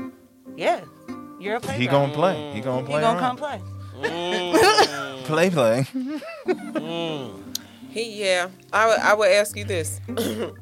Yeah, 0.56 0.80
you're 1.38 1.54
a 1.56 1.60
playground. 1.60 1.80
He 1.80 1.86
gonna 1.86 2.12
play. 2.14 2.52
He 2.52 2.60
gonna 2.60 2.84
play. 2.84 2.96
He 2.96 3.00
gonna 3.00 3.18
around. 3.20 3.20
come 3.20 3.36
play. 3.36 3.60
Mm. 4.00 5.24
play 5.24 5.50
play. 5.50 5.86
Mm. 6.46 7.47
He, 7.88 8.22
yeah. 8.22 8.48
I 8.72 8.86
would, 8.86 8.98
I 8.98 9.14
would 9.14 9.30
ask 9.30 9.56
you 9.56 9.64
this: 9.64 10.00
I 10.08 10.52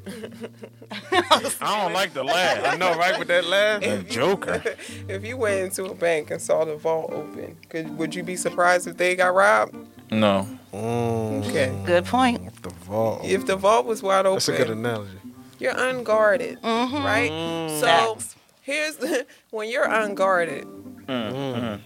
don't 1.59 1.93
like 1.93 2.13
the 2.13 2.23
laugh. 2.23 2.63
I 2.63 2.77
know, 2.77 2.95
right? 2.95 3.19
With 3.19 3.27
that 3.27 3.45
laugh. 3.45 3.81
The 3.81 4.03
Joker. 4.03 4.63
If 5.09 5.25
you 5.25 5.37
went 5.37 5.59
into 5.59 5.85
a 5.85 5.93
bank 5.93 6.31
and 6.31 6.41
saw 6.41 6.65
the 6.65 6.75
vault 6.75 7.11
open, 7.11 7.57
could 7.69 7.97
would 7.97 8.15
you 8.15 8.23
be 8.23 8.35
surprised 8.35 8.87
if 8.87 8.97
they 8.97 9.15
got 9.15 9.33
robbed? 9.33 9.75
No. 10.11 10.47
Mm. 10.73 11.45
Okay. 11.47 11.81
Good 11.85 12.05
point. 12.05 12.61
The 12.63 12.69
vault. 12.69 13.25
If 13.25 13.45
the 13.45 13.55
vault 13.55 13.85
was 13.85 14.01
wide 14.01 14.25
open, 14.25 14.35
That's 14.35 14.47
a 14.49 14.57
good 14.57 14.69
analogy. 14.69 15.19
you're 15.59 15.77
unguarded, 15.77 16.61
mm-hmm. 16.61 17.03
right? 17.03 17.31
Mm. 17.31 17.79
So 17.79 17.85
Facts. 17.85 18.35
here's 18.61 18.95
the 18.97 19.25
when 19.49 19.69
you're 19.69 19.89
unguarded. 19.89 20.65
Mm-hmm. 21.07 21.81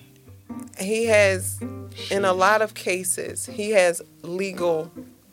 He 0.84 1.06
has, 1.06 1.60
in 2.10 2.26
a 2.26 2.34
lot 2.34 2.62
of 2.62 2.74
cases, 2.74 3.46
he 3.46 3.72
has 3.72 4.02
legal 4.24 4.92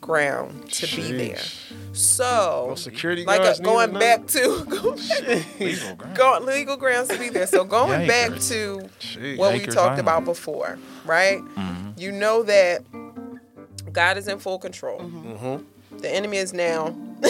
ground 0.09 0.71
to 0.71 0.95
be 0.95 1.11
there. 1.11 1.37
So, 1.93 2.65
No 2.69 2.75
security 2.75 3.23
like 3.25 3.43
guards 3.43 3.59
uh, 3.59 3.63
going 3.63 3.93
back 3.93 4.25
to 4.27 4.65
go 4.67 4.95
back, 4.95 6.15
go, 6.15 6.39
legal 6.41 6.77
grounds 6.77 7.09
to 7.09 7.19
be 7.19 7.29
there. 7.29 7.45
So 7.45 7.63
going 7.77 8.07
back 8.07 8.31
to 8.49 8.89
Jeez. 8.99 9.37
what 9.37 9.53
we 9.53 9.59
talked 9.59 9.77
Island. 9.77 9.99
about 9.99 10.25
before, 10.25 10.79
right? 11.05 11.41
You 11.95 12.11
know 12.11 12.41
that 12.41 12.83
God 13.93 14.17
is 14.17 14.27
in 14.27 14.39
full 14.39 14.57
control. 14.57 14.97
The 15.91 16.09
enemy 16.09 16.37
is 16.37 16.53
now 16.53 16.95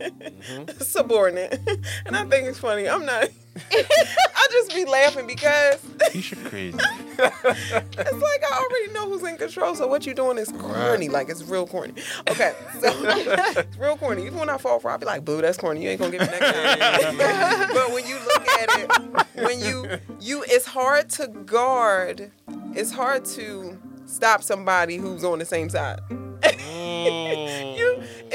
Mm-hmm. 0.00 0.70
subordinate, 0.82 1.60
and 2.06 2.16
I 2.16 2.24
think 2.24 2.46
it's 2.46 2.58
funny. 2.58 2.88
I'm 2.88 3.04
not. 3.04 3.28
I 3.72 4.48
just 4.52 4.74
be 4.74 4.84
laughing 4.84 5.26
because 5.26 5.80
You 6.14 6.22
should 6.22 6.42
crazy. 6.44 6.78
it's 6.78 7.42
like 7.42 8.44
I 8.44 8.66
already 8.68 8.92
know 8.92 9.10
who's 9.10 9.22
in 9.28 9.36
control. 9.36 9.74
So 9.74 9.86
what 9.86 10.06
you 10.06 10.14
doing 10.14 10.38
is 10.38 10.50
corny. 10.52 11.08
Like 11.08 11.28
it's 11.28 11.42
real 11.44 11.66
corny. 11.66 11.94
Okay, 12.28 12.54
so 12.80 12.90
it's 13.04 13.76
real 13.76 13.96
corny. 13.96 14.24
Even 14.26 14.38
when 14.38 14.48
I 14.48 14.56
fall 14.56 14.78
for, 14.78 14.88
it, 14.88 14.92
I'll 14.92 14.98
be 14.98 15.06
like, 15.06 15.24
"Boo, 15.24 15.42
that's 15.42 15.58
corny. 15.58 15.82
You 15.82 15.90
ain't 15.90 16.00
gonna 16.00 16.12
get 16.16 16.20
me 16.22 16.26
next 16.38 16.52
time." 16.52 17.68
but 17.74 17.92
when 17.92 18.06
you 18.06 18.18
look 18.24 18.48
at 18.48 18.78
it, 18.78 19.26
when 19.44 19.58
you 19.60 19.98
you, 20.20 20.44
it's 20.46 20.66
hard 20.66 21.10
to 21.10 21.26
guard. 21.28 22.30
It's 22.74 22.92
hard 22.92 23.24
to 23.26 23.78
stop 24.06 24.42
somebody 24.42 24.96
who's 24.96 25.24
on 25.24 25.38
the 25.40 25.44
same 25.44 25.68
side. 25.68 26.00
you, 26.10 27.49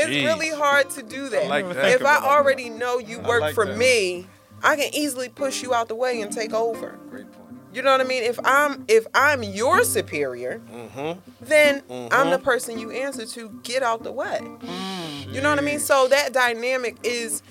it's 0.06 0.16
Jeez. 0.16 0.26
really 0.26 0.50
hard 0.50 0.90
to 0.92 1.04
do 1.04 1.30
that. 1.30 1.46
I 1.46 1.48
like 1.48 1.74
that. 1.74 1.92
If 1.92 2.06
I 2.06 2.18
already 2.18 2.70
know 2.70 2.98
you 2.98 3.20
work 3.20 3.42
like 3.42 3.56
for 3.56 3.66
that. 3.66 3.78
me, 3.78 4.28
I 4.64 4.76
can 4.76 4.94
easily 4.94 5.30
push 5.30 5.62
you 5.62 5.74
out 5.74 5.88
the 5.88 5.96
way 5.96 6.22
and 6.22 6.32
take 6.32 6.54
over. 6.54 7.00
Great 7.10 7.32
point. 7.32 7.46
You 7.74 7.82
know 7.82 7.92
what 7.92 8.00
I 8.00 8.06
mean? 8.06 8.24
If 8.24 8.40
I'm 8.46 8.86
if 8.88 9.06
I'm 9.14 9.44
your 9.44 9.84
superior, 9.84 10.62
mm-hmm. 10.72 11.20
then 11.42 11.84
I'm 11.90 12.30
the 12.30 12.38
mm-hmm. 12.38 12.44
person 12.44 12.80
you 12.80 12.92
answer 12.92 13.26
to. 13.26 13.50
Get 13.64 13.84
out 13.84 14.04
the 14.04 14.14
way. 14.14 14.40
Mm-hmm. 14.42 15.34
You 15.34 15.42
know 15.42 15.50
what 15.50 15.60
I 15.60 15.62
mean? 15.62 15.80
So 15.80 16.08
that 16.08 16.34
dynamic 16.34 16.98
is. 17.04 17.44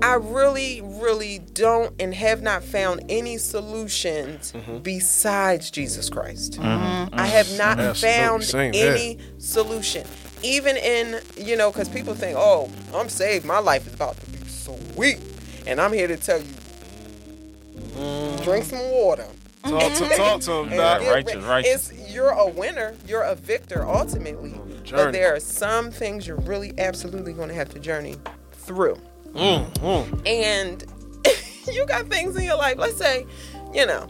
I 0.00 0.14
really, 0.14 0.80
really 0.80 1.40
don't 1.40 1.92
and 2.00 2.14
have 2.14 2.40
not 2.40 2.62
found 2.62 3.02
any 3.08 3.36
solutions 3.36 4.52
besides 4.82 5.72
Jesus 5.72 6.08
Christ. 6.08 6.58
I 6.60 7.26
have 7.26 7.50
not 7.58 7.80
Absolutely. 7.80 8.00
found 8.00 8.44
Same 8.44 8.72
here. 8.72 8.92
any 8.92 9.18
solution. 9.38 10.06
Even 10.42 10.76
in, 10.76 11.20
you 11.36 11.56
know, 11.56 11.70
because 11.70 11.88
people 11.88 12.14
think, 12.14 12.36
oh, 12.38 12.70
I'm 12.94 13.08
saved. 13.08 13.44
My 13.44 13.58
life 13.58 13.86
is 13.86 13.94
about 13.94 14.16
to 14.20 14.30
be 14.30 14.38
sweet. 14.46 15.18
And 15.66 15.80
I'm 15.80 15.92
here 15.92 16.08
to 16.08 16.16
tell 16.16 16.38
you 16.38 16.46
drink 18.42 18.64
some 18.64 18.80
water. 18.90 19.26
Talk 19.64 19.92
to 19.94 20.08
talk 20.16 20.40
to 20.42 20.52
him, 20.52 20.68
And 20.68 20.76
Doc. 20.76 21.00
get 21.00 21.12
righteous, 21.12 21.44
righteous. 21.44 21.90
It's 21.90 22.14
you're 22.14 22.30
a 22.30 22.46
winner. 22.48 22.94
You're 23.06 23.22
a 23.22 23.34
victor 23.34 23.84
ultimately. 23.86 24.54
But 24.90 25.12
there 25.12 25.34
are 25.34 25.40
some 25.40 25.90
things 25.90 26.26
you're 26.26 26.36
really 26.38 26.72
absolutely 26.78 27.32
going 27.34 27.48
to 27.48 27.54
have 27.54 27.68
to 27.70 27.78
journey 27.78 28.16
through. 28.52 28.98
Mm, 29.34 30.26
And 30.26 30.84
you 31.72 31.84
got 31.86 32.06
things 32.06 32.36
in 32.36 32.44
your 32.44 32.56
life. 32.56 32.78
Let's 32.78 32.96
say, 32.96 33.26
you 33.74 33.84
know, 33.84 34.08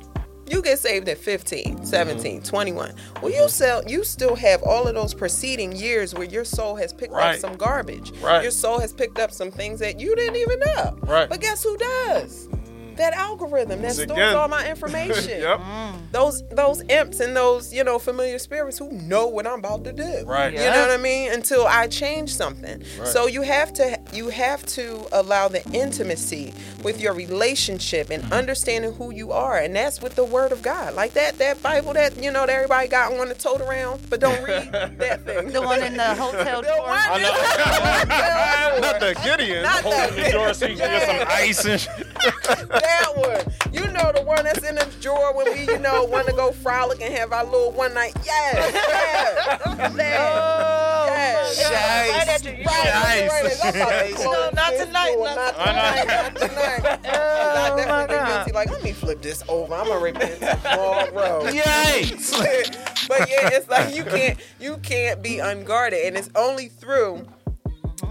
you 0.50 0.62
get 0.62 0.78
saved 0.78 1.08
at 1.08 1.18
15, 1.18 1.84
17, 1.84 2.40
mm-hmm. 2.40 2.44
21. 2.44 2.94
Well, 3.22 3.32
you 3.32 3.48
sell 3.48 3.82
you 3.87 4.04
still 4.04 4.37
have 4.37 4.62
all 4.62 4.87
of 4.87 4.94
those 4.94 5.14
preceding 5.14 5.74
years 5.74 6.14
where 6.14 6.26
your 6.26 6.44
soul 6.44 6.76
has 6.76 6.92
picked 6.92 7.14
up 7.14 7.37
some 7.37 7.56
garbage. 7.56 8.12
Right. 8.20 8.42
Your 8.42 8.50
soul 8.50 8.78
has 8.80 8.92
picked 8.92 9.18
up 9.18 9.32
some 9.32 9.50
things 9.50 9.80
that 9.80 10.00
you 10.00 10.14
didn't 10.14 10.37
even 10.37 10.61
know. 10.61 10.98
Right. 11.02 11.28
But 11.28 11.40
guess 11.40 11.62
who 11.62 11.76
does? 11.76 12.48
Mm. 12.48 12.96
That 12.96 13.12
algorithm 13.14 13.82
that 13.82 13.92
stores 13.92 14.11
again. 14.11 14.34
all 14.34 14.48
my 14.48 14.68
information 14.68 15.40
Yep. 15.40 15.61
Mm. 15.61 16.11
those 16.11 16.42
those 16.48 16.82
imps 16.88 17.20
and 17.20 17.37
those 17.37 17.72
you 17.72 17.84
know 17.84 17.98
familiar 18.00 18.40
spirits 18.40 18.76
who 18.76 18.90
know 18.90 19.28
what 19.28 19.46
I'm 19.46 19.61
about 19.61 19.84
to 19.84 19.92
do. 19.92 20.24
Right. 20.26 20.52
You 20.52 20.58
know 20.58 20.80
what 20.80 20.90
I 20.90 20.96
mean? 20.96 21.32
Until 21.32 21.66
I 21.66 21.87
change 21.87 22.34
something. 22.34 22.82
Right. 22.98 23.08
So 23.08 23.26
you 23.26 23.42
have 23.42 23.72
to 23.74 23.97
you 24.12 24.29
have 24.29 24.64
to 24.66 25.07
allow 25.12 25.49
the 25.49 25.64
intimacy 25.73 26.53
with 26.83 27.01
your 27.01 27.12
relationship 27.14 28.11
and 28.11 28.33
understanding 28.33 28.92
who 28.94 29.12
you 29.12 29.33
are, 29.33 29.59
and 29.59 29.75
that's 29.77 30.01
with 30.01 30.14
the 30.16 30.25
Word 30.25 30.53
of 30.53 30.62
God. 30.62 30.94
Like 30.94 31.12
that 31.14 31.38
that 31.38 31.62
Bible 31.62 31.92
that 31.94 32.16
you 32.23 32.31
know 32.31 32.47
that 32.47 32.51
everybody 32.55 32.88
got 32.88 33.12
one 33.16 33.29
to 33.29 33.35
tote 33.35 33.61
around, 33.61 34.01
but 34.11 34.21
don't 34.21 34.42
read 34.47 34.73
that 34.99 35.25
thing. 35.25 35.51
The 35.51 35.62
one 35.62 35.83
in 35.83 35.97
the 35.97 36.14
hotel 36.14 36.62
The 36.62 36.68
door. 36.68 36.87
one 36.87 37.16
in 37.16 37.23
the 37.23 37.33
hotel 37.33 38.81
Not 38.81 39.01
the 39.01 39.21
Gideon. 39.25 39.62
Not 39.62 39.83
that 39.85 40.12
The 40.16 40.31
door 40.33 40.55
so 40.55 40.66
you 40.66 40.77
can 40.77 40.88
get 40.90 41.07
some 41.07 41.29
ice 41.31 41.64
and 41.64 41.81
shit. 41.81 42.07
that 42.68 43.12
one. 43.16 43.44
You 43.72 43.87
know 43.92 44.12
the 44.12 44.22
one 44.24 44.44
that's 44.44 44.66
in 44.66 44.74
the 44.76 44.87
drawer 45.00 45.35
when 45.35 45.52
we, 45.52 45.61
you 45.72 45.78
know, 45.78 46.04
want 46.04 46.26
to 46.26 46.33
go 46.33 46.52
frolic 46.52 47.00
and 47.00 47.12
have 47.14 47.33
our 47.33 47.44
little 47.44 47.72
one 47.72 47.94
night. 47.94 48.12
Yes, 48.24 48.72
yes, 48.74 49.61
yes, 49.96 50.18
oh, 50.20 51.04
yes. 51.07 51.61
Yeah, 51.61 52.18
right 52.18 52.28
at 52.28 52.44
your- 52.44 52.54
Right, 52.54 52.64
right, 52.64 53.28
right. 53.44 53.59
I'm 53.64 53.74
about 53.74 53.88
to 53.90 53.99
Nice. 53.99 54.14
close 54.14 54.24
No, 54.24 54.51
not 54.55 54.72
tonight, 54.72 55.14
door. 55.14 55.24
not 55.34 55.55
tonight. 55.55 56.05
Not 56.07 56.36
tonight. 56.36 56.82
Not 56.82 57.03
tonight. 57.03 57.03
'Cause 57.03 57.57
I 57.59 57.76
definitely 57.76 58.16
been 58.16 58.26
guilty. 58.26 58.53
Like, 58.53 58.70
let 58.70 58.82
me 58.82 58.93
flip 58.93 59.22
this 59.22 59.43
over. 59.49 59.74
I'm 59.74 59.86
gonna 59.86 60.01
repent 60.01 60.40
tomorrow. 60.40 61.45
Yikes! 61.47 62.28
but 63.09 63.28
yeah, 63.28 63.51
it's 63.53 63.68
like 63.68 63.95
you 63.95 64.05
can't 64.05 64.38
you 64.61 64.76
can't 64.78 65.22
be 65.22 65.38
unguarded, 65.38 66.05
and 66.07 66.16
it's 66.16 66.30
only 66.34 66.68
through 66.68 67.26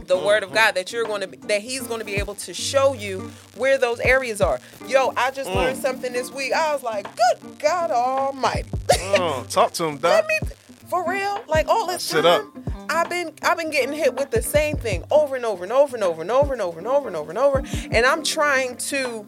the 0.08 0.16
mm, 0.16 0.26
word 0.26 0.44
of 0.44 0.52
mm. 0.52 0.56
God 0.56 0.76
that 0.76 0.92
you're 0.92 1.06
going 1.06 1.22
to 1.22 1.28
be, 1.28 1.38
that 1.38 1.62
He's 1.62 1.84
going 1.84 2.00
to 2.00 2.06
be 2.06 2.16
able 2.16 2.36
to 2.36 2.54
show 2.54 2.94
you 2.94 3.32
where 3.56 3.78
those 3.78 4.00
areas 4.00 4.42
are. 4.42 4.60
Yo, 4.88 5.14
I 5.16 5.32
just 5.32 5.50
mm. 5.50 5.56
learned 5.56 5.78
something 5.78 6.14
this 6.14 6.32
week. 6.32 6.54
I 6.54 6.74
was 6.74 6.84
like, 6.84 7.08
good 7.16 7.60
God 7.60 7.92
Almighty. 7.92 8.70
Talk 9.50 9.74
to 9.74 9.86
him, 9.86 9.98
Doc. 10.00 10.26
Let 10.26 10.28
me 10.28 10.50
for 10.88 11.10
real, 11.10 11.44
like 11.48 11.68
all 11.68 11.88
this 11.88 12.04
Sit 12.04 12.24
time, 12.24 12.52
up. 12.56 12.90
I've 12.90 13.10
been 13.10 13.34
I've 13.44 13.58
been 13.58 13.70
getting 13.70 13.94
hit 13.94 14.16
with 14.16 14.32
the 14.32 14.42
same 14.42 14.78
thing 14.78 15.04
over 15.12 15.36
and 15.36 15.46
over 15.46 15.64
and 15.64 15.74
over 15.74 15.96
and 15.96 16.04
over 16.04 16.22
and 16.22 16.32
over 16.32 16.54
and 16.54 16.62
over 16.62 16.78
and 16.78 16.88
over 16.88 17.08
and 17.08 17.18
over 17.18 17.30
and 17.30 17.38
over, 17.38 17.64
and 17.92 18.06
I'm 18.06 18.24
trying 18.24 18.78
to 18.78 19.26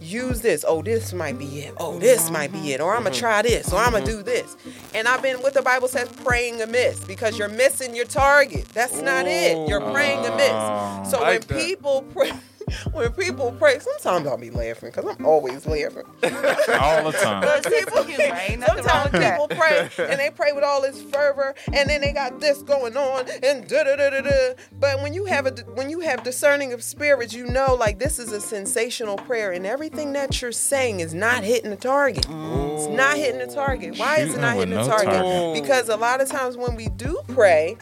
use 0.00 0.40
this. 0.40 0.64
Oh, 0.66 0.82
this 0.82 1.12
might 1.12 1.38
be 1.38 1.60
it. 1.60 1.74
Oh, 1.78 1.98
this 1.98 2.30
might 2.30 2.52
be 2.52 2.72
it. 2.72 2.80
Or 2.80 2.94
I'm 2.94 3.02
gonna 3.02 3.10
mm-hmm. 3.10 3.20
try 3.20 3.42
this. 3.42 3.72
Or 3.72 3.78
I'm 3.78 3.92
gonna 3.92 4.04
mm-hmm. 4.04 4.16
do 4.18 4.22
this. 4.22 4.56
And 4.94 5.06
I've 5.06 5.22
been 5.22 5.36
what 5.38 5.54
the 5.54 5.62
Bible 5.62 5.88
says 5.88 6.08
praying 6.24 6.60
amiss 6.60 7.04
because 7.04 7.38
you're 7.38 7.48
missing 7.48 7.94
your 7.94 8.06
target. 8.06 8.66
That's 8.68 9.00
not 9.00 9.26
it. 9.26 9.68
You're 9.68 9.80
praying 9.92 10.24
amiss. 10.24 10.50
Oh, 10.50 11.04
so 11.08 11.18
I 11.18 11.32
like 11.32 11.48
when 11.48 11.66
people 11.66 12.02
pray. 12.14 12.32
When 12.92 13.12
people 13.12 13.52
pray, 13.58 13.78
sometimes 13.78 14.26
I'll 14.26 14.36
be 14.36 14.50
laughing 14.50 14.90
because 14.90 15.16
I'm 15.16 15.26
always 15.26 15.66
laughing. 15.66 16.04
all 16.22 17.10
the 17.10 17.18
time. 17.20 17.42
But 17.42 17.64
people, 17.66 18.02
humor. 18.04 18.36
Ain't 18.48 18.60
nothing 18.60 18.84
wrong 18.84 19.02
sometimes 19.02 19.12
that. 19.12 19.40
people 19.40 19.56
pray 19.56 19.90
and 20.08 20.20
they 20.20 20.30
pray 20.30 20.52
with 20.52 20.64
all 20.64 20.82
this 20.82 21.02
fervor, 21.02 21.54
and 21.72 21.88
then 21.88 22.00
they 22.00 22.12
got 22.12 22.40
this 22.40 22.62
going 22.62 22.96
on 22.96 23.26
and 23.42 23.68
da 23.68 23.84
da 23.84 23.96
da 23.96 24.10
da 24.10 24.20
da. 24.20 24.54
But 24.78 25.02
when 25.02 25.14
you 25.14 25.24
have 25.26 25.46
a 25.46 25.50
when 25.74 25.90
you 25.90 26.00
have 26.00 26.22
discerning 26.22 26.72
of 26.72 26.82
spirits, 26.82 27.34
you 27.34 27.46
know 27.46 27.74
like 27.74 27.98
this 27.98 28.18
is 28.18 28.32
a 28.32 28.40
sensational 28.40 29.16
prayer, 29.16 29.52
and 29.52 29.66
everything 29.66 30.12
that 30.14 30.40
you're 30.40 30.52
saying 30.52 31.00
is 31.00 31.14
not 31.14 31.44
hitting 31.44 31.70
the 31.70 31.76
target. 31.76 32.26
It's 32.28 32.86
not 32.88 33.16
hitting 33.16 33.38
the 33.38 33.52
target. 33.52 33.98
Why 33.98 34.18
is 34.18 34.34
it 34.34 34.40
not 34.40 34.54
hitting 34.54 34.70
the 34.74 34.82
no 34.82 34.88
target? 34.88 35.12
target. 35.12 35.62
Because 35.62 35.88
a 35.88 35.96
lot 35.96 36.20
of 36.20 36.28
times 36.28 36.56
when 36.56 36.74
we 36.76 36.88
do 36.88 37.20
pray, 37.28 37.76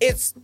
it's 0.00 0.32
be- 0.32 0.43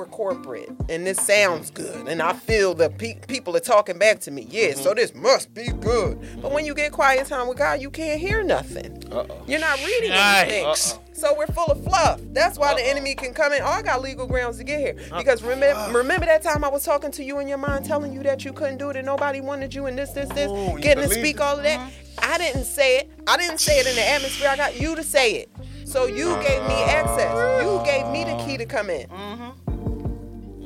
we're 0.00 0.06
corporate 0.06 0.70
and 0.88 1.06
this 1.06 1.18
sounds 1.18 1.70
good 1.70 2.08
and 2.08 2.22
I 2.22 2.32
feel 2.32 2.72
the 2.72 2.88
pe- 2.88 3.20
people 3.28 3.54
are 3.54 3.60
talking 3.60 3.98
back 3.98 4.20
to 4.20 4.30
me. 4.30 4.46
Yeah, 4.48 4.72
so 4.72 4.94
this 4.94 5.14
must 5.14 5.52
be 5.52 5.68
good. 5.68 6.18
But 6.40 6.52
when 6.52 6.64
you 6.64 6.74
get 6.74 6.90
quiet 6.90 7.26
time 7.26 7.48
with 7.48 7.58
God, 7.58 7.82
you 7.82 7.90
can't 7.90 8.18
hear 8.18 8.42
nothing. 8.42 9.02
You're 9.46 9.60
not 9.60 9.78
reading 9.84 10.10
anything. 10.10 10.74
So 11.12 11.34
we're 11.36 11.48
full 11.48 11.66
of 11.66 11.84
fluff. 11.84 12.18
That's 12.32 12.58
why 12.58 12.72
the 12.72 12.88
enemy 12.88 13.14
can 13.14 13.34
come 13.34 13.52
in. 13.52 13.60
Oh, 13.60 13.66
I 13.66 13.82
got 13.82 14.00
legal 14.00 14.26
grounds 14.26 14.56
to 14.56 14.64
get 14.64 14.80
here. 14.80 14.96
Because 15.18 15.42
remember, 15.42 15.98
remember 15.98 16.24
that 16.24 16.42
time 16.42 16.64
I 16.64 16.68
was 16.68 16.82
talking 16.82 17.10
to 17.10 17.22
you 17.22 17.40
in 17.40 17.46
your 17.46 17.58
mind, 17.58 17.84
telling 17.84 18.14
you 18.14 18.22
that 18.22 18.42
you 18.42 18.54
couldn't 18.54 18.78
do 18.78 18.88
it 18.88 18.96
and 18.96 19.04
nobody 19.04 19.42
wanted 19.42 19.74
you 19.74 19.84
and 19.84 19.98
this, 19.98 20.12
this, 20.12 20.30
this, 20.30 20.50
Ooh, 20.50 20.78
getting 20.80 21.06
to 21.06 21.14
speak 21.14 21.36
it. 21.36 21.42
all 21.42 21.58
of 21.58 21.62
that. 21.64 21.92
I 22.22 22.38
didn't 22.38 22.64
say 22.64 23.00
it. 23.00 23.10
I 23.26 23.36
didn't 23.36 23.58
say 23.58 23.80
it 23.80 23.86
in 23.86 23.94
the 23.96 24.08
atmosphere. 24.08 24.48
I 24.48 24.56
got 24.56 24.80
you 24.80 24.96
to 24.96 25.02
say 25.02 25.32
it. 25.34 25.50
So 25.84 26.06
you 26.06 26.36
gave 26.36 26.62
me 26.68 26.82
access. 26.84 27.64
You 27.64 27.82
gave 27.84 28.06
me 28.12 28.22
the 28.22 28.40
key 28.46 28.56
to 28.56 28.64
come 28.64 28.90
in. 28.90 29.08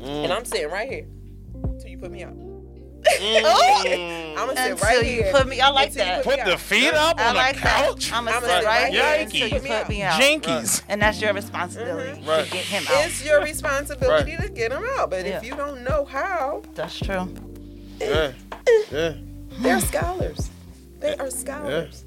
And 0.05 0.33
I'm 0.33 0.43
mm. 0.43 0.47
sitting 0.47 0.71
right 0.71 0.89
here 0.89 1.07
until 1.63 1.91
you 1.91 1.99
put 1.99 2.11
me 2.11 2.23
out. 2.25 2.35
Mm. 2.35 2.51
Oh, 3.21 4.35
I'm 4.39 4.49
gonna 4.49 4.57
sit 4.57 4.71
Until 4.73 4.87
right 4.87 4.99
you 5.07 5.23
here. 5.25 5.33
put 5.33 5.47
me- 5.47 5.61
I 5.61 5.69
like 5.69 5.89
until 5.89 6.05
that. 6.05 6.25
me 6.27 6.33
Put 6.33 6.45
the 6.45 6.53
out. 6.55 6.61
feet 6.61 6.95
up 6.95 7.21
I 7.21 7.29
on 7.29 7.37
like 7.37 7.55
the 7.57 7.61
couch. 7.61 8.11
that. 8.11 8.17
I'm 8.17 8.25
gonna 8.25 8.41
sit 8.41 8.47
sit 8.49 8.65
right 8.65 8.65
right 8.65 8.93
here 8.93 9.03
here 9.05 9.25
until 9.25 9.49
you 9.49 9.61
put 9.61 9.69
put 9.69 9.89
me 9.91 9.97
me 9.97 10.03
out. 10.03 10.21
Jinkies. 10.21 10.83
And 10.89 11.03
that's 11.03 11.19
mm-hmm. 11.19 11.25
your 11.27 11.35
responsibility 11.35 12.23
Right. 12.27 12.47
to 12.47 12.51
get 12.53 12.65
him 12.65 12.85
out. 12.89 13.05
It's 13.07 13.25
your 13.25 13.43
responsibility 13.43 14.37
to 14.39 14.49
get 14.49 14.73
him 14.73 14.85
out. 14.97 15.11
But 15.11 15.27
Yeah. 15.27 15.37
if 15.37 15.45
you 15.45 15.55
don't 15.55 15.85
know 15.85 16.05
how, 16.07 16.63
That's 16.75 16.99
true. 16.99 17.29
Yeah. 18.01 18.33
Yeah. 18.91 19.13
they're 19.61 19.81
scholars. 19.81 20.51
They 21.01 21.15
are 21.17 21.31
scholars. 21.31 22.04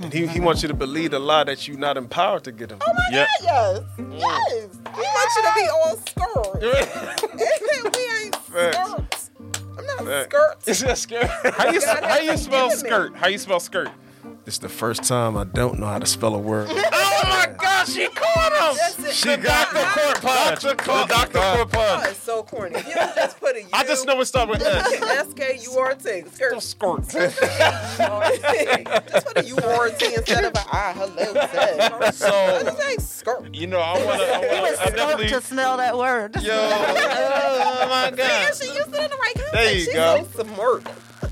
And 0.00 0.12
he, 0.12 0.26
he 0.28 0.38
wants 0.40 0.62
you 0.62 0.68
to 0.68 0.74
believe 0.74 1.10
the 1.10 1.18
lie 1.18 1.44
that 1.44 1.66
you're 1.66 1.76
not 1.78 1.96
empowered 1.96 2.44
to 2.44 2.52
get 2.52 2.70
him. 2.70 2.78
Oh 2.86 2.92
my 2.92 3.02
Yeah. 3.10 3.26
God, 3.42 3.86
yes. 3.98 4.08
Yes. 4.12 4.68
We 4.96 5.02
want 5.02 5.30
you 5.36 5.42
to 5.42 5.52
be 5.54 5.68
all 5.68 5.96
skirts. 5.96 7.22
we 7.94 8.24
ain't 8.24 8.36
Facts. 8.36 8.76
skirts. 8.76 9.30
I'm 9.76 9.86
not 9.86 9.98
Facts. 10.06 10.24
skirts. 10.34 10.68
Is 10.68 10.80
that 10.80 10.98
skirt? 10.98 11.26
How 11.56 11.70
you 11.70 11.80
how 11.84 12.18
you 12.18 12.30
has 12.30 12.44
spell 12.44 12.70
forgiven 12.70 12.84
me. 12.84 12.88
skirt? 12.90 13.16
How 13.16 13.28
you 13.28 13.38
spell 13.38 13.60
skirt? 13.60 13.90
It's 14.48 14.56
the 14.56 14.68
first 14.70 15.04
time 15.04 15.36
I 15.36 15.44
don't 15.44 15.78
know 15.78 15.84
how 15.84 15.98
to 15.98 16.06
spell 16.06 16.34
a 16.34 16.38
word. 16.38 16.70
Oh 17.20 17.30
my 17.30 17.46
gosh, 17.58 17.90
she 17.92 18.06
caught 18.08 18.52
him. 18.52 18.76
That's 18.76 18.98
it. 19.04 19.12
She 19.12 19.36
got 19.36 19.72
Dr. 19.74 20.00
Court 20.00 20.20
Punch. 20.22 20.60
The 20.62 20.74
Dr. 20.74 21.38
Court 21.38 21.60
Oh, 21.60 21.66
Punch. 21.66 22.06
it's 22.10 22.22
so 22.22 22.42
corny. 22.44 22.76
You 22.78 22.94
just 22.94 23.40
put 23.40 23.56
a 23.56 23.62
U, 23.62 23.68
I 23.72 23.84
just 23.84 24.06
know 24.06 24.20
it 24.20 24.24
starts 24.26 24.50
with 24.50 24.62
S. 24.62 24.92
S 25.02 25.34
K 25.34 25.58
U 25.62 25.72
R 25.78 25.94
T. 25.94 26.22
Skirt. 26.30 26.62
Skirt. 26.62 27.08
just 27.08 27.40
put 29.26 29.38
a 29.38 29.44
U 29.44 29.56
R 29.62 29.90
T 29.90 30.14
instead 30.14 30.44
of 30.44 30.54
a 30.54 30.60
I. 30.74 30.92
Hello, 30.96 32.10
sir. 32.12 32.12
So 32.12 32.96
skirt. 32.98 33.52
you 33.54 33.66
know, 33.66 33.80
I 33.80 34.04
wanna, 34.04 34.22
I 34.22 34.26
He 34.26 34.32
wanna, 34.46 34.62
was 34.62 34.78
I 34.78 34.82
stoked 34.84 34.96
definitely. 34.96 35.28
to 35.28 35.40
smell 35.42 35.76
that 35.78 35.98
word. 35.98 36.36
Yo, 36.40 36.54
oh 36.54 37.86
my 37.90 38.12
Yeah, 38.16 38.16
god. 38.16 38.54
she 38.54 38.66
used 38.72 38.94
it 38.94 38.94
in 38.94 39.10
the 39.10 39.16
right 39.16 39.34
context. 39.34 39.52
There 39.52 39.72
you 39.74 39.80
She's 39.80 39.94
go. 39.94 40.26
so 40.36 40.44
smart. 40.44 40.86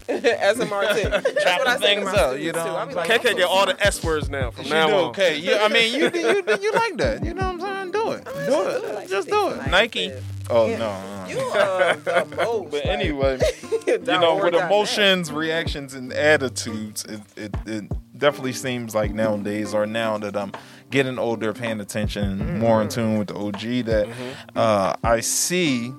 As 0.41 0.59
a 0.61 0.67
Martin. 0.67 1.11
That's 1.11 1.25
what 1.25 1.37
I 1.37 1.43
Chopping 1.43 1.67
say 1.67 1.95
to 1.95 2.01
things 2.01 2.09
up, 2.09 2.39
you 2.39 2.53
know. 2.53 2.65
too. 2.65 2.71
I 2.71 2.85
be 2.87 2.95
like, 2.95 3.11
KK 3.11 3.37
get 3.37 3.43
all 3.45 3.67
the 3.67 3.81
S 3.85 4.03
words 4.05 4.29
now 4.29 4.51
from 4.51 4.65
She 4.65 4.71
now 4.71 4.87
do 4.89 4.95
on. 4.95 5.05
okay. 5.11 5.39
Yeah, 5.39 5.59
I 5.63 5.69
mean, 5.69 5.93
you, 5.93 6.11
you 6.15 6.43
you 6.61 6.73
like 6.73 6.97
that. 6.99 7.25
You 7.25 7.35
know 7.35 7.53
what 7.53 7.63
I'm 7.63 7.91
saying? 7.91 7.91
Do 7.93 8.13
it. 8.13 8.25
Do 8.47 8.63
it. 8.69 9.09
Just 9.09 9.29
do 9.29 9.51
it. 9.51 9.71
Nike. 9.71 10.13
Oh 10.49 10.69
no. 10.69 10.77
no. 10.79 11.27
You 11.29 11.41
are 11.41 11.97
the 11.97 12.25
most. 12.37 12.71
But 12.71 12.87
anyway, 12.87 13.41
you 13.87 13.99
know, 13.99 14.37
with 14.37 14.53
dot 14.53 14.61
net. 14.61 14.71
emotions, 14.71 15.33
reactions, 15.33 15.93
and 15.95 16.13
attitudes, 16.13 17.05
it, 17.05 17.21
it, 17.37 17.55
it 17.67 18.19
definitely 18.19 18.53
seems 18.53 18.95
like 18.95 19.13
nowadays, 19.13 19.75
or 19.75 19.87
now 19.87 20.19
that 20.19 20.37
I'm 20.37 20.53
getting 20.93 21.19
older, 21.19 21.53
paying 21.53 21.81
attention, 21.81 22.41
and 22.41 22.61
more 22.61 22.81
in 22.81 22.89
tune 22.89 23.19
with 23.19 23.29
the 23.29 23.37
OG, 23.37 23.87
that 23.87 24.09
uh, 24.55 24.95
I 25.03 25.19
see 25.19 25.93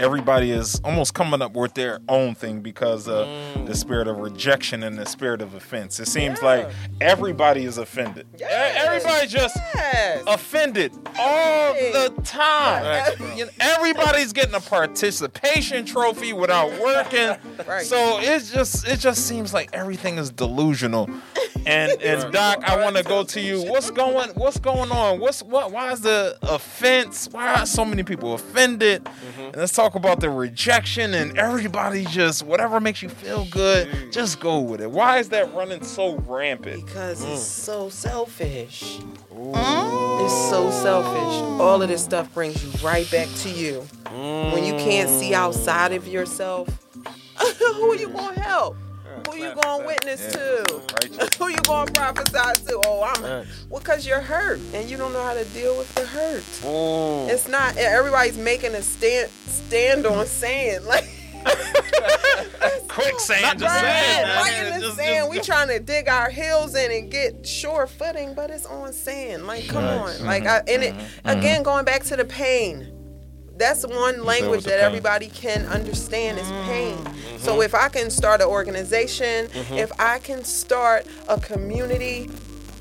everybody 0.00 0.50
is 0.50 0.80
almost 0.84 1.14
coming 1.14 1.42
up 1.42 1.54
with 1.54 1.74
their 1.74 2.00
own 2.08 2.34
thing 2.34 2.60
because 2.60 3.08
of 3.08 3.26
mm. 3.26 3.66
the 3.66 3.74
spirit 3.74 4.08
of 4.08 4.18
rejection 4.18 4.82
and 4.82 4.96
the 4.96 5.06
spirit 5.06 5.42
of 5.42 5.54
offense. 5.54 6.00
It 6.00 6.06
seems 6.06 6.42
like 6.42 6.68
everybody 7.00 7.64
is 7.64 7.78
offended. 7.78 8.26
Yes. 8.38 8.84
Everybody 8.86 9.26
just 9.26 9.56
Yes. 9.74 10.22
offended 10.26 10.92
all 11.18 11.74
the 11.74 12.12
time. 12.24 12.82
Facts. 12.82 13.20
You 13.36 13.46
know, 13.46 13.50
everybody's 13.60 14.32
getting 14.32 14.54
a 14.54 14.60
participation 14.60 15.84
trophy 15.84 16.32
without 16.32 16.70
working. 16.80 17.36
Right. 17.66 17.84
So 17.84 18.18
it's 18.20 18.50
just 18.52 18.86
it 18.86 18.98
just 18.98 19.26
seems 19.26 19.52
like 19.52 19.70
everything 19.72 20.16
is 20.16 20.30
delusional. 20.30 21.10
And 21.68 21.92
and 22.02 22.32
Doc, 22.32 22.62
I 22.64 22.82
want 22.82 22.96
to 22.96 23.02
go 23.02 23.22
to 23.22 23.40
you. 23.40 23.62
What's 23.62 23.90
going 23.90 24.30
What's 24.30 24.58
going 24.58 24.90
on? 24.90 25.20
What's 25.20 25.42
what? 25.42 25.70
Why 25.70 25.92
is 25.92 26.00
the 26.00 26.38
offense? 26.42 27.28
Why 27.30 27.54
are 27.54 27.66
so 27.66 27.84
many 27.84 28.02
people 28.02 28.34
offended? 28.34 29.04
Mm-hmm. 29.04 29.40
And 29.40 29.56
let's 29.56 29.72
talk 29.72 29.94
about 29.94 30.20
the 30.20 30.30
rejection 30.30 31.14
and 31.14 31.38
everybody 31.38 32.04
just 32.06 32.42
whatever 32.42 32.80
makes 32.80 33.02
you 33.02 33.08
feel 33.08 33.46
good, 33.50 34.12
just 34.12 34.40
go 34.40 34.60
with 34.60 34.80
it. 34.80 34.90
Why 34.90 35.18
is 35.18 35.28
that 35.28 35.52
running 35.54 35.84
so 35.84 36.16
rampant? 36.16 36.86
Because 36.86 37.22
it's 37.22 37.42
mm. 37.42 37.64
so 37.64 37.88
selfish. 37.90 38.98
It's 39.30 40.50
so 40.50 40.70
selfish. 40.70 41.60
All 41.60 41.82
of 41.82 41.88
this 41.88 42.02
stuff 42.02 42.32
brings 42.34 42.64
you 42.64 42.86
right 42.86 43.08
back 43.10 43.28
to 43.42 43.50
you. 43.50 43.80
When 44.10 44.64
you 44.64 44.72
can't 44.74 45.10
see 45.10 45.30
mm. 45.30 45.34
outside 45.34 45.92
of 45.92 46.08
yourself, 46.08 46.68
who 47.58 47.92
are 47.92 47.96
you 47.96 48.08
going 48.08 48.34
to 48.34 48.40
help? 48.40 48.76
Who 49.30 49.36
you 49.38 49.54
going 49.54 49.80
to 49.80 49.86
witness 49.86 50.32
to? 50.32 51.38
Who 51.38 51.48
you 51.48 51.56
going 51.64 51.86
to 51.86 51.92
prophesy 51.92 52.64
to? 52.66 52.80
Oh, 52.84 53.02
I'm 53.02 53.22
well, 53.68 53.80
because 53.80 54.06
you're 54.06 54.20
hurt 54.20 54.60
and 54.74 54.88
you 54.88 54.96
don't 54.96 55.12
know 55.12 55.22
how 55.22 55.34
to 55.34 55.44
deal 55.46 55.76
with 55.76 55.94
the 55.94 56.06
hurt. 56.06 56.42
Mm. 56.62 57.28
It's 57.28 57.48
not 57.48 57.76
everybody's 57.76 58.38
making 58.38 58.74
a 58.74 58.82
stand 58.82 59.30
stand 59.30 60.06
on 60.06 60.26
sand 60.26 60.84
like 60.84 61.04
Quicksand, 62.88 63.60
just 63.60 63.74
right, 63.74 64.02
saying. 64.02 64.26
right 64.26 64.66
in 64.66 64.74
the 64.74 64.86
Just- 64.86 64.96
sand. 64.96 65.16
just- 65.26 65.30
we 65.30 65.40
trying 65.40 65.68
to 65.68 65.78
dig 65.78 66.08
our 66.08 66.30
heels 66.30 66.74
in 66.74 66.90
and 66.90 67.10
get 67.10 67.46
sure 67.46 67.86
footing, 67.86 68.34
but 68.34 68.50
it's 68.50 68.66
on 68.66 68.92
sand. 68.92 69.46
Like, 69.46 69.68
come 69.68 69.84
on. 69.84 70.24
Like, 70.24 70.44
mm-hmm. 70.44 70.68
I, 70.68 70.72
and 70.72 70.82
it 70.82 70.94
mm-hmm. 70.94 71.28
again 71.28 71.56
mm-hmm. 71.56 71.62
going 71.62 71.84
back 71.84 72.02
to 72.04 72.16
the 72.16 72.24
pain. 72.24 72.97
That's 73.58 73.84
one 73.86 74.24
language 74.24 74.64
that 74.64 74.78
everybody 74.78 75.26
can 75.28 75.66
understand 75.66 76.38
is 76.38 76.46
mm-hmm. 76.46 76.68
pain. 76.70 76.96
Mm-hmm. 76.96 77.38
So 77.38 77.60
if 77.60 77.74
I 77.74 77.88
can 77.88 78.10
start 78.10 78.40
an 78.40 78.46
organization, 78.46 79.46
mm-hmm. 79.48 79.74
if 79.74 79.90
I 80.00 80.20
can 80.20 80.44
start 80.44 81.06
a 81.28 81.40
community, 81.40 82.30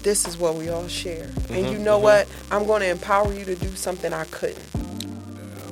this 0.03 0.27
is 0.27 0.37
what 0.37 0.55
we 0.55 0.69
all 0.69 0.87
share. 0.87 1.29
And 1.49 1.67
you 1.67 1.79
know 1.79 1.97
what? 1.97 2.27
I'm 2.51 2.65
going 2.67 2.81
to 2.81 2.89
empower 2.89 3.33
you 3.33 3.43
to 3.45 3.55
do 3.55 3.69
something 3.75 4.13
I 4.13 4.25
couldn't. 4.25 4.59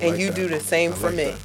and 0.02 0.12
like 0.12 0.20
you 0.20 0.28
that. 0.28 0.36
do 0.36 0.48
the 0.48 0.60
same 0.60 0.92
I 0.92 0.96
for 0.96 1.08
like 1.08 1.16
me. 1.16 1.36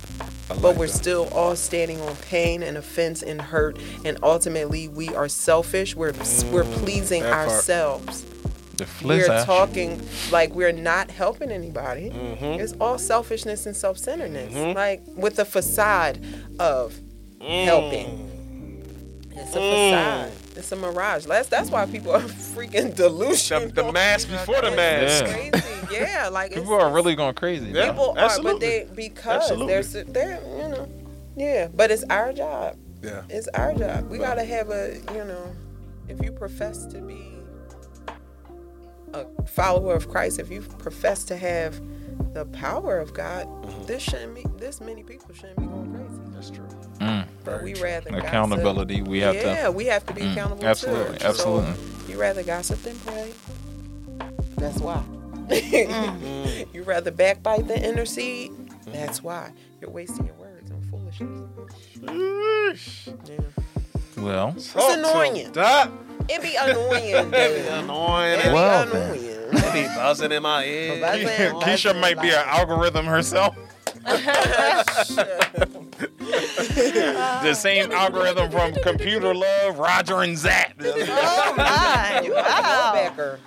I 0.50 0.54
But 0.60 0.76
we're 0.76 0.86
that. 0.86 0.92
still 0.92 1.28
all 1.32 1.54
standing 1.54 2.00
on 2.00 2.16
pain 2.16 2.62
and 2.62 2.76
offense 2.76 3.22
and 3.22 3.40
hurt, 3.40 3.78
and 4.04 4.18
ultimately 4.22 4.88
we 4.88 5.14
are 5.14 5.28
selfish. 5.28 5.94
We're 5.94 6.12
we're 6.50 6.64
mm, 6.64 6.72
pleasing 6.82 7.24
ourselves. 7.24 8.22
part. 8.22 8.39
Ourselves. 8.80 9.00
The 9.02 9.06
We're 9.08 9.22
flizz 9.38 9.44
talking 9.44 10.08
like 10.30 10.54
we're 10.54 10.72
not 10.72 11.10
helping 11.10 11.50
anybody. 11.50 12.10
Mm-hmm. 12.10 12.60
It's 12.60 12.72
all 12.80 12.98
selfishness 12.98 13.66
and 13.66 13.76
self-centeredness, 13.76 14.74
like 14.76 15.02
with 15.06 15.36
the 15.36 15.44
facade 15.44 16.24
of 16.58 16.98
Mm. 17.40 17.64
helping. 17.64 18.26
It's 19.32 19.50
a 19.56 19.60
facade. 19.60 20.32
It's 20.56 20.72
a 20.72 20.76
mirage. 20.76 21.24
That's 21.24 21.48
that's 21.48 21.70
why 21.70 21.86
people 21.86 22.12
are 22.12 22.20
freaking 22.54 22.94
delusional. 22.94 23.68
The, 23.70 23.82
the 23.84 23.92
mask 23.92 24.28
before 24.28 24.60
the 24.60 24.72
mask. 24.72 25.24
Yeah. 25.24 25.50
crazy. 25.50 25.66
Yeah, 25.90 26.28
like 26.30 26.50
it's, 26.52 26.60
People 26.60 26.74
are 26.74 26.92
really 26.92 27.14
going 27.16 27.34
crazy. 27.34 27.70
Yeah. 27.70 27.86
people 27.90 28.10
are, 28.10 28.14
but 28.14 28.24
absolutely. 28.24 28.68
they 28.68 28.88
because 28.94 29.42
Absolutely. 29.42 29.66
there's 29.68 29.92
they're 29.92 30.40
you 30.42 30.68
know, 30.68 30.88
yeah. 31.36 31.68
But 31.74 31.90
it's 31.90 32.04
our 32.10 32.32
job. 32.34 32.76
Yeah. 33.02 33.22
It's 33.30 33.48
our 33.48 33.72
job. 33.72 34.10
We 34.10 34.18
gotta 34.18 34.44
have 34.44 34.68
a 34.70 34.98
you 35.14 35.24
know, 35.24 35.50
if 36.08 36.22
you 36.22 36.32
profess 36.32 36.84
to 36.86 36.98
be 36.98 37.38
a 39.14 39.26
follower 39.46 39.94
of 39.94 40.08
Christ, 40.08 40.38
if 40.38 40.50
you 40.50 40.60
profess 40.62 41.24
to 41.24 41.36
have 41.36 41.80
the 42.34 42.44
power 42.46 42.98
of 42.98 43.12
God, 43.14 43.46
Mm-hmm. 43.46 43.84
this 43.86 44.02
shouldn't 44.02 44.34
be 44.34 44.44
this 44.58 44.80
many 44.80 45.02
people 45.02 45.34
shouldn't 45.34 45.58
be 45.58 45.66
going 45.66 45.92
crazy. 45.94 46.20
That's 46.34 46.50
true. 46.50 46.66
But 47.44 47.62
we 47.62 47.74
rather 47.74 48.10
gossip. 48.10 48.24
Accountability. 48.26 49.02
We 49.02 49.20
have 49.20 49.34
yeah, 49.34 49.42
to. 49.42 49.48
Yeah, 49.48 49.68
we 49.70 49.86
have 49.86 50.04
to 50.06 50.12
be 50.14 50.22
Mm, 50.22 50.32
accountable 50.32 50.66
absolutely, 50.66 51.18
too. 51.18 51.26
absolutely. 51.26 51.72
So 51.72 52.12
you 52.12 52.20
rather 52.20 52.42
gossip 52.42 52.82
than 52.82 52.96
pray. 53.00 53.32
That's 54.56 54.78
why. 54.78 55.02
Mm. 55.48 56.66
you 56.74 56.82
rather 56.82 57.10
backbite 57.10 57.66
than 57.68 57.82
intercede. 57.82 58.52
That's 58.86 59.22
why 59.22 59.52
you're 59.80 59.90
wasting 59.90 60.26
your 60.26 60.34
words 60.34 60.70
on 60.70 60.82
foolishness. 60.90 61.48
Yeah. 63.24 63.40
Well, 64.16 64.54
It's 64.56 64.74
annoying. 64.74 65.52
That 65.52 65.90
It 66.28 66.42
be 66.42 66.56
annoying. 66.56 67.30
dude. 67.30 67.66
annoying. 67.72 68.38
It 68.40 68.44
be 68.44 68.52
Well, 68.52 68.86
then. 68.86 69.12
annoying. 69.14 69.26
It 69.52 69.72
be 69.72 69.82
buzzing 69.96 70.32
in 70.32 70.42
my 70.42 70.64
ear. 70.64 71.00
Keisha 71.60 71.98
might 72.00 72.20
be 72.20 72.28
an 72.30 72.42
algorithm 72.46 73.06
herself. 73.06 73.56
the 76.20 77.54
same 77.54 77.90
algorithm 77.92 78.50
from 78.50 78.72
Computer 78.74 79.34
Love, 79.34 79.78
Roger 79.78 80.20
and 80.22 80.38
Zapp. 80.38 80.72
Oh 80.80 81.54
my! 81.56 82.20
You 82.24 82.32
a 82.32 82.36
Wow. 82.42 82.92
throwbacker. 83.14 83.38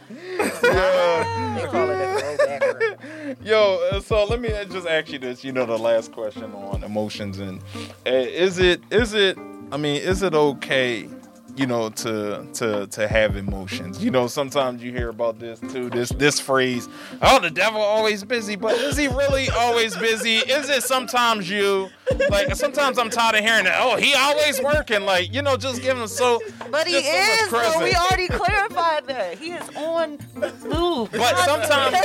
they 1.57 1.65
call 1.67 1.89
it 1.89 1.97
a 1.99 2.07
throwbacker. 2.21 3.37
Yo, 3.43 3.79
uh, 3.91 3.99
so 4.01 4.25
let 4.25 4.39
me 4.41 4.51
uh, 4.53 4.65
just 4.65 4.87
ask 4.87 5.11
you 5.11 5.17
this. 5.19 5.43
You 5.43 5.51
know, 5.53 5.65
the 5.65 5.77
last 5.77 6.11
question 6.11 6.53
on 6.53 6.83
emotions 6.83 7.39
and 7.39 7.59
uh, 8.05 8.11
is 8.11 8.59
it 8.59 8.81
is 8.91 9.13
it? 9.13 9.37
I 9.73 9.77
mean, 9.77 9.99
is 10.03 10.21
it 10.21 10.35
okay? 10.35 11.09
You 11.55 11.65
know, 11.65 11.89
to 11.89 12.45
to 12.53 12.85
to 12.87 13.07
have 13.07 13.35
emotions. 13.35 14.03
You 14.03 14.11
know, 14.11 14.27
sometimes 14.27 14.83
you 14.83 14.91
hear 14.91 15.09
about 15.09 15.39
this 15.39 15.59
too. 15.59 15.89
This 15.89 16.09
this 16.09 16.39
phrase, 16.39 16.87
"Oh, 17.23 17.39
the 17.39 17.49
devil 17.49 17.81
always 17.81 18.23
busy," 18.23 18.55
but 18.55 18.75
is 18.75 18.97
he 18.97 19.07
really 19.07 19.49
always 19.49 19.95
busy? 19.97 20.35
Is 20.37 20.69
it 20.69 20.83
sometimes 20.83 21.49
you? 21.49 21.89
Like 22.29 22.55
sometimes 22.55 22.97
I'm 22.97 23.09
tired 23.09 23.35
of 23.35 23.41
hearing 23.45 23.65
that. 23.65 23.77
Oh, 23.79 23.95
he 23.95 24.13
always 24.13 24.61
working. 24.61 25.01
Like 25.05 25.33
you 25.33 25.41
know, 25.41 25.55
just 25.57 25.81
give 25.81 25.97
him 25.97 26.07
so. 26.07 26.41
But 26.71 26.87
he 26.87 26.93
just 27.01 27.49
so 27.49 27.57
much 27.57 27.65
is. 27.67 27.73
though. 27.73 27.83
we 27.83 27.95
already 27.95 28.27
clarified 28.27 29.07
that 29.07 29.37
he 29.37 29.51
is 29.51 29.69
on 29.75 30.17
move. 30.65 31.11
But 31.11 31.37
sometimes, 31.45 31.97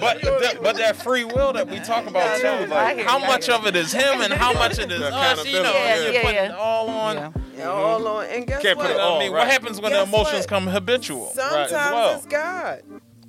but 0.00 0.22
that, 0.22 0.58
but 0.62 0.76
that 0.76 0.96
free 0.96 1.24
will 1.24 1.52
that 1.52 1.68
we 1.68 1.78
talk 1.80 2.06
about 2.06 2.22
I 2.26 2.38
too, 2.64 2.66
like 2.70 2.96
hear 2.96 3.06
how 3.06 3.18
much 3.18 3.48
of 3.48 3.66
it 3.66 3.76
is 3.76 3.92
him 3.92 4.20
and 4.22 4.32
how 4.32 4.52
much 4.54 4.78
it 4.78 4.90
is 4.90 5.02
us. 5.02 5.44
You 5.44 5.62
know, 5.62 5.72
Yeah, 5.72 5.96
you're 6.04 6.12
yeah, 6.14 6.22
putting 6.22 6.36
yeah. 6.50 6.56
all 6.56 6.88
on. 6.88 7.16
Yeah. 7.16 7.32
Yeah, 7.56 7.68
all 7.70 8.06
on. 8.06 8.26
And 8.26 8.46
guess 8.46 8.62
Can't 8.62 8.78
put 8.78 8.86
what? 8.86 8.96
it 8.96 9.00
I 9.00 9.02
all. 9.02 9.18
mean, 9.18 9.32
right. 9.32 9.40
what 9.40 9.48
happens 9.48 9.80
when 9.80 9.90
Guess 9.92 10.08
the 10.08 10.16
emotions 10.16 10.40
what? 10.42 10.48
come 10.48 10.66
habitual? 10.68 11.30
Sometimes 11.34 11.72
right, 11.72 11.92
well. 11.92 12.16
it's 12.16 12.26
God. 12.26 12.82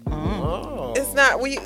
Oh. 0.08 0.94
It's 0.96 1.14
not 1.14 1.40
we 1.42 1.58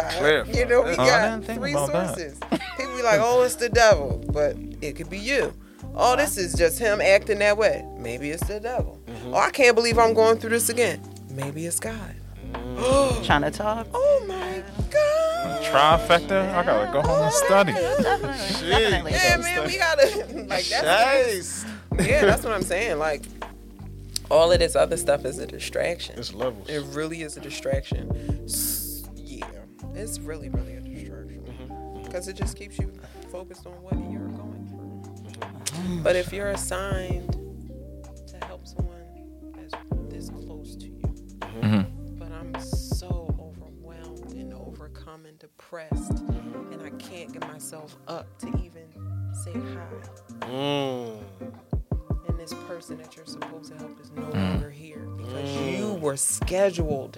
God. 0.00 0.12
Clarify. 0.12 0.52
You 0.52 0.66
know, 0.66 0.82
we 0.82 0.90
Oh, 0.92 0.96
got 0.96 1.40
didn't 1.46 1.58
three 1.58 1.72
about 1.72 1.92
that. 1.92 2.08
sources. 2.18 2.38
People 2.76 2.96
be 2.96 3.02
like, 3.02 3.20
"Oh, 3.22 3.42
it's 3.42 3.56
the 3.56 3.68
devil," 3.68 4.22
but 4.32 4.56
it 4.80 4.96
could 4.96 5.08
be 5.10 5.18
you. 5.18 5.52
Oh, 5.96 6.16
this 6.16 6.36
is 6.36 6.54
just 6.54 6.78
him 6.78 7.00
acting 7.00 7.38
that 7.38 7.56
way. 7.56 7.84
Maybe 7.98 8.30
it's 8.30 8.46
the 8.46 8.58
devil. 8.60 9.00
Mm-hmm. 9.06 9.34
Oh, 9.34 9.38
I 9.38 9.50
can't 9.50 9.76
believe 9.76 9.98
I'm 9.98 10.12
going 10.14 10.38
through 10.38 10.50
this 10.50 10.68
again. 10.68 11.00
Maybe 11.30 11.66
it's 11.66 11.78
God. 11.80 12.14
Trying 13.24 13.42
to 13.42 13.50
talk. 13.50 13.86
Oh 13.94 14.24
my 14.26 14.62
God. 14.90 15.62
Trifecta. 15.62 16.52
I 16.54 16.64
gotta 16.64 16.92
go 16.92 17.00
home 17.02 17.24
and 17.24 17.32
study. 17.32 17.72
Definitely. 17.72 19.12
Definitely. 19.12 19.12
Yeah, 19.12 19.36
man, 19.38 19.66
we 19.66 19.78
gotta 19.78 20.44
like 20.48 20.64
that's 20.66 21.26
Chase. 21.26 21.64
yeah, 22.00 22.24
that's 22.24 22.42
what 22.44 22.52
I'm 22.52 22.62
saying. 22.62 22.98
Like 22.98 23.22
all 24.30 24.50
of 24.52 24.58
this 24.58 24.74
other 24.76 24.96
stuff 24.96 25.24
is 25.24 25.38
a 25.38 25.46
distraction. 25.46 26.18
It's 26.18 26.32
levels. 26.34 26.68
It 26.68 26.82
really 26.94 27.22
is 27.22 27.36
a 27.36 27.40
distraction. 27.40 28.10
S- 28.44 28.80
Yeah, 28.82 28.83
it's 29.94 30.18
really, 30.20 30.48
really 30.48 30.74
a 30.74 30.80
distraction. 30.80 31.42
Mm-hmm. 31.42 31.72
Mm-hmm. 31.72 32.02
Because 32.02 32.28
it 32.28 32.36
just 32.36 32.56
keeps 32.56 32.78
you 32.78 32.92
focused 33.30 33.66
on 33.66 33.72
what 33.82 33.94
you're 34.10 34.28
going 34.28 34.66
through. 34.68 35.40
Mm-hmm. 35.40 36.02
But 36.02 36.16
if 36.16 36.32
you're 36.32 36.50
assigned 36.50 37.32
to 38.26 38.46
help 38.46 38.66
someone 38.66 39.52
that's 39.56 39.74
this 40.08 40.30
close 40.30 40.76
to 40.76 40.86
you, 40.86 41.86
but 42.18 42.32
I'm 42.32 42.54
so 42.60 43.34
overwhelmed 43.40 44.32
and 44.32 44.52
overcome 44.54 45.26
and 45.26 45.38
depressed, 45.38 46.20
and 46.20 46.80
I 46.82 46.90
can't 46.90 47.32
get 47.32 47.46
myself 47.48 47.96
up 48.08 48.38
to 48.38 48.48
even 48.62 48.86
say 49.32 49.52
hi. 49.52 50.46
Mm. 50.46 51.18
and 52.28 52.38
this 52.38 52.54
person 52.68 52.96
that 52.98 53.16
you're 53.16 53.26
supposed 53.26 53.72
to 53.72 53.78
help 53.78 54.00
is 54.00 54.10
no 54.12 54.22
mm. 54.22 54.34
longer 54.34 54.70
here 54.70 55.08
because 55.16 55.50
you 55.66 55.94
were 55.94 56.16
scheduled 56.16 57.16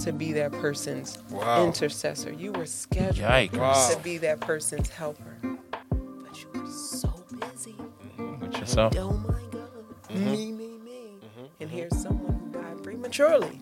to 0.00 0.12
be 0.12 0.32
that 0.32 0.52
person's 0.52 1.18
Wow. 1.30 1.64
intercessor. 1.64 2.32
You 2.32 2.52
were 2.52 2.66
scheduled. 2.66 3.56
Wow. 3.56 3.88
to 3.90 3.98
be 3.98 4.18
that 4.18 4.40
person's 4.40 4.88
helper. 4.90 5.36
But 5.42 6.42
you 6.42 6.60
were 6.60 6.70
so 6.70 7.12
busy. 7.38 7.72
Mm-hmm. 7.72 8.40
With 8.40 8.58
yourself. 8.58 8.96
Oh 8.98 9.12
my 9.12 9.34
God. 9.50 9.70
Mm-hmm. 10.08 10.32
Me, 10.32 10.52
me, 10.52 10.78
me. 10.78 11.20
And 11.60 11.70
here's 11.70 11.96
someone 11.96 12.38
who 12.38 12.60
died 12.60 12.82
prematurely 12.82 13.60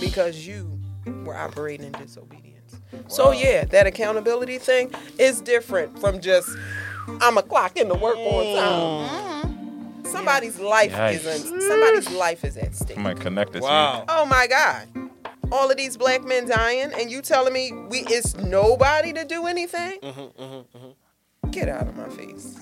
because 0.00 0.46
you 0.46 0.78
were 1.24 1.36
operating 1.36 1.86
in 1.86 1.92
disobedience. 1.92 2.80
So, 3.08 3.32
yeah, 3.32 3.64
that 3.66 3.86
accountability 3.86 4.58
thing 4.58 4.92
is 5.18 5.40
different 5.40 5.98
from 5.98 6.20
just, 6.20 6.48
I'm 7.20 7.38
a 7.38 7.42
clock 7.42 7.76
in 7.76 7.88
the 7.88 7.94
work 7.94 8.16
on 8.16 8.22
mm. 8.22 8.56
time. 8.56 9.52
Mm-hmm. 9.52 10.06
Somebody's 10.06 10.58
life 10.58 10.92
Yikes. 10.92 11.14
isn't. 11.14 11.60
Somebody's 11.62 12.10
life 12.10 12.44
is 12.44 12.56
at 12.56 12.74
stake. 12.74 12.94
Somebody 12.94 13.20
connected 13.20 13.62
Wow. 13.62 14.04
Oh 14.08 14.24
my 14.24 14.46
God! 14.46 15.05
All 15.52 15.70
of 15.70 15.76
these 15.76 15.96
black 15.96 16.24
men 16.24 16.48
dying, 16.48 16.92
and 16.98 17.10
you 17.10 17.22
telling 17.22 17.52
me 17.52 17.72
we 17.72 18.00
it's 18.08 18.36
nobody 18.36 19.12
to 19.12 19.24
do 19.24 19.46
anything? 19.46 19.98
Mm-hmm, 20.00 20.42
mm-hmm, 20.42 20.78
mm-hmm. 20.78 21.50
Get 21.50 21.68
out 21.68 21.86
of 21.88 21.96
my 21.96 22.08
face! 22.08 22.56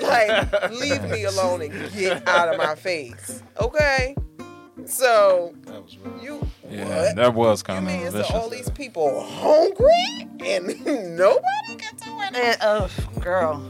like 0.00 0.70
leave 0.70 1.02
me 1.10 1.24
alone 1.24 1.62
and 1.62 1.92
get 1.92 2.26
out 2.28 2.48
of 2.48 2.56
my 2.56 2.74
face, 2.76 3.42
okay? 3.60 4.14
So 4.86 5.54
That 5.66 5.84
was 5.84 5.98
real. 5.98 6.22
you. 6.22 6.46
Yeah, 6.70 6.86
what? 7.06 7.16
that 7.16 7.34
was 7.34 7.62
kind 7.62 7.86
of 7.86 7.94
it's 7.94 8.14
vicious. 8.14 8.30
all 8.30 8.48
these 8.48 8.70
people 8.70 9.22
hungry 9.24 10.28
and 10.40 10.66
nobody 11.16 11.76
can 11.76 11.96
do 11.96 12.20
anything? 12.20 12.42
And, 12.42 12.56
oh, 12.62 12.90
girl, 13.20 13.62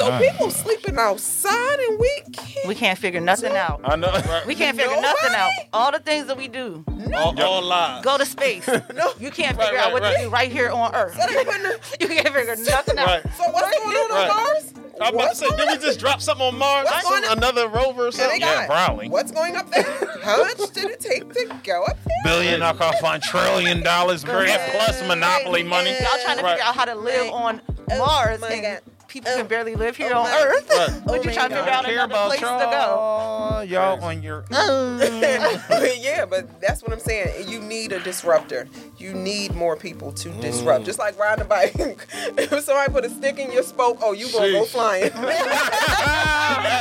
So 0.00 0.18
people 0.18 0.50
sleeping 0.50 0.96
outside 0.98 1.78
and 1.88 1.98
we 1.98 2.10
can't. 2.32 2.66
we 2.68 2.74
can't 2.74 2.98
figure 2.98 3.20
nothing 3.20 3.54
out. 3.56 3.80
I 3.84 3.96
know. 3.96 4.10
We 4.46 4.54
can't 4.54 4.76
figure 4.76 5.00
nothing 5.00 5.34
out. 5.34 5.50
All 5.72 5.92
the 5.92 5.98
things 5.98 6.26
that 6.26 6.36
we 6.36 6.48
do, 6.48 6.84
No. 6.88 7.18
All, 7.18 7.40
all 7.42 7.62
lies. 7.62 8.02
go 8.04 8.16
to 8.18 8.24
space. 8.26 8.66
No. 8.94 9.12
You 9.18 9.30
can't 9.30 9.56
Right, 9.56 9.66
figure 9.66 9.78
out 9.80 9.84
right, 9.86 9.92
what 9.92 10.02
right. 10.02 10.16
to 10.16 10.22
do 10.24 10.28
right 10.30 10.50
here 10.50 10.70
on 10.70 10.94
Earth. 10.94 11.14
So 11.20 11.26
they 11.26 11.44
putting 11.44 11.62
the- 11.62 11.80
You 12.00 12.08
can't 12.08 12.28
figure 12.28 12.56
nothing 12.56 12.98
out. 12.98 13.06
Right. 13.06 13.22
so 13.36 13.44
what's 13.50 13.78
going 13.78 13.96
on 13.96 14.10
Right. 14.10 14.30
on 14.30 14.36
Mars? 14.36 14.74
I'm 15.02 15.14
about 15.14 15.30
to 15.30 15.36
say, 15.36 15.46
going 15.48 15.58
did 15.68 15.80
we 15.80 15.86
just 15.86 15.98
drop 16.00 16.20
something 16.20 16.46
on 16.46 16.58
Mars? 16.58 16.84
What's 16.90 17.02
Some- 17.08 17.20
going 17.20 17.30
on? 17.32 17.38
Another 17.38 17.68
rover 17.68 18.08
or 18.08 18.12
something? 18.12 18.40
got- 18.40 18.66
probably. 18.66 19.08
What's 19.08 19.30
going 19.32 19.56
up 19.56 19.70
there? 19.70 19.84
How 20.22 20.38
much 20.42 20.58
did 20.72 20.84
it 20.90 21.00
take 21.00 21.32
to 21.32 21.56
go 21.64 21.84
up 21.84 21.96
there? 22.04 22.16
Billion 22.24 22.60
knockoff 22.60 23.02
on 23.02 23.20
trillion 23.20 23.82
dollars 23.82 24.24
grant 24.24 24.60
plus 24.72 25.02
monopoly 25.06 25.62
money. 25.62 25.90
Y'all 25.92 26.08
trying 26.24 26.38
to 26.38 26.42
Right. 26.44 26.52
figure 26.52 26.64
out 26.66 26.74
how 26.74 26.84
to 26.86 26.94
live 26.94 27.30
on 27.32 27.60
Oh 27.92 27.98
Mars, 27.98 28.40
my 28.40 28.48
and 28.50 28.62
God. 28.62 28.80
People 29.10 29.30
Oh. 29.32 29.36
can 29.36 29.46
barely 29.46 29.74
live 29.74 29.96
here 29.96 30.12
Oh 30.14 30.20
on 30.20 30.26
Earth. 30.26 30.70
Right. 30.70 31.00
But 31.04 31.10
Oh 31.10 31.14
you 31.16 31.24
my 31.28 31.32
trying 31.34 31.50
to 31.50 31.56
figure 31.56 31.70
out 31.72 31.84
care 31.84 31.94
another 31.94 32.12
about 32.12 32.28
place 32.28 32.40
to 32.40 32.46
go. 32.46 32.70
y'all. 32.70 33.64
Y'all 33.64 34.02
on 34.04 34.22
your. 34.22 34.44
yeah, 34.50 36.24
but 36.24 36.60
that's 36.60 36.82
what 36.82 36.92
I'm 36.92 37.00
saying. 37.00 37.48
You 37.48 37.60
need 37.60 37.92
a 37.92 38.00
disruptor. 38.00 38.68
You 38.96 39.12
need 39.12 39.54
more 39.54 39.76
people 39.76 40.12
to 40.12 40.30
disrupt. 40.40 40.82
Mm. 40.82 40.86
Just 40.86 40.98
like 40.98 41.18
riding 41.18 41.44
a 41.44 41.48
bike. 41.48 41.74
if 41.76 42.64
somebody 42.64 42.92
put 42.92 43.04
a 43.04 43.10
stick 43.10 43.38
in 43.38 43.52
your 43.52 43.62
spoke, 43.62 43.98
oh, 44.02 44.12
you 44.12 44.30
gonna 44.32 44.52
go 44.52 44.64
Sheesh. 44.64 44.68
flying. 44.68 45.10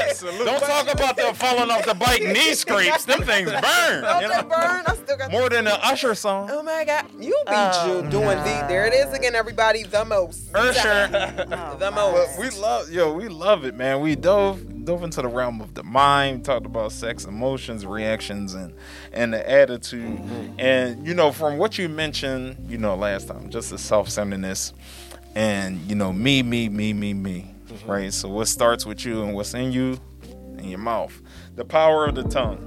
Absolutely. 0.09 0.45
Don't 0.45 0.59
talk 0.61 0.91
about 0.93 1.15
them 1.17 1.33
falling 1.33 1.69
off 1.71 1.85
the 1.85 1.93
bike 1.95 2.21
knee 2.21 2.53
scrapes. 2.53 3.05
Them 3.05 3.21
things 3.23 3.49
burn. 3.51 4.03
Don't 4.03 4.21
you 4.21 4.27
that 4.29 4.43
know? 4.47 4.55
burn? 4.55 4.83
I 4.85 4.95
still 4.95 5.17
got. 5.17 5.31
More 5.31 5.49
than 5.49 5.67
an 5.67 5.77
Usher 5.81 6.15
song. 6.15 6.49
Oh 6.51 6.61
my 6.63 6.83
God! 6.85 7.05
You 7.19 7.31
be 7.31 7.35
Oh, 7.47 8.01
ju- 8.03 8.09
doing 8.09 8.37
the. 8.37 8.65
There 8.67 8.85
it 8.85 8.93
is 8.93 9.13
again, 9.13 9.35
everybody. 9.35 9.83
The 9.83 10.05
most. 10.05 10.53
Usher. 10.55 11.07
The 11.11 11.87
oh, 11.87 11.91
most. 11.91 12.18
We 12.39 12.49
love 12.51 12.91
yo, 12.91 13.13
we 13.13 13.27
love 13.27 13.65
it, 13.65 13.75
man. 13.75 14.01
We 14.01 14.15
dove 14.15 14.85
dove 14.85 15.03
into 15.03 15.21
the 15.21 15.27
realm 15.27 15.61
of 15.61 15.73
the 15.73 15.83
mind, 15.83 16.45
talked 16.45 16.65
about 16.65 16.91
sex, 16.91 17.25
emotions, 17.25 17.85
reactions, 17.85 18.53
and 18.53 18.73
and 19.13 19.33
the 19.33 19.49
attitude. 19.49 20.17
Mm-hmm. 20.17 20.59
And 20.59 21.07
you 21.07 21.13
know, 21.13 21.31
from 21.31 21.57
what 21.57 21.77
you 21.77 21.89
mentioned, 21.89 22.69
you 22.69 22.77
know, 22.77 22.95
last 22.95 23.27
time, 23.27 23.49
just 23.49 23.69
the 23.69 23.77
self 23.77 24.09
centeredness 24.09 24.73
and 25.35 25.79
you 25.89 25.95
know, 25.95 26.11
me, 26.11 26.43
me, 26.43 26.69
me, 26.69 26.93
me, 26.93 27.13
me. 27.13 27.53
Mm-hmm. 27.67 27.91
Right. 27.91 28.13
So 28.13 28.29
what 28.29 28.47
starts 28.47 28.85
with 28.85 29.05
you 29.05 29.23
and 29.23 29.33
what's 29.33 29.53
in 29.53 29.71
you, 29.71 29.99
in 30.57 30.69
your 30.69 30.79
mouth. 30.79 31.21
The 31.55 31.65
power 31.65 32.05
of 32.05 32.15
the 32.15 32.23
tongue. 32.23 32.65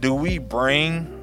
Do 0.00 0.14
we 0.14 0.38
bring 0.38 1.17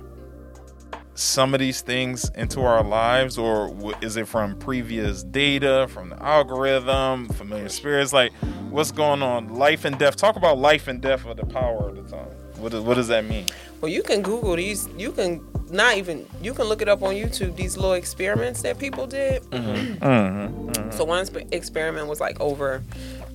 some 1.15 1.53
of 1.53 1.59
these 1.59 1.81
things 1.81 2.29
into 2.35 2.61
our 2.61 2.83
lives, 2.83 3.37
or 3.37 3.73
is 4.01 4.17
it 4.17 4.27
from 4.27 4.57
previous 4.59 5.23
data, 5.23 5.87
from 5.89 6.09
the 6.09 6.21
algorithm, 6.21 7.27
familiar 7.29 7.69
spirits? 7.69 8.11
Like, 8.13 8.31
What's 8.69 8.91
going 8.91 9.21
on? 9.23 9.55
Life 9.55 9.85
and 9.85 9.97
death. 9.97 10.17
Talk 10.17 10.35
about 10.35 10.57
life 10.57 10.89
and 10.89 10.99
death 11.01 11.25
of 11.25 11.37
the 11.37 11.45
power 11.45 11.87
of 11.87 11.95
the 11.95 12.01
tongue. 12.11 12.27
What 12.57 12.73
does, 12.73 12.81
what 12.83 12.95
does 12.95 13.07
that 13.07 13.23
mean? 13.23 13.45
Well, 13.79 13.89
you 13.89 14.03
can 14.03 14.21
Google 14.21 14.57
these. 14.57 14.89
You 14.97 15.13
can 15.13 15.45
not 15.69 15.95
even. 15.95 16.27
You 16.41 16.53
can 16.53 16.65
look 16.65 16.81
it 16.81 16.89
up 16.89 17.01
on 17.01 17.13
YouTube. 17.15 17.55
These 17.55 17.77
little 17.77 17.93
experiments 17.93 18.63
that 18.63 18.77
people 18.77 19.07
did. 19.07 19.43
Mm-hmm. 19.43 20.03
Mm-hmm. 20.05 20.69
Mm-hmm. 20.71 20.91
So 20.91 21.05
one 21.05 21.25
experiment 21.53 22.07
was 22.07 22.19
like 22.19 22.37
over 22.41 22.83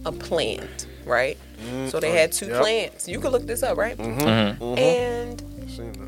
a 0.04 0.12
plant, 0.12 0.86
right? 1.06 1.38
So 1.88 2.00
they 2.00 2.10
had 2.10 2.32
two 2.32 2.46
Yep. 2.48 2.60
plants. 2.60 3.08
You 3.08 3.18
can 3.18 3.30
look 3.30 3.46
this 3.46 3.62
up, 3.62 3.78
right? 3.78 3.98
And 3.98 5.42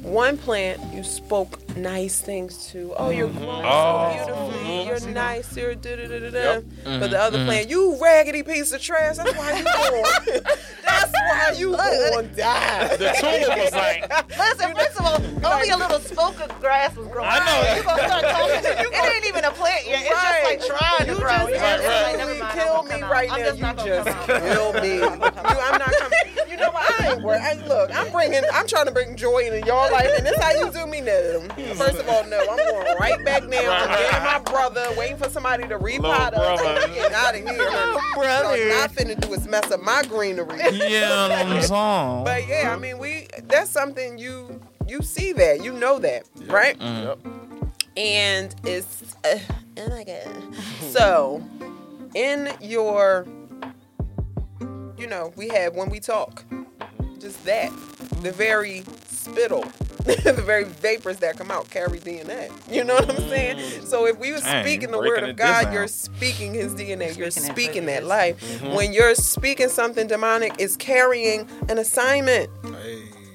one 0.02 0.36
plant 0.36 0.80
you 0.92 1.02
spoke 1.02 1.58
nice 1.76 2.20
things 2.20 2.68
to. 2.68 2.94
Oh, 2.96 3.10
you're 3.10 3.28
mm-hmm. 3.28 3.38
growing 3.38 3.64
Oh. 3.64 4.10
so 4.10 4.24
beautifully. 4.24 4.64
Mm-hmm. 4.64 4.88
You're 5.06 5.14
nice. 5.14 5.56
You're 5.56 5.74
da 5.74 5.96
da 5.96 6.06
da 6.08 6.18
da 6.18 6.30
da. 6.30 6.54
But 6.60 6.64
the 6.84 6.90
mm-hmm. 7.06 7.14
other 7.14 7.44
plant, 7.44 7.68
you 7.70 7.98
raggedy 8.02 8.42
piece 8.42 8.72
of 8.72 8.80
trash. 8.82 9.16
That's 9.16 9.36
why 9.36 9.58
you 9.58 9.64
going. 9.64 10.42
That's 10.84 11.12
why 11.12 11.52
you 11.56 11.72
going 11.72 12.28
to 12.28 12.34
die. 12.36 12.96
The 12.96 13.12
tulip 13.18 13.58
was 13.58 13.72
like, 13.72 14.28
Listen, 14.38 14.74
first 14.74 14.98
of 14.98 15.06
all, 15.06 15.52
only 15.52 15.70
a 15.70 15.76
little 15.76 16.00
spoke 16.00 16.40
of 16.40 16.60
grass 16.60 16.94
was 16.96 17.06
growing. 17.08 17.28
I 17.30 17.38
know. 17.38 17.76
You 17.76 17.82
gonna 17.82 18.08
start 18.08 18.22
talking? 18.62 18.92
It 18.92 19.14
ain't 19.14 19.26
even 19.26 19.44
a 19.44 19.50
plant 19.52 19.86
yet. 19.86 20.02
It's 20.02 20.12
Right. 20.12 20.58
just 20.58 20.70
like 20.70 20.78
trying 20.78 21.06
to 21.06 21.12
You 21.14 21.18
grow. 21.18 21.30
just 21.30 21.50
Yeah, 21.50 21.76
it's 21.76 21.84
like, 21.84 22.16
never 22.18 22.32
absolutely 22.32 22.40
mind, 22.40 22.58
kill 22.58 22.82
me 22.84 23.02
right 23.02 23.28
now. 23.30 23.52
You 23.52 23.60
not 23.62 23.76
just 23.78 24.26
kill 24.26 24.72
me. 24.80 24.94
You, 24.96 25.04
I'm 25.04 25.78
not 25.78 25.92
coming. 25.98 26.18
You 26.50 26.56
know 26.56 26.70
what? 26.70 27.00
I 27.00 27.12
ain't 27.12 27.22
worried. 27.22 27.66
Look, 27.66 27.90
I'm 27.96 28.10
bringing. 28.12 28.42
I'm 28.52 28.66
trying 28.66 28.86
to 28.86 28.92
bring 28.92 29.16
joy 29.16 29.38
into 29.38 29.66
your 29.66 29.90
life, 29.90 30.10
and 30.16 30.26
this 30.26 30.38
how 30.38 30.52
you 30.52 30.70
do 30.70 30.86
me 30.86 31.00
now. 31.00 31.40
First 31.74 31.98
of 31.98 32.08
all, 32.08 32.24
no, 32.26 32.38
I'm 32.50 32.56
going 32.56 32.96
right 32.98 33.24
back 33.24 33.44
now. 33.44 33.70
I'm 33.70 33.88
getting 33.88 34.24
my 34.24 34.38
brother, 34.40 34.86
waiting 34.96 35.16
for 35.16 35.28
somebody 35.30 35.66
to 35.68 35.78
repot 35.78 36.34
us. 36.34 36.60
brother. 36.60 36.80
I'm 36.82 36.94
getting 36.94 37.14
out 37.14 37.34
of 37.34 37.40
here. 37.40 37.56
Brother, 38.14 38.48
what 38.48 38.60
I'm 38.60 38.68
not 38.68 38.92
finna 38.92 39.20
do 39.20 39.32
is 39.32 39.46
mess 39.46 39.70
up 39.70 39.82
my 39.82 40.02
greenery. 40.08 40.58
yeah, 40.72 41.44
I'm 41.46 41.62
song. 41.62 42.24
But 42.24 42.46
yeah, 42.48 42.72
I 42.74 42.78
mean, 42.78 42.98
we 42.98 43.26
that's 43.44 43.70
something 43.70 44.18
you 44.18 44.60
you 44.88 45.02
see 45.02 45.32
that 45.32 45.62
you 45.62 45.72
know 45.72 45.98
that 46.00 46.24
right, 46.46 46.76
Yep. 46.80 47.18
and 47.96 48.54
it's 48.64 49.16
uh, 49.24 49.38
oh 49.78 49.88
my 49.88 50.04
god. 50.04 50.54
So 50.90 51.42
in 52.14 52.52
your, 52.60 53.26
you 54.98 55.06
know, 55.06 55.32
we 55.36 55.48
have 55.48 55.74
when 55.74 55.88
we 55.88 56.00
talk, 56.00 56.44
just 57.18 57.44
that 57.44 57.70
the 58.22 58.32
very 58.32 58.82
spittle. 59.08 59.64
the 60.24 60.42
very 60.44 60.64
vapors 60.64 61.18
that 61.18 61.36
come 61.38 61.50
out 61.50 61.70
carry 61.70 61.98
DNA. 62.00 62.50
You 62.70 62.84
know 62.84 62.94
what 62.94 63.08
I'm 63.10 63.16
saying? 63.28 63.56
Mm. 63.56 63.84
So 63.86 64.06
if 64.06 64.18
we 64.18 64.32
were 64.32 64.38
Dang, 64.40 64.64
speaking 64.64 64.90
the 64.90 64.98
word 64.98 65.22
of 65.22 65.36
God, 65.36 65.72
you're 65.72 65.86
speaking 65.88 66.54
his 66.54 66.74
DNA. 66.74 67.16
You're 67.16 67.30
Speaking 67.30 67.50
it, 67.50 67.52
speaking 67.52 67.52
breaking 67.54 67.86
that 67.86 68.02
it. 68.02 68.06
life. 68.06 68.40
Mm-hmm. 68.40 68.74
When 68.74 68.92
you're 68.92 69.14
speaking 69.14 69.68
something 69.68 70.06
demonic, 70.08 70.54
it's 70.58 70.76
carrying 70.76 71.48
an 71.68 71.78
assignment 71.78 72.50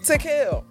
to 0.05 0.17
kill. 0.17 0.65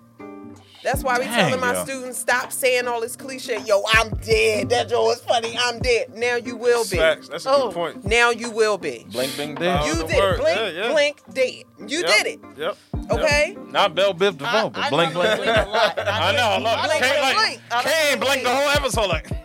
That's 0.83 1.03
why 1.03 1.19
we 1.19 1.25
Dang, 1.25 1.35
telling 1.49 1.61
my 1.61 1.73
yo. 1.73 1.83
students 1.85 2.17
stop 2.19 2.53
saying 2.53 2.87
all 2.87 3.01
this 3.01 3.17
cliche. 3.17 3.61
Yo, 3.67 3.83
I'm 3.95 4.11
dead. 4.19 4.69
That 4.69 4.89
joke 4.89 5.07
was 5.07 5.21
funny. 5.21 5.57
I'm 5.59 5.81
dead. 5.81 6.15
Now 6.15 6.37
you 6.37 6.55
will 6.57 6.85
be. 6.85 6.97
Facts. 6.99 7.29
That's 7.29 7.45
a 7.45 7.51
Oh. 7.51 7.67
good 7.69 7.75
point. 7.75 8.05
Now 8.05 8.31
you 8.31 8.51
will 8.53 8.79
be. 8.79 9.05
blink, 9.11 9.35
blink, 9.35 9.59
dead. 9.59 9.85
You 9.85 10.07
did. 10.07 10.17
word. 10.17 10.39
Blink, 10.39 10.57
Yeah, 10.57 10.69
yeah. 10.69 10.93
blink, 10.93 11.23
dead. 11.33 11.65
You 11.89 11.99
Yep. 12.03 12.07
did 12.07 12.27
it. 12.29 12.41
Yep. 12.57 12.77
Okay. 13.11 13.57
Not 13.71 13.95
Bell 13.95 14.13
Biv 14.15 14.37
DeVoe, 14.39 14.71
but 14.71 14.91
blink, 14.91 15.13
blink, 15.13 15.37
blink. 15.37 15.57
I 15.59 16.33
know, 16.33 16.65
look, 16.65 16.85
Blink, 16.87 17.03
can't 17.03 17.21
blink, 17.21 17.23
like, 17.23 17.37
blink. 17.37 17.61
I 17.71 17.77
like 17.77 17.85
can't 17.85 18.21
blink 18.21 18.43
the 18.43 18.51
whole 18.51 18.69
episode 18.71 19.09
like. 19.09 19.29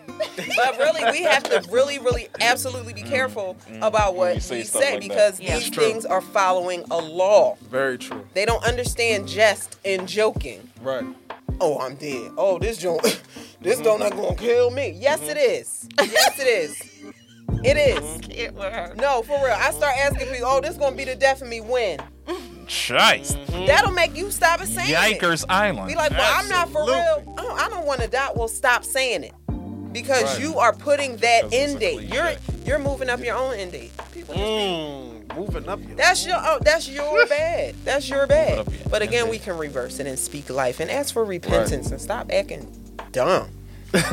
But 0.55 0.77
really, 0.77 1.03
we 1.11 1.23
have 1.23 1.43
to 1.43 1.63
really, 1.71 1.97
really, 1.97 2.27
absolutely 2.39 2.93
be 2.93 3.01
careful 3.01 3.57
about 3.81 4.15
what 4.15 4.31
Mm. 4.31 4.35
you 4.35 4.41
say 4.41 4.57
we 4.57 4.63
say 4.63 4.91
like 4.93 5.01
because 5.01 5.39
Yeah. 5.39 5.55
these 5.57 5.69
things 5.69 6.05
are 6.05 6.21
following 6.21 6.85
a 6.91 6.97
law. 6.97 7.57
Very 7.69 7.97
true. 7.97 8.27
They 8.35 8.45
don't 8.45 8.63
understand 8.63 9.27
jest 9.27 9.77
and 9.83 10.07
joking. 10.07 10.69
Right. 10.81 11.03
oh, 11.59 11.79
I'm 11.79 11.95
dead. 11.95 12.31
Oh, 12.37 12.59
this 12.59 12.77
joint, 12.77 13.01
this 13.61 13.79
donut 13.81 14.11
gonna 14.11 14.35
kill 14.35 14.69
me. 14.71 14.95
Yes, 14.99 15.21
it 15.23 15.37
is. 15.37 15.87
Yes, 15.99 16.39
it 16.39 16.47
is. 16.47 16.81
It 17.63 17.77
is. 17.77 18.19
It 18.29 18.53
with 18.53 18.71
her. 18.73 18.93
No, 18.97 19.23
for 19.23 19.37
real. 19.43 19.55
I 19.57 19.71
start 19.71 19.95
asking 19.97 20.27
people, 20.27 20.47
oh, 20.47 20.61
this 20.61 20.77
gonna 20.77 20.95
be 20.95 21.03
the 21.03 21.15
death 21.15 21.41
of 21.41 21.47
me 21.47 21.61
when? 21.61 21.99
Shice. 22.71 23.35
That'll 23.67 23.91
make 23.91 24.15
you 24.15 24.31
stop 24.31 24.61
it 24.61 24.67
saying 24.67 24.89
it. 24.89 25.19
Yikers 25.19 25.43
Island. 25.49 25.87
Be 25.89 25.95
like, 25.95 26.11
well, 26.11 26.33
I'm 26.39 26.47
not 26.47 26.69
for 26.69 26.81
Absolutely. 26.83 27.33
real. 27.33 27.35
Oh, 27.39 27.55
I 27.55 27.67
don't 27.69 27.85
want 27.85 28.01
to 28.01 28.07
die. 28.07 28.29
Well, 28.33 28.47
stop 28.47 28.85
saying 28.85 29.25
it. 29.25 29.33
Because 29.91 30.23
Right. 30.35 30.41
you 30.41 30.57
are 30.57 30.71
putting 30.73 31.17
that 31.17 31.49
Because 31.49 31.53
end 31.71 31.79
date. 31.81 32.03
You're 32.03 32.31
you're 32.65 32.79
moving 32.79 33.09
up 33.09 33.19
your 33.19 33.35
own 33.35 33.55
end 33.55 33.73
date. 33.73 33.91
People 34.13 34.35
just 34.35 34.45
be 34.45 34.51
Mm, 34.51 35.35
moving 35.35 35.67
up. 35.67 35.81
Your 35.85 35.95
That's 35.97 36.25
your 36.25 36.37
oh, 36.39 36.59
that's 36.61 36.87
your 36.87 37.25
bad. 37.27 37.75
That's 37.83 38.07
your 38.07 38.25
bad. 38.25 38.65
your 38.65 38.65
But 38.89 39.01
again, 39.01 39.27
we 39.29 39.37
can 39.37 39.57
reverse 39.57 39.99
it 39.99 40.07
and 40.07 40.17
speak 40.17 40.49
life 40.49 40.79
and 40.79 40.89
ask 40.89 41.13
for 41.13 41.25
repentance 41.25 41.91
and 41.91 41.99
stop 41.99 42.31
acting 42.31 42.71
dumb. 43.11 43.49
It's 43.93 44.07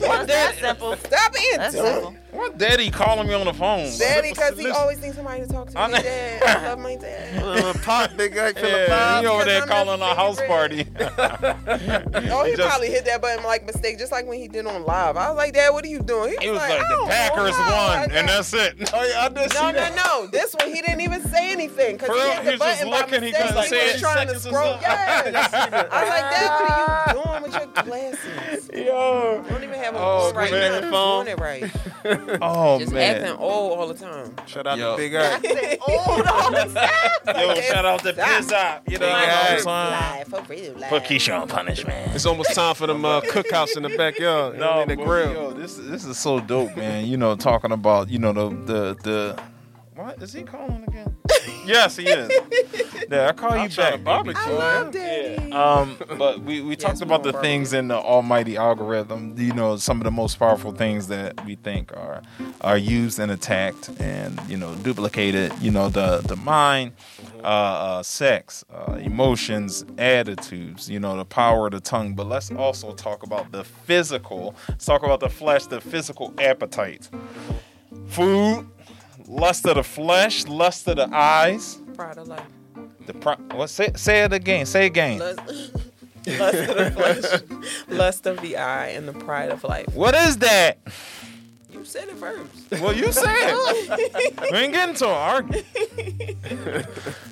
that 0.00 0.56
simple. 0.60 0.96
Stop 1.04 1.32
being 1.32 1.56
That's 1.58 1.74
dumb. 1.76 1.86
simple. 1.86 2.16
What 2.32 2.58
daddy 2.58 2.90
calling 2.90 3.26
me 3.28 3.34
on 3.34 3.44
the 3.46 3.52
phone? 3.52 3.90
Daddy, 3.98 4.30
because 4.30 4.56
he 4.58 4.68
always 4.70 5.00
needs 5.02 5.16
somebody 5.16 5.40
to 5.42 5.48
talk 5.48 5.70
to. 5.70 5.78
I 5.78 5.86
Me 5.88 5.92
know. 5.94 6.02
dad. 6.02 6.42
I 6.42 6.68
love 6.68 6.78
my 6.78 6.94
dad. 6.96 7.42
uh, 7.42 7.72
pot, 7.82 8.16
big 8.16 8.34
guy, 8.34 8.52
Yeah, 8.56 9.20
he 9.20 9.26
over 9.26 9.44
there 9.44 9.62
calling 9.66 10.00
a 10.00 10.14
house 10.14 10.40
party. 10.46 10.86
Oh, 12.32 12.44
he 12.44 12.54
Just- 12.56 12.68
probably 12.68 12.88
hit 12.88 13.04
that 13.06 13.20
button 13.22 13.44
like 13.44 13.64
mistake, 13.66 13.98
just 13.98 14.12
like 14.12 14.26
when 14.26 14.38
he 14.38 14.48
did 14.48 14.66
on 14.66 14.84
live. 14.84 15.16
I 15.16 15.28
was 15.28 15.36
like, 15.36 15.52
Dad, 15.54 15.70
what 15.70 15.84
are 15.84 15.88
you 15.88 16.00
doing? 16.00 16.36
He 16.40 16.48
was 16.50 16.58
like, 16.58 16.72
"I 16.72 16.78
the 16.78 17.06
Packers 17.06 17.58
won, 17.58 18.08
don't 18.08 18.12
and 18.18 18.28
that's 18.28 18.52
it. 18.54 18.90
Oh 18.94 19.04
yeah, 19.04 19.24
I 19.24 19.28
did 19.28 19.52
No, 19.54 19.70
no, 19.70 19.94
no. 19.94 20.26
This 20.28 20.54
one 20.54 20.68
he 20.72 20.80
didn't 20.80 21.00
even 21.00 21.22
say 21.28 21.50
anything 21.52 21.96
because 21.96 22.08
For 22.08 22.14
he 22.14 22.20
real? 22.22 22.30
hit 22.30 22.44
He 22.44 22.44
the 22.44 22.64
was 22.64 22.78
just 22.78 22.80
button 22.80 22.90
by 22.90 22.98
looking, 23.00 23.22
he 23.22 23.30
mistake. 23.32 23.46
couldn't 23.48 23.62
He, 23.62 23.68
say 23.68 23.86
was 23.86 23.94
it. 23.94 24.00
trying 24.00 24.28
to 24.28 24.38
scroll. 24.38 24.78
Yes. 24.80 25.54
I 25.54 26.00
was 26.00 26.08
like, 26.08 26.30
Dad, 26.30 26.50
what 26.60 26.70
are 26.70 27.14
you 27.16 27.22
doing 27.24 27.42
with 27.42 27.54
your 27.54 27.84
glasses? 27.84 28.70
Yo. 28.74 29.42
You 29.44 29.50
don't 29.50 29.64
even 29.64 29.74
have 29.78 29.94
them 29.94 30.02
Oh, 30.02 30.28
on 30.28 30.34
right 30.34 30.50
now. 30.50 30.74
You 30.80 30.90
Phone. 30.90 31.24
doing 31.26 31.38
it 31.38 31.40
right. 31.40 31.62
Oh 32.42 32.78
Just 32.78 32.92
man. 32.92 33.16
acting 33.16 33.36
old 33.38 33.78
all 33.78 33.86
the 33.88 33.94
time. 33.94 34.34
Shout 34.46 34.66
out 34.66 34.78
Yo. 34.78 34.92
to 34.92 34.96
Big 34.96 35.14
Eye. 35.14 35.78
Old 35.86 36.26
all 36.26 36.50
the 36.50 36.64
time. 37.26 37.38
Yo, 37.40 37.54
shout 37.62 37.84
out 37.84 38.00
to 38.04 38.12
Pizza. 38.12 38.82
You 38.88 38.98
know 38.98 39.06
Big 39.06 39.12
what 39.12 39.28
I'm 39.28 39.28
Eye. 39.30 39.58
saying? 39.58 39.64
Live, 39.66 40.28
for 40.28 40.42
real 40.52 40.72
live. 40.74 40.88
Put 40.90 41.02
Keisha 41.04 41.40
on 41.40 41.48
punishment. 41.48 42.14
It's 42.14 42.26
almost 42.26 42.54
time 42.54 42.74
for 42.74 42.86
them 42.86 43.04
uh, 43.04 43.20
cookouts 43.24 43.76
in 43.76 43.82
the 43.82 43.96
backyard. 43.96 44.54
you 44.54 44.60
No, 44.60 44.80
in 44.82 44.88
the 44.88 44.96
grill. 44.96 45.32
Yo, 45.32 45.52
this 45.52 45.76
this 45.76 46.04
is 46.04 46.18
so 46.18 46.40
dope, 46.40 46.76
man. 46.76 47.06
You 47.06 47.16
know, 47.16 47.34
talking 47.36 47.72
about 47.72 48.08
you 48.08 48.18
know 48.18 48.32
the 48.32 48.48
the 48.64 48.96
the. 49.02 49.42
What 50.00 50.22
is 50.22 50.32
he 50.32 50.44
calling 50.44 50.82
again? 50.84 51.14
yes, 51.66 51.94
he 51.98 52.08
is. 52.08 52.30
Yeah, 53.10 53.28
I 53.28 53.32
call 53.32 53.50
you 53.58 53.68
trying 53.68 53.92
to 53.92 53.98
back, 53.98 54.04
barbecue. 54.04 54.40
I 54.40 54.50
love 54.50 54.92
Daddy. 54.92 55.52
Um, 55.52 55.98
but 56.18 56.40
we, 56.40 56.62
we 56.62 56.74
talked 56.74 57.02
about 57.02 57.22
the 57.22 57.32
more 57.32 57.42
things 57.42 57.74
in 57.74 57.88
the 57.88 57.96
almighty 57.96 58.56
algorithm. 58.56 59.34
You 59.36 59.52
know, 59.52 59.76
some 59.76 59.98
of 59.98 60.04
the 60.04 60.10
most 60.10 60.38
powerful 60.38 60.72
things 60.72 61.08
that 61.08 61.44
we 61.44 61.56
think 61.56 61.94
are 61.94 62.22
are 62.62 62.78
used 62.78 63.18
and 63.18 63.30
attacked 63.30 63.90
and 64.00 64.40
you 64.48 64.56
know 64.56 64.74
duplicated. 64.76 65.52
You 65.60 65.70
know, 65.70 65.90
the 65.90 66.22
the 66.24 66.36
mind, 66.36 66.92
uh, 67.44 67.46
uh, 67.46 68.02
sex, 68.02 68.64
uh, 68.72 68.94
emotions, 68.94 69.84
attitudes. 69.98 70.88
You 70.88 71.00
know, 71.00 71.14
the 71.14 71.26
power 71.26 71.66
of 71.66 71.72
the 71.72 71.80
tongue. 71.80 72.14
But 72.14 72.26
let's 72.26 72.50
also 72.50 72.94
talk 72.94 73.22
about 73.22 73.52
the 73.52 73.64
physical. 73.64 74.54
Let's 74.66 74.86
talk 74.86 75.02
about 75.02 75.20
the 75.20 75.28
flesh, 75.28 75.66
the 75.66 75.82
physical 75.82 76.32
appetite, 76.38 77.10
food. 78.06 78.66
Lust 79.30 79.64
of 79.66 79.76
the 79.76 79.84
flesh, 79.84 80.46
lust 80.48 80.88
of 80.88 80.96
the 80.96 81.08
eyes, 81.14 81.78
Pride 81.94 82.18
of 82.18 82.26
life. 82.28 82.42
the 83.06 83.14
pro- 83.14 83.36
what? 83.54 83.70
Say, 83.70 83.90
say 83.94 84.24
it 84.24 84.32
again. 84.32 84.66
Say 84.66 84.84
it 84.84 84.88
again. 84.88 85.18
Lust, 85.20 85.38
lust 86.26 86.58
of 86.58 86.76
the 86.76 86.90
flesh, 86.96 87.42
lust 87.88 88.26
of 88.26 88.40
the 88.40 88.56
eye, 88.56 88.88
and 88.88 89.06
the 89.06 89.12
pride 89.12 89.50
of 89.50 89.62
life. 89.62 89.86
What 89.94 90.14
is 90.16 90.38
that? 90.38 90.78
You 91.72 91.84
said 91.84 92.08
it 92.08 92.16
first. 92.16 92.70
Well, 92.82 92.92
you 92.94 93.12
said 93.12 93.24
it. 93.30 94.40
we 94.52 94.58
ain't 94.58 94.72
getting 94.72 94.96
to 94.96 95.06
an 95.06 95.12
argument. 95.12 95.66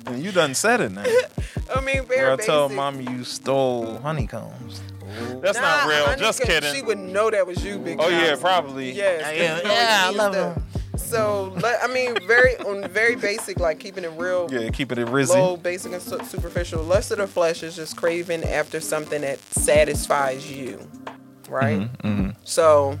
and 0.07 0.23
you 0.23 0.31
done 0.31 0.55
said 0.55 0.79
it 0.79 0.91
now. 0.93 1.03
I 1.75 1.81
mean, 1.81 1.97
Where 2.07 2.17
very 2.27 2.31
I 2.31 2.35
tell 2.37 2.69
mommy 2.69 3.03
you 3.11 3.25
stole 3.25 3.97
honeycombs. 3.97 4.81
That's 5.41 5.57
Nah, 5.57 5.63
not 5.63 5.87
real. 5.89 6.05
honey, 6.05 6.21
Just 6.21 6.39
'cause 6.39 6.47
kidding. 6.47 6.73
She 6.73 6.81
would 6.81 6.97
know 6.97 7.29
that 7.29 7.45
was 7.45 7.63
you, 7.63 7.77
big. 7.77 7.97
oh 7.99 8.07
yeah, 8.07 8.35
probably. 8.39 8.91
Yes. 8.91 9.21
Yeah, 9.21 9.31
there's 9.55 9.63
no 9.65 9.69
yeah, 9.73 9.79
I 9.79 9.99
excuse 10.05 10.17
love 10.17 10.33
there. 10.33 10.55
So, 11.09 11.57
I 11.63 11.87
mean, 11.87 12.15
very 12.27 12.55
on 12.57 12.87
very 12.89 13.15
basic, 13.15 13.59
like 13.59 13.79
keeping 13.79 14.03
it 14.03 14.11
real, 14.15 14.47
Yeah, 14.51 14.69
keeping 14.69 14.99
it 14.99 15.07
rizzy. 15.07 15.29
low, 15.29 15.57
basic, 15.57 15.91
and 15.93 16.01
su- 16.01 16.23
superficial. 16.23 16.83
Lust 16.83 17.11
of 17.11 17.17
the 17.17 17.27
flesh 17.27 17.63
is 17.63 17.75
just 17.75 17.97
craving 17.97 18.43
after 18.43 18.79
something 18.79 19.21
that 19.21 19.39
satisfies 19.39 20.49
you, 20.51 20.79
right? 21.47 21.79
Mm-hmm, 22.03 22.29
So, 22.43 22.99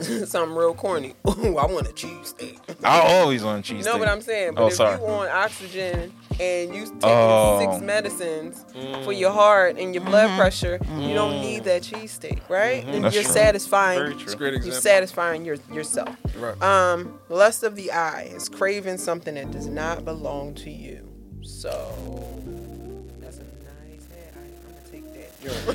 something 0.26 0.56
real 0.56 0.74
corny. 0.74 1.14
Ooh, 1.28 1.56
I 1.58 1.66
want 1.66 1.86
a 1.88 1.92
cheesesteak. 1.92 2.58
I 2.84 3.00
always 3.00 3.42
on 3.44 3.62
cheese. 3.62 3.84
You 3.86 3.92
know 3.92 3.98
what 3.98 4.08
I'm 4.08 4.20
saying? 4.20 4.54
But 4.54 4.62
Oh, 4.62 4.66
if 4.68 4.74
sorry. 4.74 5.00
you 5.00 5.06
on 5.06 5.28
oxygen 5.28 6.12
and 6.40 6.74
you 6.74 6.84
taking 6.86 7.00
Oh. 7.04 7.58
six 7.60 7.82
medicines 7.82 8.64
for 9.04 9.12
your 9.12 9.30
heart 9.32 9.76
and 9.78 9.94
your 9.94 10.04
blood 10.04 10.28
Mm-hmm. 10.28 10.38
pressure, 10.38 10.78
you 10.98 11.14
don't 11.14 11.40
need 11.40 11.64
that 11.64 11.82
cheesesteak, 11.82 12.48
right? 12.48 12.84
And 12.86 13.04
That's 13.04 13.14
you're 13.14 13.24
true. 13.24 13.32
satisfying. 13.32 13.98
Very 13.98 14.14
true. 14.14 14.46
It's 14.56 14.64
a 14.64 14.68
You're 14.68 14.80
satisfying 14.80 15.44
your, 15.44 15.56
yourself. 15.72 16.14
Right. 16.36 16.60
Um, 16.62 17.18
lust 17.28 17.62
of 17.62 17.76
the 17.76 17.92
eye 17.92 18.30
is 18.34 18.48
craving 18.48 18.98
something 18.98 19.34
that 19.36 19.50
does 19.50 19.66
not 19.68 20.04
belong 20.04 20.54
to 20.56 20.70
you. 20.70 21.08
So 21.42 21.92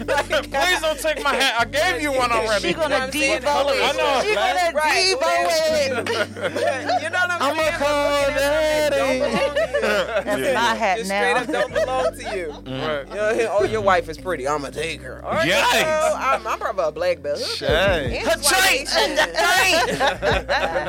Please 0.52 0.82
don't 0.82 1.00
take 1.00 1.24
my 1.24 1.34
hat. 1.34 1.56
I 1.60 1.66
gave 1.66 2.02
you 2.02 2.12
one 2.12 2.32
already. 2.32 2.68
She 2.70 2.74
gonna 2.74 2.96
I'm 2.96 3.10
devo 3.12 3.36
it. 3.38 3.44
color 3.44 3.74
is 3.74 3.80
it? 3.80 4.26
She 4.26 4.36
gonna 4.36 4.72
Right. 4.74 5.16
devo 5.18 5.32
it. 5.52 7.04
you 7.04 7.10
know 7.10 7.20
what 7.20 7.32
I'm, 7.32 7.42
I'm 7.42 7.54
a 7.54 7.62
saying? 7.62 7.74
call 7.78 8.22
But 8.22 8.36
daddy. 8.36 9.20
looking 9.20 9.36
at 9.36 9.52
that 9.52 9.52
don't 9.52 9.52
belong 9.52 9.56
to 9.56 9.62
you. 9.62 9.82
That's 10.24 10.54
my 10.56 10.76
hat 10.76 10.98
Just 10.98 11.08
straight 11.10 11.34
now. 11.34 11.40
up 11.42 11.48
don't 11.48 11.74
belong 11.74 12.12
to 12.16 12.24
you. 12.38 12.48
Right. 12.82 13.08
You 13.10 13.16
know, 13.16 13.58
oh, 13.60 13.64
your 13.64 13.82
wife 13.82 14.10
is 14.10 14.18
pretty. 14.18 14.48
I'm 14.48 14.62
gonna 14.62 14.74
take 14.74 15.02
her. 15.02 15.24
All 15.26 15.34
right, 15.34 15.50
Yikes. 15.50 15.84
girl, 15.84 16.16
I'm, 16.18 16.48
I'm 16.48 16.60
probably 16.60 16.86
a 16.86 16.92
black 16.92 17.22
belt. 17.22 17.40
Shame. 17.40 17.70
And 17.72 18.28
it's 18.28 18.52
white 18.52 18.88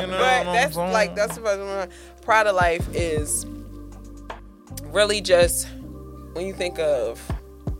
But 0.08 0.44
that's 0.52 0.76
like 0.76 1.14
that's 1.14 1.38
what 1.38 1.90
Pride 2.22 2.46
of 2.46 2.54
life 2.54 2.86
is 2.94 3.46
really 4.86 5.20
just 5.20 5.66
when 6.34 6.46
you 6.46 6.52
think 6.54 6.78
of 6.78 7.20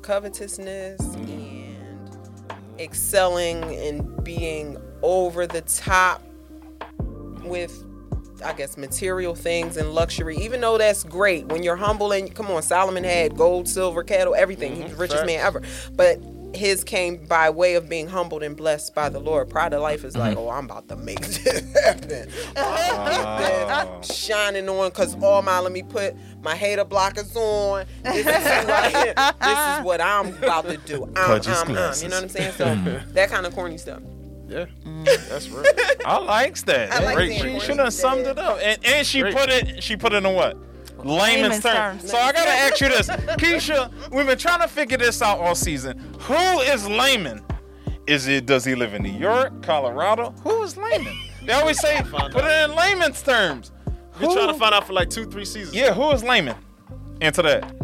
covetousness 0.03 1.01
and 1.01 2.11
excelling 2.79 3.63
and 3.77 4.25
being 4.25 4.77
over 5.03 5.47
the 5.47 5.61
top 5.63 6.23
with 7.45 7.85
I 8.45 8.53
guess 8.53 8.77
material 8.77 9.35
things 9.35 9.77
and 9.77 9.95
luxury, 9.95 10.37
even 10.39 10.61
though 10.61 10.77
that's 10.77 11.05
great 11.05 11.47
when 11.47 11.63
you're 11.63 11.77
humble 11.77 12.13
and 12.13 12.35
come 12.35 12.51
on, 12.51 12.63
Solomon 12.63 13.05
had 13.05 13.37
gold, 13.37 13.69
silver, 13.69 14.03
cattle, 14.03 14.35
everything. 14.35 14.75
He 14.75 14.83
was 14.83 14.93
the 14.93 14.99
richest 14.99 15.27
man 15.27 15.41
ever. 15.41 15.63
But 15.93 16.19
his 16.55 16.85
came 16.85 17.17
by 17.27 17.51
way 17.51 17.75
of 17.75 17.89
being 17.89 18.09
humbled 18.09 18.43
and 18.43 18.57
blessed 18.57 18.95
by 18.95 19.09
the 19.09 19.19
Lord. 19.19 19.49
Pride 19.51 19.73
of 19.73 19.81
life 19.83 20.05
is 20.05 20.17
like, 20.17 20.37
oh, 20.37 20.51
I'm 20.51 20.67
about 20.67 20.89
to 20.89 20.97
make 20.97 21.21
this 21.27 21.75
happen. 21.85 22.29
I'm 22.57 24.03
shining 24.03 24.69
on 24.69 24.91
because 24.91 25.15
all 25.23 25.43
my 25.43 25.59
let 25.61 25.73
me 25.73 25.83
put 25.83 26.15
my 26.43 26.55
hater 26.55 26.85
blockers 26.85 27.35
on. 27.37 27.87
This 28.03 28.17
is, 28.19 28.25
who 28.27 28.33
I 28.73 29.15
am. 29.17 29.35
this 29.41 29.79
is 29.79 29.85
what 29.85 30.01
I'm 30.01 30.35
about 30.37 30.67
to 30.69 30.77
do. 30.79 31.05
I'm, 31.05 31.13
Pudge 31.15 31.49
I'm, 31.49 31.57
I'm. 31.57 31.67
glasses. 31.69 32.03
You 32.03 32.09
know 32.09 32.17
what 32.17 32.25
I'm 32.25 32.29
saying? 32.31 32.53
So 32.53 33.01
that 33.13 33.29
kind 33.31 33.47
of 33.47 33.55
corny 33.55 33.79
stuff. 33.79 34.03
Yeah. 34.49 34.67
Mm. 34.85 35.05
That's 35.29 35.49
real. 35.49 35.65
I 36.05 36.19
likes 36.19 36.63
that. 36.65 36.93
I 36.93 37.15
like 37.15 37.33
She 37.33 37.39
corny. 37.39 37.61
should 37.61 37.79
have 37.79 37.95
summed 37.95 38.27
it 38.27 38.39
up, 38.39 38.59
and 38.63 38.85
and 38.85 39.07
she 39.07 39.21
Great. 39.23 39.35
put 39.35 39.49
it. 39.49 39.83
She 39.83 39.97
put 39.97 40.13
it 40.13 40.25
in 40.25 40.35
what? 40.35 40.59
Layman's 41.05 41.63
Layman's 41.63 41.63
terms. 41.63 42.01
terms. 42.03 42.11
So 42.11 42.17
I 42.19 42.33
gotta 42.33 42.51
ask 42.51 42.81
you 42.81 42.89
this, 42.89 43.09
Keisha. 43.09 43.91
We've 44.11 44.27
been 44.27 44.39
trying 44.39 44.61
to 44.61 44.69
figure 44.69 44.99
this 44.99 45.21
out 45.23 45.39
all 45.39 45.55
season. 45.55 45.99
Who 46.21 46.35
is 46.61 46.89
Layman? 46.89 47.43
Is 48.07 48.27
it? 48.29 48.47
Does 48.47 48.65
he 48.65 48.75
live 48.75 48.95
in 48.95 49.03
New 49.03 49.13
York, 49.13 49.63
Colorado? 49.63 50.31
Who 50.43 50.63
is 50.63 50.77
Layman? 50.77 51.17
They 51.45 51.53
always 51.53 51.81
say 51.81 52.01
put 52.05 52.45
it 52.45 52.71
in 52.71 52.77
layman's 52.77 53.23
terms. 53.23 53.73
Been 54.21 54.31
trying 54.33 54.49
to 54.49 54.55
find 54.55 54.75
out 54.75 54.87
for 54.87 54.93
like 54.93 55.11
two, 55.11 55.25
three 55.27 55.45
seasons. 55.45 55.75
Yeah, 55.75 55.93
who 55.93 56.11
is 56.13 56.23
Layman? 56.23 56.57
Answer 57.21 57.43
that. 57.43 57.75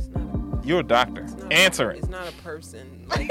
You're 0.62 0.80
a 0.80 0.84
doctor. 0.84 1.26
Answer 1.50 1.90
it. 1.90 1.98
It's 1.98 2.08
not 2.08 2.28
a 2.28 2.32
person. 2.42 2.94
Like, 3.08 3.30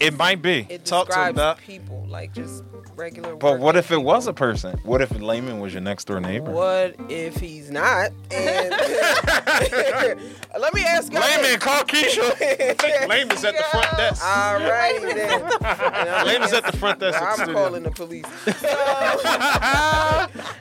It 0.00 0.18
might 0.18 0.42
be. 0.42 0.66
it 0.68 0.84
Talk 0.84 1.08
to 1.08 1.14
him, 1.18 1.34
describes 1.34 1.60
people, 1.62 2.04
like 2.08 2.34
just 2.34 2.64
regular. 2.96 3.36
But 3.36 3.58
what 3.60 3.76
if 3.76 3.90
it 3.90 4.02
was 4.02 4.26
a 4.26 4.32
person? 4.32 4.78
What 4.84 5.00
if 5.00 5.10
Layman 5.10 5.60
was 5.60 5.72
your 5.72 5.82
next 5.82 6.06
door 6.06 6.20
neighbor? 6.20 6.50
What 6.50 6.96
if 7.08 7.36
he's 7.36 7.70
not? 7.70 8.10
And 8.30 8.70
let 10.58 10.74
me 10.74 10.82
ask 10.82 11.12
you. 11.12 11.20
Layman, 11.20 11.58
call 11.60 11.82
Keisha. 11.84 13.08
Layman's 13.08 13.44
at 13.44 13.56
the 13.56 13.64
front 13.64 13.90
desk. 13.96 14.24
All 14.24 14.54
right 14.54 14.76
righty 14.76 15.14
then. 15.14 16.26
Layman's 16.26 16.52
at 16.52 16.64
the 16.64 16.76
front 16.76 17.00
desk. 17.00 17.20
I'm 17.20 17.36
studio. 17.36 17.54
calling 17.54 17.82
the 17.82 17.90
police. 17.90 18.26
So, 18.44 18.52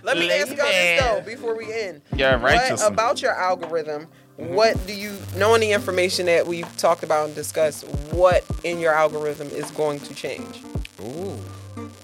let 0.03 0.17
me 0.17 0.31
ask 0.31 0.55
y'all 0.55 0.65
this 0.65 1.01
though 1.01 1.21
before 1.25 1.57
we 1.57 1.71
end. 1.73 2.01
Yeah, 2.15 2.41
righteous. 2.41 2.81
What 2.81 2.93
about 2.93 3.21
your 3.21 3.33
algorithm? 3.33 4.07
What 4.37 4.85
do 4.85 4.93
you 4.93 5.15
knowing 5.37 5.61
the 5.61 5.71
information 5.71 6.25
that 6.25 6.45
we've 6.45 6.77
talked 6.77 7.03
about 7.03 7.27
and 7.27 7.35
discussed? 7.35 7.87
What 8.11 8.43
in 8.63 8.79
your 8.79 8.93
algorithm 8.93 9.47
is 9.47 9.71
going 9.71 9.99
to 10.01 10.13
change? 10.13 10.61
Ooh. 11.01 11.39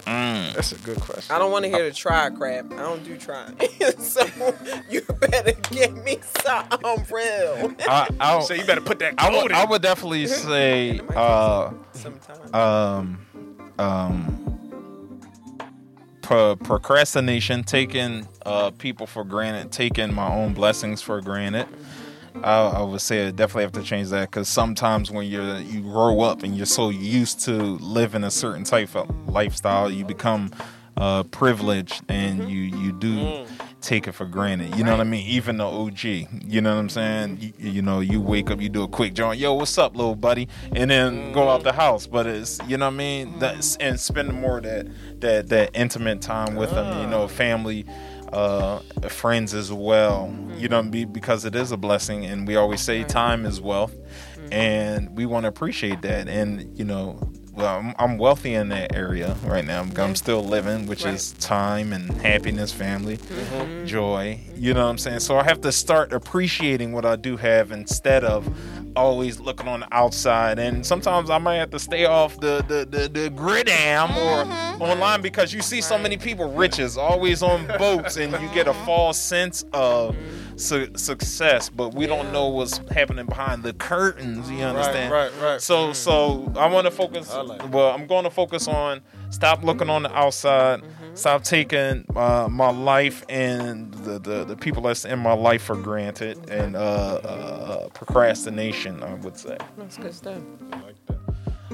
Mm. 0.06 0.54
That's 0.54 0.72
a 0.72 0.78
good 0.78 1.00
question. 1.00 1.34
I 1.34 1.38
don't 1.38 1.52
want 1.52 1.64
to 1.64 1.70
hear 1.70 1.84
the 1.84 1.94
try 1.94 2.28
crap. 2.30 2.72
I 2.72 2.76
don't 2.76 3.04
do 3.04 3.16
trying. 3.16 3.56
so 3.98 4.24
you 4.90 5.02
better 5.20 5.52
give 5.70 5.94
me 6.04 6.18
something 6.42 7.06
real. 7.10 7.74
I, 7.88 8.08
I, 8.20 8.40
So 8.42 8.54
you 8.54 8.64
better 8.64 8.80
put 8.80 8.98
that 9.00 9.14
I 9.18 9.30
would. 9.30 9.52
I 9.52 9.64
would 9.64 9.82
definitely 9.82 10.26
say, 10.28 11.00
uh, 11.14 11.70
um, 12.52 13.18
um, 13.78 14.60
pro- 16.22 16.56
procrastination, 16.56 17.62
taking 17.62 18.26
uh, 18.44 18.70
people 18.72 19.06
for 19.06 19.24
granted, 19.24 19.70
taking 19.72 20.12
my 20.14 20.28
own 20.32 20.54
blessings 20.54 21.00
for 21.02 21.20
granted. 21.20 21.68
I, 22.42 22.60
I 22.60 22.82
would 22.82 23.00
say 23.00 23.26
I 23.26 23.30
definitely 23.30 23.64
have 23.64 23.72
to 23.72 23.82
change 23.82 24.08
that 24.10 24.30
because 24.30 24.48
sometimes 24.48 25.10
when 25.10 25.26
you're 25.26 25.58
you 25.60 25.82
grow 25.82 26.20
up 26.20 26.42
and 26.42 26.56
you're 26.56 26.66
so 26.66 26.90
used 26.90 27.40
to 27.40 27.52
living 27.52 28.24
a 28.24 28.30
certain 28.30 28.64
type 28.64 28.94
of 28.96 29.08
lifestyle, 29.28 29.90
you 29.90 30.04
become 30.04 30.50
uh, 30.96 31.22
privileged 31.24 32.02
and 32.08 32.40
mm-hmm. 32.40 32.50
you 32.50 32.60
you 32.62 32.92
do 32.92 33.14
mm. 33.14 33.48
take 33.80 34.06
it 34.06 34.12
for 34.12 34.26
granted. 34.26 34.76
You 34.76 34.84
know 34.84 34.92
what 34.92 35.00
I 35.00 35.04
mean? 35.04 35.26
Even 35.26 35.56
the 35.56 35.64
OG, 35.64 36.04
you 36.04 36.60
know 36.60 36.74
what 36.74 36.80
I'm 36.80 36.88
saying? 36.88 37.38
You, 37.40 37.52
you 37.70 37.82
know, 37.82 38.00
you 38.00 38.20
wake 38.20 38.50
up, 38.50 38.60
you 38.60 38.68
do 38.68 38.82
a 38.82 38.88
quick 38.88 39.14
joint, 39.14 39.38
yo, 39.38 39.54
what's 39.54 39.76
up, 39.78 39.96
little 39.96 40.14
buddy, 40.14 40.48
and 40.72 40.90
then 40.90 41.32
go 41.32 41.42
mm. 41.42 41.54
out 41.54 41.62
the 41.62 41.72
house. 41.72 42.06
But 42.06 42.26
it's 42.26 42.60
you 42.66 42.76
know 42.76 42.86
what 42.86 42.94
I 42.94 42.96
mean? 42.96 43.38
That's 43.38 43.76
and 43.76 43.98
spend 43.98 44.32
more 44.32 44.58
of 44.58 44.64
that 44.64 44.88
that 45.20 45.48
that 45.48 45.70
intimate 45.74 46.20
time 46.20 46.56
with 46.56 46.70
them. 46.70 46.86
You 46.98 47.06
ah. 47.06 47.10
know, 47.10 47.28
family 47.28 47.86
uh, 48.32 48.80
friends 49.08 49.54
as 49.54 49.72
well. 49.72 50.34
You 50.56 50.68
know, 50.68 50.82
be, 50.82 51.04
because 51.04 51.44
it 51.44 51.54
is 51.54 51.72
a 51.72 51.76
blessing, 51.76 52.24
and 52.24 52.46
we 52.46 52.56
always 52.56 52.80
say 52.80 53.04
time 53.04 53.44
is 53.46 53.60
wealth, 53.60 53.94
and 54.50 55.16
we 55.16 55.26
want 55.26 55.44
to 55.44 55.48
appreciate 55.48 56.02
that. 56.02 56.28
And 56.28 56.78
you 56.78 56.84
know, 56.84 57.18
well, 57.52 57.78
I'm, 57.78 57.94
I'm 57.98 58.18
wealthy 58.18 58.54
in 58.54 58.70
that 58.70 58.94
area 58.94 59.36
right 59.44 59.64
now. 59.64 59.80
I'm, 59.80 59.92
I'm 59.98 60.14
still 60.14 60.42
living, 60.42 60.86
which 60.86 61.04
is 61.04 61.32
time 61.32 61.92
and 61.92 62.10
happiness, 62.22 62.72
family, 62.72 63.18
joy. 63.84 64.40
You 64.56 64.72
know 64.72 64.84
what 64.84 64.90
I'm 64.90 64.98
saying? 64.98 65.20
So 65.20 65.36
I 65.36 65.44
have 65.44 65.60
to 65.62 65.72
start 65.72 66.12
appreciating 66.12 66.92
what 66.92 67.04
I 67.04 67.16
do 67.16 67.36
have 67.36 67.70
instead 67.70 68.24
of 68.24 68.48
always 68.96 69.40
looking 69.40 69.68
on 69.68 69.80
the 69.80 69.88
outside. 69.92 70.58
And 70.58 70.84
sometimes 70.84 71.30
I 71.30 71.38
might 71.38 71.56
have 71.56 71.70
to 71.70 71.78
stay 71.78 72.04
off 72.04 72.38
the 72.40 72.64
the 72.68 72.84
the, 72.84 73.08
the 73.08 73.30
gridam 73.30 74.10
or 74.10 74.44
mm-hmm. 74.44 74.82
online 74.82 75.22
because 75.22 75.52
you 75.52 75.62
see 75.62 75.80
so 75.80 75.98
many 75.98 76.16
people 76.16 76.52
riches 76.52 76.96
always 76.96 77.42
on 77.42 77.66
boats, 77.78 78.16
and 78.16 78.32
you 78.32 78.48
get 78.54 78.68
a 78.68 78.72
mm-hmm. 78.72 78.86
false 78.86 79.18
sense 79.18 79.64
of 79.72 80.14
mm-hmm. 80.14 80.56
su- 80.56 80.92
success, 80.96 81.68
but 81.68 81.94
we 81.94 82.06
don't 82.06 82.32
know 82.32 82.48
what's 82.48 82.78
happening 82.90 83.26
behind 83.26 83.62
the 83.62 83.72
curtains. 83.74 84.50
You 84.50 84.64
understand? 84.64 85.12
right, 85.12 85.32
right. 85.40 85.60
So 85.60 85.90
mm. 85.90 85.94
so 85.94 86.52
I 86.56 86.66
want 86.66 86.86
to 86.86 86.90
focus. 86.90 87.32
Like 87.32 87.72
well, 87.72 87.90
I'm 87.90 88.06
going 88.06 88.24
to 88.24 88.30
focus 88.30 88.68
on 88.68 89.02
stop 89.30 89.62
looking 89.62 89.90
on 89.90 90.02
the 90.02 90.14
outside. 90.16 90.82
Stop 91.14 91.44
taking 91.44 92.04
uh, 92.16 92.48
my 92.50 92.70
life 92.70 93.24
and 93.28 93.92
the, 93.94 94.18
the, 94.18 94.44
the 94.44 94.56
people 94.56 94.82
that's 94.82 95.04
in 95.04 95.18
my 95.18 95.32
life 95.34 95.62
for 95.62 95.76
granted 95.76 96.50
and 96.50 96.76
uh, 96.76 96.78
uh, 96.80 97.88
procrastination. 97.90 99.02
I 99.02 99.14
would 99.14 99.36
say. 99.36 99.56
That's 99.76 99.98
good 99.98 100.14
stuff. 100.14 100.38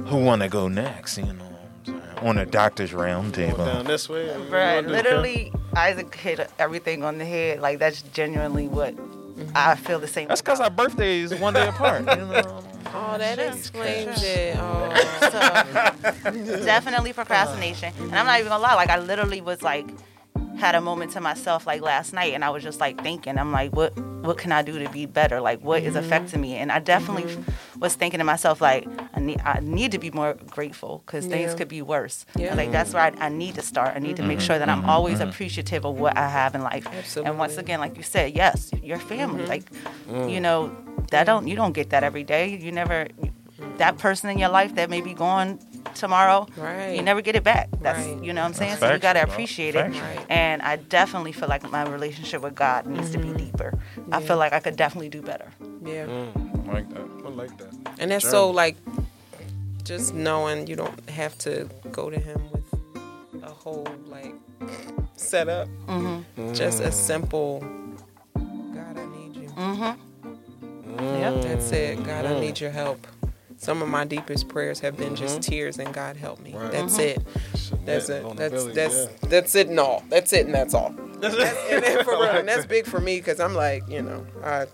Who 0.07 0.25
want 0.25 0.43
to 0.43 0.49
go 0.49 0.69
next? 0.69 1.19
You 1.19 1.25
know, 1.25 1.33
what 1.33 1.43
I'm 1.43 2.01
saying? 2.01 2.29
on 2.29 2.39
a 2.39 2.47
doctor's 2.47 2.93
round 2.93 3.33
Going 3.35 3.51
table. 3.51 3.65
down 3.65 3.85
this 3.85 4.09
way. 4.09 4.29
Right, 4.29 4.41
you 4.41 4.49
wanna 4.51 4.83
do- 4.83 4.89
literally, 4.89 5.53
Isaac 5.77 6.13
hit 6.15 6.51
everything 6.59 7.05
on 7.05 7.19
the 7.19 7.25
head. 7.25 7.61
Like 7.61 7.79
that's 7.79 8.03
genuinely 8.03 8.67
what 8.69 8.95
I 9.55 9.77
feel 9.77 9.99
the 10.01 10.09
same. 10.09 10.29
That's 10.29 10.41
because 10.43 10.61
our 10.61 10.71
birthdays 10.71 11.35
one 11.35 11.55
day 11.55 11.69
apart. 11.75 12.01
You 12.01 12.25
know? 12.27 12.63
Oh, 13.01 13.19
that 13.19 13.39
explains 13.39 14.23
it. 14.23 14.57
Oh. 14.59 14.75
So, 15.29 15.31
definitely 16.65 17.13
procrastination. 17.13 17.93
And 17.99 18.15
I'm 18.15 18.25
not 18.27 18.39
even 18.41 18.51
gonna 18.51 18.63
lie, 18.63 18.75
like 18.75 18.89
I 18.89 18.99
literally 18.99 19.41
was 19.41 19.63
like 19.63 19.87
had 20.59 20.75
a 20.75 20.81
moment 20.81 21.13
to 21.13 21.21
myself 21.21 21.67
like 21.67 21.81
last 21.81 22.13
night 22.13 22.35
and 22.35 22.45
I 22.45 22.51
was 22.51 22.63
just 22.63 22.81
like 22.81 23.03
thinking, 23.03 23.39
I'm 23.39 23.53
like, 23.53 23.75
what 23.75 23.97
what 23.99 24.37
can 24.37 24.53
I 24.53 24.63
do 24.63 24.79
to 24.79 24.89
be 24.91 25.07
better? 25.07 25.41
Like 25.41 25.61
what 25.63 25.83
is 25.83 25.95
mm-hmm. 25.95 26.05
affecting 26.05 26.41
me? 26.41 26.57
And 26.57 26.71
I 26.73 26.81
definitely 26.81 27.37
was 27.79 27.95
thinking 27.95 28.19
to 28.19 28.25
myself 28.25 28.61
like 28.61 28.87
I 29.15 29.21
need 29.21 29.41
I 29.45 29.61
need 29.61 29.93
to 29.93 29.99
be 29.99 30.11
more 30.11 30.35
grateful 30.51 31.03
because 31.07 31.27
things 31.27 31.55
could 31.55 31.69
be 31.69 31.83
worse. 31.83 32.27
Yeah. 32.37 32.55
Like 32.55 32.73
that's 32.73 32.93
where 32.93 33.03
I, 33.03 33.13
I 33.19 33.29
need 33.29 33.55
to 33.55 33.63
start. 33.63 33.97
I 33.97 34.01
need 34.01 34.17
to 34.17 34.23
make 34.23 34.39
mm-hmm. 34.39 34.47
sure 34.47 34.59
that 34.59 34.69
I'm 34.69 34.81
mm-hmm. 34.81 34.91
always 34.91 35.21
appreciative 35.21 35.85
of 35.85 35.99
what 35.99 36.17
I 36.17 36.29
have 36.29 36.55
in 36.55 36.63
life. 36.63 36.87
Absolutely. 36.87 37.31
And 37.31 37.39
once 37.39 37.57
again, 37.57 37.81
like 37.81 37.97
you 37.97 38.03
said, 38.03 38.35
yes, 38.35 38.71
your 38.83 38.99
family. 38.99 39.47
Like 39.47 39.71
you 40.09 40.13
mm. 40.13 40.43
know, 40.43 40.77
that 41.11 41.25
don't 41.25 41.47
you 41.47 41.57
don't 41.57 41.73
get 41.73 41.91
that 41.91 42.03
every 42.03 42.25
day. 42.25 42.57
You 42.57 42.73
never 42.73 43.09
that 43.79 43.99
person 43.99 44.31
in 44.31 44.39
your 44.39 44.49
life 44.49 44.75
that 44.75 44.91
may 44.91 45.01
be 45.01 45.15
going 45.15 45.59
tomorrow, 45.95 46.47
Right. 46.57 46.95
you 46.97 47.03
never 47.03 47.21
get 47.21 47.37
it 47.37 47.45
back. 47.45 47.69
That's 47.81 47.99
Right. 47.99 48.23
you 48.23 48.33
know 48.33 48.43
what 48.43 48.49
I'm 48.49 48.55
saying. 48.55 48.71
That's 48.73 48.81
so 48.81 48.93
you 48.93 48.99
gotta 48.99 49.25
bro. 49.25 49.33
appreciate 49.33 49.75
it. 49.75 49.81
Right. 49.81 50.27
And 50.29 50.63
I 50.63 50.77
definitely 50.77 51.33
feel 51.33 51.49
like 51.49 51.69
my 51.71 51.85
relationship 51.85 52.43
with 52.43 52.55
God 52.55 52.87
needs 52.87 53.11
to 53.11 53.19
be 53.19 53.29
mm-hmm. 53.29 53.37
deeper. 53.37 53.79
I 54.13 54.21
feel 54.21 54.37
like 54.37 54.53
I 54.53 54.61
could 54.61 54.77
definitely 54.77 55.09
do 55.09 55.23
better. 55.23 55.53
Yeah. 55.85 56.07
Mm, 56.07 56.69
I 56.69 56.73
like 56.73 56.89
that. 56.91 57.01
I 57.25 57.29
like 57.29 57.59
that. 57.59 57.75
And 57.99 58.11
that's 58.11 58.29
so 58.29 58.51
like 58.51 58.77
just 59.85 60.15
knowing 60.15 60.67
you 60.67 60.77
don't 60.77 61.09
have 61.11 61.37
to 61.39 61.69
go 61.93 62.11
to 62.11 62.19
him 62.19 62.41
with 62.53 63.43
a 63.43 63.51
whole 63.51 63.87
like 64.07 64.35
setup. 65.17 65.69
Mm-hmm. 65.87 66.53
Just 66.55 66.81
a 66.81 66.89
mm. 66.89 66.93
simple 66.93 67.61
God, 68.35 68.99
I 68.99 69.07
need 69.07 69.37
you. 69.37 69.49
Yep. 70.99 71.43
That's 71.43 71.71
it. 71.73 72.05
God, 72.05 72.27
I 72.27 72.41
need 72.41 72.61
your 72.61 72.71
help. 72.71 73.07
Some 73.59 73.83
of 73.83 73.89
my 73.89 74.05
deepest 74.05 74.49
prayers 74.49 74.79
have 74.81 74.97
been 74.97 75.17
just 75.17 75.43
tears 75.43 75.79
and 75.79 75.93
God 75.93 76.17
help 76.17 76.41
me. 76.41 76.55
That's 76.71 76.97
it. 76.99 77.21
That's 77.53 77.71
it. 77.71 77.85
That's 77.85 78.09
Vulnerability, 78.23 78.73
that's 78.73 78.95
yeah. 78.95 79.29
that's 79.29 79.55
it 79.57 79.69
and 79.69 79.81
all. 79.81 80.05
That's 80.09 80.33
it 80.33 80.47
and 80.47 80.55
that's 80.55 80.75
all. 80.75 80.91
That's, 81.19 81.35
and, 81.69 81.83
then 81.83 82.05
for 82.05 82.13
real, 82.13 82.27
and 82.27 82.47
that's 82.47 82.65
big 82.65 82.87
for 82.87 83.01
me 83.01 83.17
because 83.17 83.41
I'm 83.41 83.53
like, 83.53 83.83
you 83.89 84.03
know, 84.03 84.25
I 84.45 84.67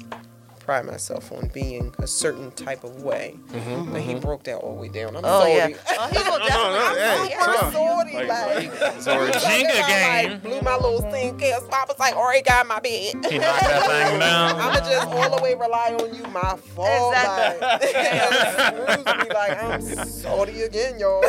pride 0.64 0.86
myself 0.86 1.30
on 1.30 1.46
being 1.48 1.94
a 1.98 2.06
certain 2.06 2.50
type 2.52 2.84
of 2.84 3.02
way. 3.02 3.36
Mm-hmm. 3.48 3.92
But 3.92 4.00
he 4.00 4.12
mm-hmm. 4.12 4.20
broke 4.20 4.44
that 4.44 4.56
all 4.56 4.76
the 4.76 4.80
way 4.80 4.88
down. 4.88 5.14
I'm 5.14 5.22
Oh 5.24 5.40
sorry. 5.40 5.52
yeah. 5.52 5.76
Oh, 5.90 6.08
he 6.08 6.18
will 6.30 6.38
definitely. 6.46 7.28
Hey, 7.28 7.34
I'm 7.38 7.58
come 7.58 7.72
sorry, 7.72 8.26
like, 8.26 9.02
So 9.02 9.12
a 9.26 9.30
Jenga 9.30 9.82
I, 9.82 10.22
game. 10.22 10.30
like, 10.32 10.42
blew 10.42 10.60
my 10.62 10.76
little 10.76 11.02
thing. 11.10 11.38
Cause 11.38 11.68
Papa's 11.68 11.98
like, 11.98 12.14
already 12.14 12.40
got 12.42 12.66
my 12.66 12.80
bed. 12.80 13.12
He 13.12 13.38
knocked 13.38 13.60
that 13.60 14.08
thing 14.08 14.18
down. 14.20 14.58
I'ma 14.58 14.78
just 14.78 15.06
all 15.06 15.36
the 15.36 15.42
way 15.42 15.54
rely 15.54 15.94
on 16.00 16.14
you, 16.14 16.22
my 16.32 16.56
fault. 16.56 17.12
Exactly. 17.12 17.60
Like, 17.60 17.82
excuse 17.82 19.28
me, 19.28 19.34
like 19.34 19.62
I'm 19.62 19.82
salty 20.06 20.62
again, 20.62 20.98
y'all. 20.98 21.20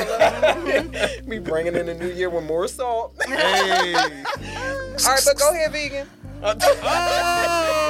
Me 1.27 1.39
bringing 1.39 1.75
in 1.75 1.87
the 1.87 1.93
new 1.93 2.09
year 2.09 2.29
with 2.29 2.45
more 2.45 2.69
salt. 2.69 3.15
Hey. 3.27 3.95
All 3.95 5.11
right, 5.11 5.21
but 5.25 5.37
go 5.37 5.51
ahead, 5.51 5.73
vegan. 5.73 6.07
Oh 6.41 6.55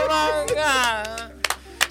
my 0.09 0.45
god. 0.55 1.14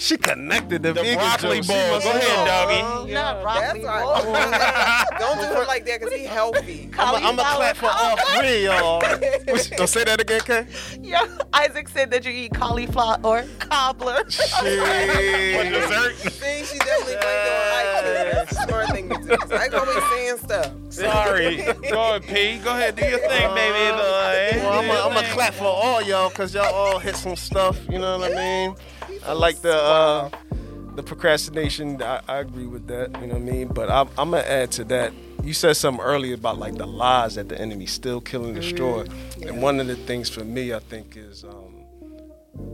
She 0.04 0.18
connected 0.18 0.82
the, 0.82 0.92
The 0.92 1.00
vegan 1.00 1.14
broccoli 1.18 1.60
joke. 1.62 2.02
Go 2.02 2.10
ahead, 2.10 2.38
know. 2.38 2.44
doggy. 2.44 3.12
Not 3.14 3.40
broccoli. 3.42 3.80
That's. 3.80 5.10
Don't 5.18 5.40
do 5.40 5.60
him 5.60 5.66
like 5.66 5.86
that, 5.86 6.02
cause 6.02 6.12
he 6.12 6.24
healthy. 6.26 6.90
I'm 6.98 7.36
gonna 7.36 7.42
clap 7.56 7.76
for 7.78 7.88
all 7.90 8.16
three, 8.38 8.66
y'all. 8.66 9.00
Don't 9.00 9.88
say 9.88 10.04
that 10.04 10.20
again, 10.20 10.42
Kay. 10.42 10.66
Yeah, 11.00 11.26
Isaac 11.54 11.88
said 11.88 12.10
that 12.10 12.22
you 12.26 12.32
eat 12.32 12.52
cauliflower 12.52 13.18
or 13.24 13.44
cobbler. 13.60 14.12
What 14.24 14.30
Shit. 14.32 15.72
dessert? 15.72 16.16
See, 16.16 16.64
she 16.66 16.78
definitely 16.80 17.14
think 17.14 17.24
like 17.72 18.04
That's 18.04 18.52
a 18.52 18.54
smart 18.66 18.88
thing 18.90 19.08
to 19.08 19.16
do. 19.16 19.54
I 19.54 19.68
always 19.68 20.04
saying 20.10 20.36
stuff. 20.36 20.70
Sorry. 20.90 21.56
Go 21.90 22.16
ahead, 22.16 22.22
P. 22.24 22.58
Go 22.58 22.72
ahead, 22.72 22.96
do 22.96 23.06
your 23.06 23.20
thing, 23.20 23.46
uh, 23.46 23.54
baby 23.54 23.90
boy. 23.96 24.68
Well, 24.68 25.08
I'm 25.08 25.14
gonna 25.14 25.26
clap 25.28 25.54
for 25.54 25.64
all 25.64 26.02
y'all 26.02 26.28
because 26.28 26.52
y'all 26.54 26.74
all 26.74 26.98
hit 26.98 27.16
some 27.16 27.36
stuff. 27.36 27.78
You 27.88 27.98
know 27.98 28.18
what 28.18 28.32
I 28.32 28.34
mean? 28.34 28.76
I 29.24 29.32
like 29.32 29.60
the 29.62 29.74
uh, 29.74 30.30
the 30.94 31.02
procrastination. 31.02 32.02
I, 32.02 32.20
I 32.28 32.38
agree 32.38 32.66
with 32.66 32.86
that. 32.88 33.20
You 33.20 33.26
know 33.26 33.34
what 33.34 33.42
I 33.42 33.52
mean? 33.52 33.68
But 33.68 33.90
I'm, 33.90 34.08
I'm 34.18 34.30
gonna 34.30 34.42
add 34.42 34.70
to 34.72 34.84
that. 34.84 35.12
You 35.42 35.52
said 35.52 35.76
something 35.76 36.02
earlier 36.02 36.34
about 36.34 36.58
like 36.58 36.76
the 36.76 36.86
lies 36.86 37.34
that 37.34 37.48
the 37.48 37.60
enemy 37.60 37.86
still 37.86 38.20
kill 38.20 38.44
and 38.46 38.54
destroy. 38.54 39.04
And 39.42 39.60
one 39.60 39.80
of 39.80 39.86
the 39.86 39.96
things 39.96 40.30
for 40.30 40.44
me, 40.44 40.72
I 40.72 40.78
think, 40.78 41.16
is 41.16 41.44
um, 41.44 41.84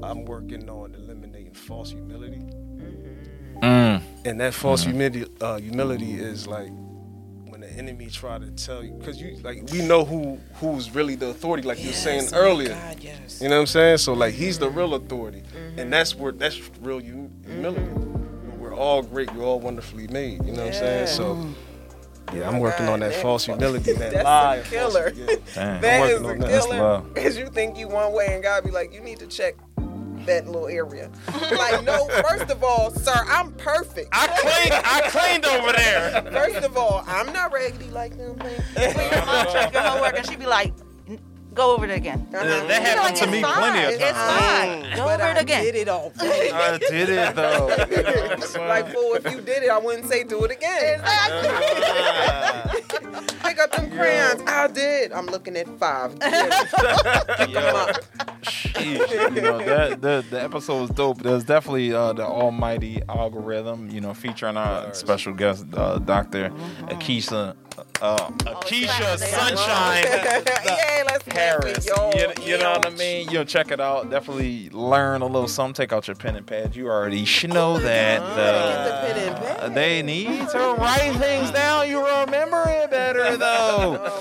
I'm 0.03 0.24
working 0.24 0.68
on 0.68 0.95
eliminating 0.95 1.53
false 1.53 1.91
humility. 1.91 2.43
Mm. 3.62 4.03
And 4.24 4.41
that 4.41 4.55
false 4.55 4.84
humility, 4.84 5.26
uh, 5.41 5.59
humility 5.59 6.14
is 6.14 6.47
like 6.47 6.70
when 6.70 6.84
the 6.84 6.89
enemy 7.81 8.11
try 8.11 8.39
to 8.39 8.51
tell 8.51 8.85
you, 8.85 8.93
because 8.93 9.20
you 9.20 9.37
like 9.43 9.62
we 9.72 9.81
know 9.81 10.05
who 10.05 10.39
who's 10.55 10.95
really 10.95 11.14
the 11.14 11.28
authority, 11.28 11.66
like 11.66 11.81
you 11.81 11.89
were 11.89 11.95
saying 11.95 12.28
oh 12.33 12.37
earlier. 12.37 12.74
God, 12.74 13.01
yes. 13.01 13.41
You 13.41 13.49
know 13.49 13.57
what 13.57 13.62
I'm 13.62 13.66
saying? 13.66 13.99
So 13.99 14.12
like 14.12 14.35
he's 14.35 14.59
the 14.59 14.68
mm-hmm. 14.68 14.78
real 14.78 14.95
authority, 14.95 15.43
and 15.55 15.76
mm-hmm. 15.76 15.91
that's 15.91 16.14
where 16.14 16.33
that's 16.33 16.61
real 16.81 17.01
hum- 17.01 17.33
humility. 17.47 17.81
Mm-hmm. 17.81 18.61
We're 18.61 18.74
all 18.74 19.03
great. 19.03 19.33
We're 19.35 19.45
all 19.45 19.61
wonderfully 19.61 20.07
made. 20.09 20.45
You 20.45 20.53
know 20.53 20.66
what 20.66 20.74
I'm 20.74 20.81
saying? 20.81 21.07
So 21.07 21.55
yeah, 22.35 22.49
I'm 22.49 22.61
working 22.61 22.89
on 22.89 23.01
that 23.01 23.12
God, 23.12 23.22
false 23.22 23.47
humility, 23.47 23.93
that 23.95 24.12
That's 24.12 24.24
lie. 24.24 24.57
a 24.57 24.61
of 24.61 24.66
false- 24.66 24.93
killer. 24.93 25.12
yeah. 25.16 25.37
Damn. 25.55 25.81
That 25.81 26.01
working 26.01 26.16
is 26.16 26.22
a 26.22 26.28
on 26.28 26.39
that. 26.39 26.49
That's 26.49 26.66
killer. 26.66 26.78
love. 26.81 27.14
Because 27.14 27.39
you 27.39 27.47
think 27.49 27.76
you 27.76 27.89
one 27.89 28.12
way 28.12 28.28
and 28.31 28.43
God 28.43 28.64
be 28.64 28.70
like, 28.70 28.93
you 28.93 29.01
need 29.01 29.18
to 29.18 29.26
check 29.26 29.57
that 30.31 30.47
little 30.47 30.68
area. 30.68 31.11
like, 31.51 31.83
no, 31.85 32.07
first 32.28 32.51
of 32.51 32.62
all, 32.64 32.91
sir, 32.91 33.12
I'm 33.28 33.53
perfect. 33.53 34.09
I 34.12 34.26
cleaned. 34.28 34.83
I 34.85 35.01
cleaned 35.11 35.45
over 35.45 35.72
there. 35.72 36.22
First 36.33 36.64
of 36.64 36.76
all, 36.76 37.05
I'm 37.07 37.33
not 37.33 37.53
raggedy 37.53 37.91
like 37.91 38.16
them. 38.16 38.37
man. 38.39 38.62
Your 39.12 39.26
mom 39.26 39.47
check 39.53 39.72
your 39.72 39.83
homework 39.83 40.16
and 40.16 40.26
she'd 40.26 40.39
be 40.39 40.47
like, 40.47 40.68
"N- 40.68 40.80
"Go 41.61 41.74
over 41.74 41.84
it 41.84 41.90
again." 42.02 42.20
Uh-huh. 42.32 42.44
That 42.44 42.66
You're 42.68 42.80
happened 42.80 43.04
like, 43.04 43.14
to 43.16 43.24
"It's 43.24 43.32
me 43.32 43.42
fine. 43.42 43.54
plenty 43.61 43.78
of 43.84 43.90
times. 43.90 44.02
It's 44.02 44.18
times. 44.18 44.40
fine. 44.40 44.96
Go 44.96 45.04
But 45.04 45.20
over 45.20 45.30
it 45.30 45.38
again. 45.42 45.62
did 45.64 45.74
it 45.82 45.88
already. 45.88 46.50
I 46.66 46.78
did 46.78 47.08
it 47.11 47.34
though. 47.36 47.68
You 47.68 48.02
know 48.02 48.20
what 48.22 48.32
I'm 48.32 48.40
saying? 48.40 48.68
like, 48.68 48.86
fool, 48.92 49.14
if 49.14 49.24
you 49.32 49.40
did 49.40 49.62
it, 49.64 49.70
I 49.70 49.78
wouldn't 49.78 50.06
say 50.12 50.24
do 50.24 50.44
it 50.44 50.50
again. 50.58 51.00
Exactly. 51.00 51.50
Pick 53.44 53.58
up 53.58 53.72
them 53.72 53.90
crayons. 53.90 54.42
I 54.46 54.66
did. 54.68 55.12
I'm 55.12 55.26
looking 55.26 55.56
at 55.56 55.68
five. 55.78 56.18
Get 56.20 56.32
'em. 56.32 56.50
Pick 57.36 57.56
'em 57.56 57.76
up. 57.76 57.96
Sheesh. 58.42 59.34
you 59.34 59.40
know 59.42 59.58
that 59.58 60.00
the 60.00 60.24
the 60.30 60.42
episode 60.42 60.80
was 60.82 60.90
dope. 60.90 61.22
There's 61.22 61.44
definitely 61.44 61.92
uh, 61.92 62.12
the 62.14 62.24
almighty 62.24 63.02
algorithm, 63.08 63.90
you 63.90 64.00
know, 64.00 64.14
featuring 64.14 64.56
our 64.56 64.94
special 64.94 65.32
guest, 65.34 65.66
uh, 65.74 65.98
Doctor 65.98 66.50
Akeisha, 66.88 67.54
uh, 68.03 68.28
Akeisha 68.47 69.18
Sunshine 69.18 70.05
yeah, 70.64 71.05
let's 71.07 71.24
Harris. 71.33 71.87
Yo, 71.87 72.11
You, 72.14 72.33
you 72.45 72.59
know 72.59 72.72
what 72.72 72.87
I 72.87 72.91
mean? 72.91 73.28
You 73.28 73.39
know, 73.39 73.45
check 73.45 73.70
it 73.70 73.81
out. 73.81 74.11
Definitely 74.11 74.70
learn 74.70 75.22
a 75.22 75.26
little 75.26 75.49
something. 75.49 75.74
Take 75.74 75.93
out 75.93 76.07
your 76.09 76.16
pen 76.16 76.37
and 76.37 76.47
pad. 76.47 76.74
You 76.76 76.89
already 76.89 77.24
should 77.24 77.53
know 77.53 77.78
that. 77.78 78.20
Get 78.20 79.37
the 79.37 79.64
Uh, 79.64 79.68
they 79.68 80.03
need 80.03 80.49
to 80.49 80.74
write 80.78 81.14
things 81.18 81.51
down. 81.51 81.89
You 81.89 81.99
remember 82.07 82.64
it 82.68 82.91
better 82.91 83.37
though. 83.37 84.20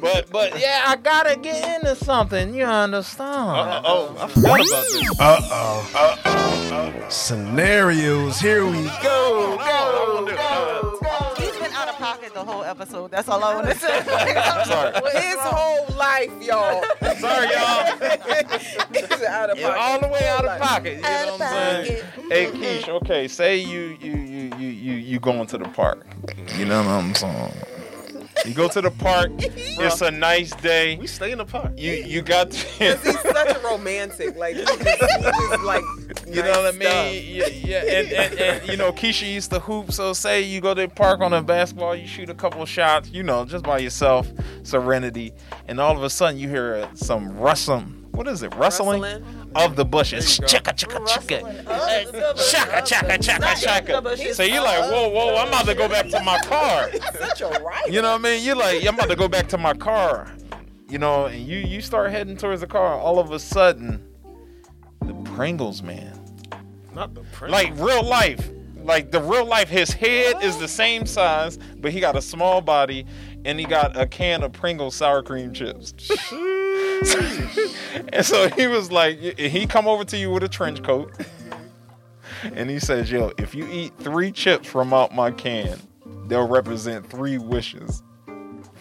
But 0.00 0.30
but 0.30 0.60
yeah, 0.60 0.84
I 0.86 0.96
gotta 0.96 1.36
get 1.36 1.76
into 1.82 1.94
something. 1.96 2.54
You 2.54 2.64
understand? 2.64 3.30
Uh 3.50 3.82
oh, 3.84 4.16
I 4.20 4.28
forgot 4.28 4.60
about 4.60 4.84
this. 4.84 5.20
Uh 5.20 5.40
oh. 5.50 5.90
Uh 5.94 6.16
oh. 6.24 7.06
Scenarios. 7.08 8.40
Here 8.40 8.64
we 8.66 8.84
go. 9.02 9.56
Go. 9.58 10.26
Go. 10.26 10.94
He's 10.96 11.00
been 11.00 11.33
out 12.04 12.14
of 12.14 12.20
pocket 12.20 12.34
the 12.34 12.44
whole 12.44 12.64
episode. 12.64 13.10
That's 13.10 13.28
all 13.28 13.42
I 13.42 13.54
want 13.54 13.68
to 13.68 13.74
say. 13.74 14.02
Sorry. 14.64 14.92
His 15.22 15.36
whole 15.40 15.86
life, 15.96 16.30
y'all. 16.40 16.84
Sorry, 17.18 17.48
y'all. 17.52 17.84
He's 18.92 19.22
out 19.22 19.50
of 19.50 19.58
pocket. 19.58 19.78
all 19.78 20.00
the 20.00 20.08
way 20.08 20.28
out 20.28 20.44
of 20.44 20.60
pocket. 20.60 20.96
You 20.96 21.02
know 21.02 21.08
Out 21.08 21.38
what 21.38 21.42
I'm 21.42 21.84
saying? 21.84 22.04
Hey, 22.28 22.46
Keish. 22.46 22.88
Okay, 22.88 23.28
say 23.28 23.56
you 23.56 23.96
you 24.00 24.16
you 24.16 24.56
you 24.58 24.68
you 24.68 24.92
you 24.94 25.20
going 25.20 25.46
to 25.46 25.58
the 25.58 25.68
park. 25.68 26.06
You 26.56 26.66
know 26.66 26.78
what 26.78 26.88
I'm 26.88 27.14
saying? 27.14 27.52
You 28.44 28.54
go 28.54 28.68
to 28.68 28.80
the 28.80 28.90
park. 28.90 29.30
It's 29.76 30.00
a 30.00 30.10
nice 30.10 30.52
day. 30.56 30.96
We 30.96 31.06
stay 31.06 31.32
in 31.32 31.38
the 31.38 31.44
park. 31.44 31.72
You 31.76 31.92
you 31.92 32.22
got. 32.22 32.54
He's 32.54 33.00
such 33.00 33.56
a 33.56 33.60
romantic. 33.64 34.36
Like, 34.36 34.56
he 34.56 34.64
just, 34.64 34.78
he 34.78 34.84
just 34.84 35.62
like, 35.62 35.84
You 36.26 36.42
know 36.42 36.62
what 36.62 36.74
I 36.74 36.78
mean? 36.78 37.24
Yeah, 37.36 37.46
yeah. 37.46 37.82
And, 37.82 38.12
and, 38.12 38.40
and 38.40 38.68
you 38.68 38.76
know, 38.76 38.92
Keisha 38.92 39.30
used 39.30 39.50
to 39.50 39.58
hoop. 39.60 39.92
So 39.92 40.12
say 40.12 40.42
you 40.42 40.60
go 40.60 40.74
to 40.74 40.82
the 40.82 40.88
park 40.88 41.20
on 41.20 41.32
a 41.32 41.42
basketball, 41.42 41.94
you 41.94 42.06
shoot 42.06 42.30
a 42.30 42.34
couple 42.34 42.62
of 42.62 42.68
shots, 42.68 43.10
you 43.10 43.22
know, 43.22 43.44
just 43.44 43.64
by 43.64 43.78
yourself, 43.78 44.30
serenity, 44.62 45.32
and 45.68 45.80
all 45.80 45.96
of 45.96 46.02
a 46.02 46.10
sudden 46.10 46.38
you 46.38 46.48
hear 46.48 46.74
uh, 46.76 46.94
some 46.94 47.36
rustling. 47.38 48.03
What 48.14 48.28
is 48.28 48.42
it? 48.44 48.54
Rustling, 48.54 49.02
Rustling. 49.02 49.50
of 49.56 49.74
the 49.74 49.84
bushes. 49.84 50.38
Chicka 50.38 50.72
chicka 50.74 51.04
chicka. 51.04 52.50
Chaka 52.50 52.82
chaka 52.86 53.18
chaka 53.18 53.54
chaka. 53.60 54.34
So 54.34 54.42
you're 54.44 54.62
like, 54.62 54.90
whoa 54.90 55.08
whoa, 55.08 55.36
I'm 55.36 55.48
about 55.48 55.66
to 55.66 55.74
go 55.74 55.88
back 55.88 56.08
to 56.10 56.20
my 56.22 56.38
car. 56.40 56.90
Such 57.18 57.40
a 57.42 57.60
right. 57.62 57.86
You 57.90 58.02
know 58.02 58.12
what 58.12 58.20
I 58.20 58.22
mean? 58.22 58.44
You're 58.44 58.56
like, 58.56 58.86
I'm 58.86 58.94
about 58.94 59.08
to 59.08 59.16
go 59.16 59.26
back 59.28 59.48
to 59.48 59.58
my 59.58 59.74
car. 59.74 60.32
You 60.88 60.98
know, 60.98 61.26
and 61.26 61.44
you 61.44 61.58
you 61.58 61.80
start 61.80 62.10
heading 62.12 62.36
towards 62.36 62.60
the 62.60 62.66
car. 62.68 62.94
All 62.94 63.18
of 63.18 63.32
a 63.32 63.38
sudden, 63.38 64.06
the 65.04 65.14
Pringles 65.34 65.82
man 65.82 66.18
Not 66.94 67.14
the 67.14 67.22
print. 67.32 67.50
like 67.52 67.72
real 67.78 68.04
life. 68.04 68.50
Like 68.76 69.10
the 69.10 69.20
real 69.20 69.46
life, 69.46 69.70
his 69.70 69.90
head 69.90 70.36
is 70.42 70.58
the 70.58 70.68
same 70.68 71.06
size, 71.06 71.58
but 71.78 71.90
he 71.90 72.00
got 72.00 72.16
a 72.16 72.22
small 72.22 72.60
body 72.60 73.06
and 73.44 73.58
he 73.58 73.66
got 73.66 73.96
a 73.96 74.06
can 74.06 74.42
of 74.42 74.52
Pringles 74.52 74.94
sour 74.94 75.22
cream 75.22 75.52
chips. 75.52 76.10
and 78.12 78.24
so 78.24 78.48
he 78.50 78.66
was 78.66 78.90
like, 78.90 79.18
he 79.38 79.66
come 79.66 79.86
over 79.86 80.04
to 80.04 80.16
you 80.16 80.30
with 80.30 80.42
a 80.42 80.48
trench 80.48 80.82
coat, 80.82 81.12
and 82.42 82.70
he 82.70 82.78
says, 82.78 83.10
"Yo, 83.10 83.32
if 83.38 83.54
you 83.54 83.66
eat 83.70 83.92
three 83.98 84.32
chips 84.32 84.68
from 84.68 84.92
out 84.92 85.14
my 85.14 85.30
can, 85.30 85.78
they'll 86.26 86.48
represent 86.48 87.08
three 87.08 87.38
wishes." 87.38 88.02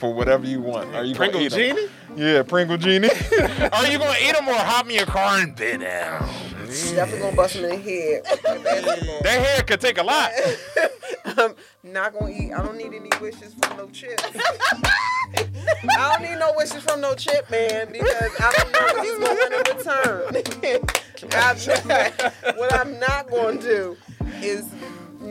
For 0.03 0.13
whatever 0.13 0.45
you 0.45 0.59
want. 0.59 0.93
Are 0.93 1.05
you 1.05 1.15
Pringle 1.15 1.39
gonna 1.39 1.61
eat 1.61 1.69
'em? 1.69 1.77
Genie? 1.77 1.89
Yeah, 2.17 2.43
Pringle 2.43 2.75
Genie. 2.75 3.07
Are 3.71 3.87
you 3.87 3.97
gonna 3.97 4.17
eat 4.21 4.35
them 4.35 4.49
or 4.49 4.53
hop 4.53 4.89
in 4.89 4.95
your 4.95 5.05
car 5.05 5.39
and 5.39 5.55
bid 5.55 5.79
down? 5.79 6.27
Definitely 6.93 7.19
gonna 7.19 7.35
bust 7.37 7.55
him 7.55 7.63
in 7.63 7.69
the 7.69 7.77
head. 7.77 8.25
That 9.23 9.45
hair 9.45 9.63
could 9.63 9.79
take 9.79 9.97
a 9.99 10.03
lot. 10.03 10.29
I'm 11.23 11.39
um, 11.39 11.55
not 11.83 12.11
gonna 12.11 12.33
eat. 12.33 12.51
I 12.51 12.61
don't 12.61 12.75
need 12.77 12.93
any 12.93 13.11
wishes 13.21 13.53
from 13.53 13.77
no 13.77 13.87
chip. 13.91 14.19
I 14.35 16.17
don't 16.17 16.29
need 16.29 16.37
no 16.37 16.51
wishes 16.57 16.83
from 16.83 16.99
no 16.99 17.15
chip, 17.15 17.49
man, 17.49 17.89
because 17.89 18.31
I 18.41 18.53
don't 18.57 18.71
know 18.73 18.79
what 18.81 19.05
he's 19.05 19.17
going 19.19 19.37
to 19.37 19.73
return. 19.73 20.35
I, 21.31 22.53
what 22.57 22.73
I'm 22.73 22.99
not 22.99 23.29
going 23.29 23.59
to 23.59 23.65
do 23.65 23.97
is. 24.41 24.65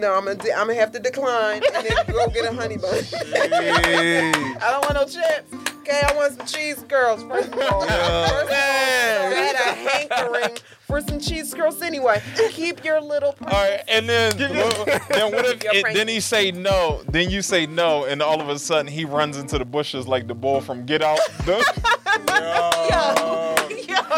No, 0.03 0.14
I'm 0.14 0.24
gonna, 0.24 0.34
de- 0.34 0.53
I'm 0.53 0.66
gonna 0.66 0.80
have 0.80 0.90
to 0.92 0.98
decline 0.98 1.62
and 1.76 1.86
then 1.86 2.07
go 2.09 2.26
get 2.26 2.44
a 2.44 2.53
honey 2.53 2.76
bun. 2.76 2.92
I 3.14 4.59
don't 4.61 4.82
want 4.82 4.94
no 4.94 5.05
chips. 5.05 5.55
Okay, 5.78 6.03
I 6.05 6.12
want 6.16 6.36
some 6.36 6.44
cheese 6.44 6.84
curls. 6.88 7.22
First 7.22 7.53
of 7.53 7.61
all, 7.61 7.82
first 7.82 7.92
of 7.92 8.00
all, 8.00 8.48
I 8.48 9.32
had 9.32 9.55
a 9.55 10.18
hankering 10.18 10.59
for 10.80 11.00
some 11.03 11.20
cheese 11.20 11.55
curls 11.55 11.80
anyway. 11.82 12.20
Keep 12.50 12.84
your 12.84 13.00
little. 13.00 13.36
All 13.42 13.46
right, 13.46 13.84
and 13.86 14.09
then 14.09 14.32
what, 14.57 14.86
then 15.09 15.30
what 15.32 15.46
if 15.46 15.62
it, 15.66 15.94
then 15.94 16.09
he 16.09 16.18
say 16.18 16.50
no? 16.50 17.05
Then 17.09 17.30
you 17.30 17.40
say 17.40 17.66
no, 17.66 18.05
and 18.05 18.20
all 18.20 18.40
of 18.40 18.48
a 18.48 18.59
sudden 18.59 18.90
he 18.90 19.05
runs 19.05 19.36
into 19.36 19.57
the 19.57 19.64
bushes 19.64 20.09
like 20.09 20.26
the 20.26 20.34
bull 20.34 20.61
from 20.61 20.84
Get 20.84 21.03
Out. 21.03 21.20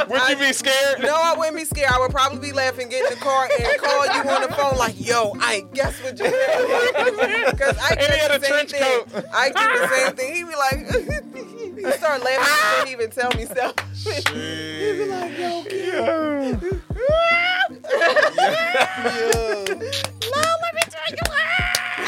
Would 0.11 0.29
you 0.29 0.37
be 0.37 0.53
scared? 0.53 1.01
No, 1.01 1.15
I 1.15 1.35
wouldn't 1.37 1.57
be 1.57 1.65
scared. 1.65 1.91
I 1.91 1.99
would 1.99 2.11
probably 2.11 2.39
be 2.39 2.53
laughing, 2.53 2.89
get 2.89 3.05
in 3.11 3.19
the 3.19 3.25
car, 3.25 3.49
and 3.59 3.81
call 3.81 4.05
you 4.07 4.31
on 4.31 4.43
the 4.43 4.49
phone 4.55 4.77
like, 4.79 4.95
"Yo, 4.99 5.33
I 5.41 5.65
guess 5.73 6.01
what 6.03 6.19
you 6.19 6.25
Because 7.51 7.77
I 7.81 7.95
did 7.95 8.11
the 8.31 8.41
same 8.41 8.51
trench 8.51 8.71
thing. 8.73 8.83
coat. 8.83 9.25
I 9.33 9.49
do 9.49 9.55
the 9.81 9.89
same 9.89 10.17
thing. 10.17 10.35
He'd 10.35 10.45
be 10.45 10.57
like, 10.57 10.79
he 11.77 11.93
start 11.99 12.23
laughing. 12.23 12.87
He 12.87 12.95
didn't 12.97 13.01
even 13.01 13.11
tell 13.11 13.31
me 13.37 13.45
stuff. 13.47 13.75
He'd 14.05 14.25
be 14.33 15.07
like, 15.07 15.39
"Yo, 15.39 15.63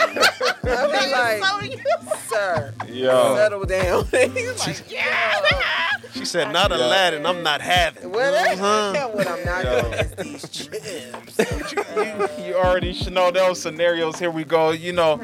I'd 0.08 0.90
be 0.92 1.70
like, 1.70 2.18
sir, 2.28 2.74
Yo, 2.88 3.36
settle 3.36 3.64
down." 3.64 4.04
He's 4.10 4.66
like, 4.66 4.84
She 6.14 6.24
said, 6.24 6.52
"Not 6.52 6.72
Aladdin. 6.72 7.26
I'm 7.26 7.42
not 7.42 7.60
having." 7.60 8.10
"What? 8.10 8.34
Uh-huh. 8.34 9.08
What 9.08 9.26
I'm 9.28 9.44
not 9.44 9.62
doing 9.62 9.92
is 9.94 10.14
these 10.16 10.48
chips." 10.48 11.38
you 12.38 12.54
already 12.54 12.92
should 12.92 13.12
know 13.12 13.30
those 13.30 13.60
scenarios. 13.60 14.18
Here 14.18 14.30
we 14.30 14.44
go. 14.44 14.70
You 14.70 14.92
know, 14.92 15.20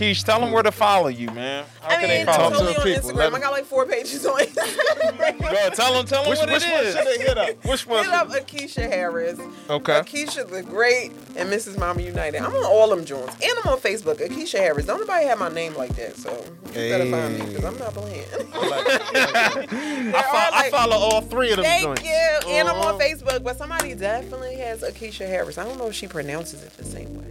Keish, 0.00 0.24
tell 0.24 0.40
them 0.40 0.50
where 0.52 0.62
to 0.62 0.72
follow 0.72 1.08
you, 1.08 1.30
man. 1.32 1.66
How 1.82 1.88
I 1.90 1.94
can 1.96 2.08
they 2.08 2.16
mean, 2.18 2.26
follow 2.26 2.50
totally 2.50 2.68
you? 2.68 2.74
to 2.74 2.80
on 2.80 2.86
the 2.88 2.94
people. 2.94 3.10
Instagram. 3.10 3.16
Let 3.16 3.34
I 3.34 3.40
got 3.40 3.52
like 3.52 3.64
four 3.66 3.84
pages 3.86 4.24
on 4.24 4.40
Instagram. 4.40 5.40
Go, 5.40 5.70
tell 5.74 5.92
them, 5.92 6.06
tell 6.06 6.22
them 6.22 6.30
Which, 6.30 6.38
what 6.38 6.48
which 6.50 6.64
it 6.64 6.72
one 6.72 6.84
is. 6.84 6.94
should 6.94 7.06
they 7.06 7.18
hit 7.22 7.36
up? 7.36 7.64
Which 7.66 7.86
one? 7.86 8.04
Hit 8.04 8.14
up 8.14 8.28
Akeisha 8.30 8.88
Harris. 8.88 9.38
Okay. 9.68 9.92
Akeisha 10.00 10.48
the 10.48 10.62
Great 10.62 11.12
and 11.36 11.50
Mrs. 11.50 11.78
Mama 11.78 12.00
United. 12.00 12.40
I'm 12.40 12.54
on 12.54 12.64
all 12.64 12.88
them 12.88 13.04
joints. 13.04 13.34
And 13.34 13.52
I'm 13.62 13.72
on 13.72 13.78
Facebook. 13.78 14.26
Akeisha 14.26 14.58
Harris. 14.58 14.86
Don't 14.86 15.00
nobody 15.00 15.26
have 15.26 15.38
my 15.38 15.50
name 15.50 15.74
like 15.76 15.94
that, 15.96 16.16
so 16.16 16.30
you 16.68 16.72
better 16.72 17.10
find 17.10 17.38
me 17.38 17.44
because 17.46 17.64
I'm 17.66 17.76
not 17.78 17.92
playing. 17.92 18.24
I, 18.54 20.22
fo- 20.22 20.56
I 20.56 20.68
follow 20.70 20.96
all 20.96 21.20
three 21.20 21.50
of 21.50 21.56
them 21.56 21.64
Thank 21.64 21.84
joints. 21.84 22.02
you. 22.04 22.10
And 22.48 22.68
I'm 22.68 22.76
Uh-huh. 22.76 22.94
on 22.94 23.00
Facebook, 23.00 23.42
but 23.44 23.58
somebody 23.58 23.94
definitely 23.94 24.56
has 24.56 24.80
Akeisha 24.82 25.26
Harris. 25.26 25.58
I 25.58 25.64
don't 25.64 25.76
know 25.78 25.88
if 25.88 25.94
she 25.94 26.06
pronounces 26.06 26.62
it 26.62 26.72
the 26.78 26.84
same 26.84 27.14
way. 27.18 27.26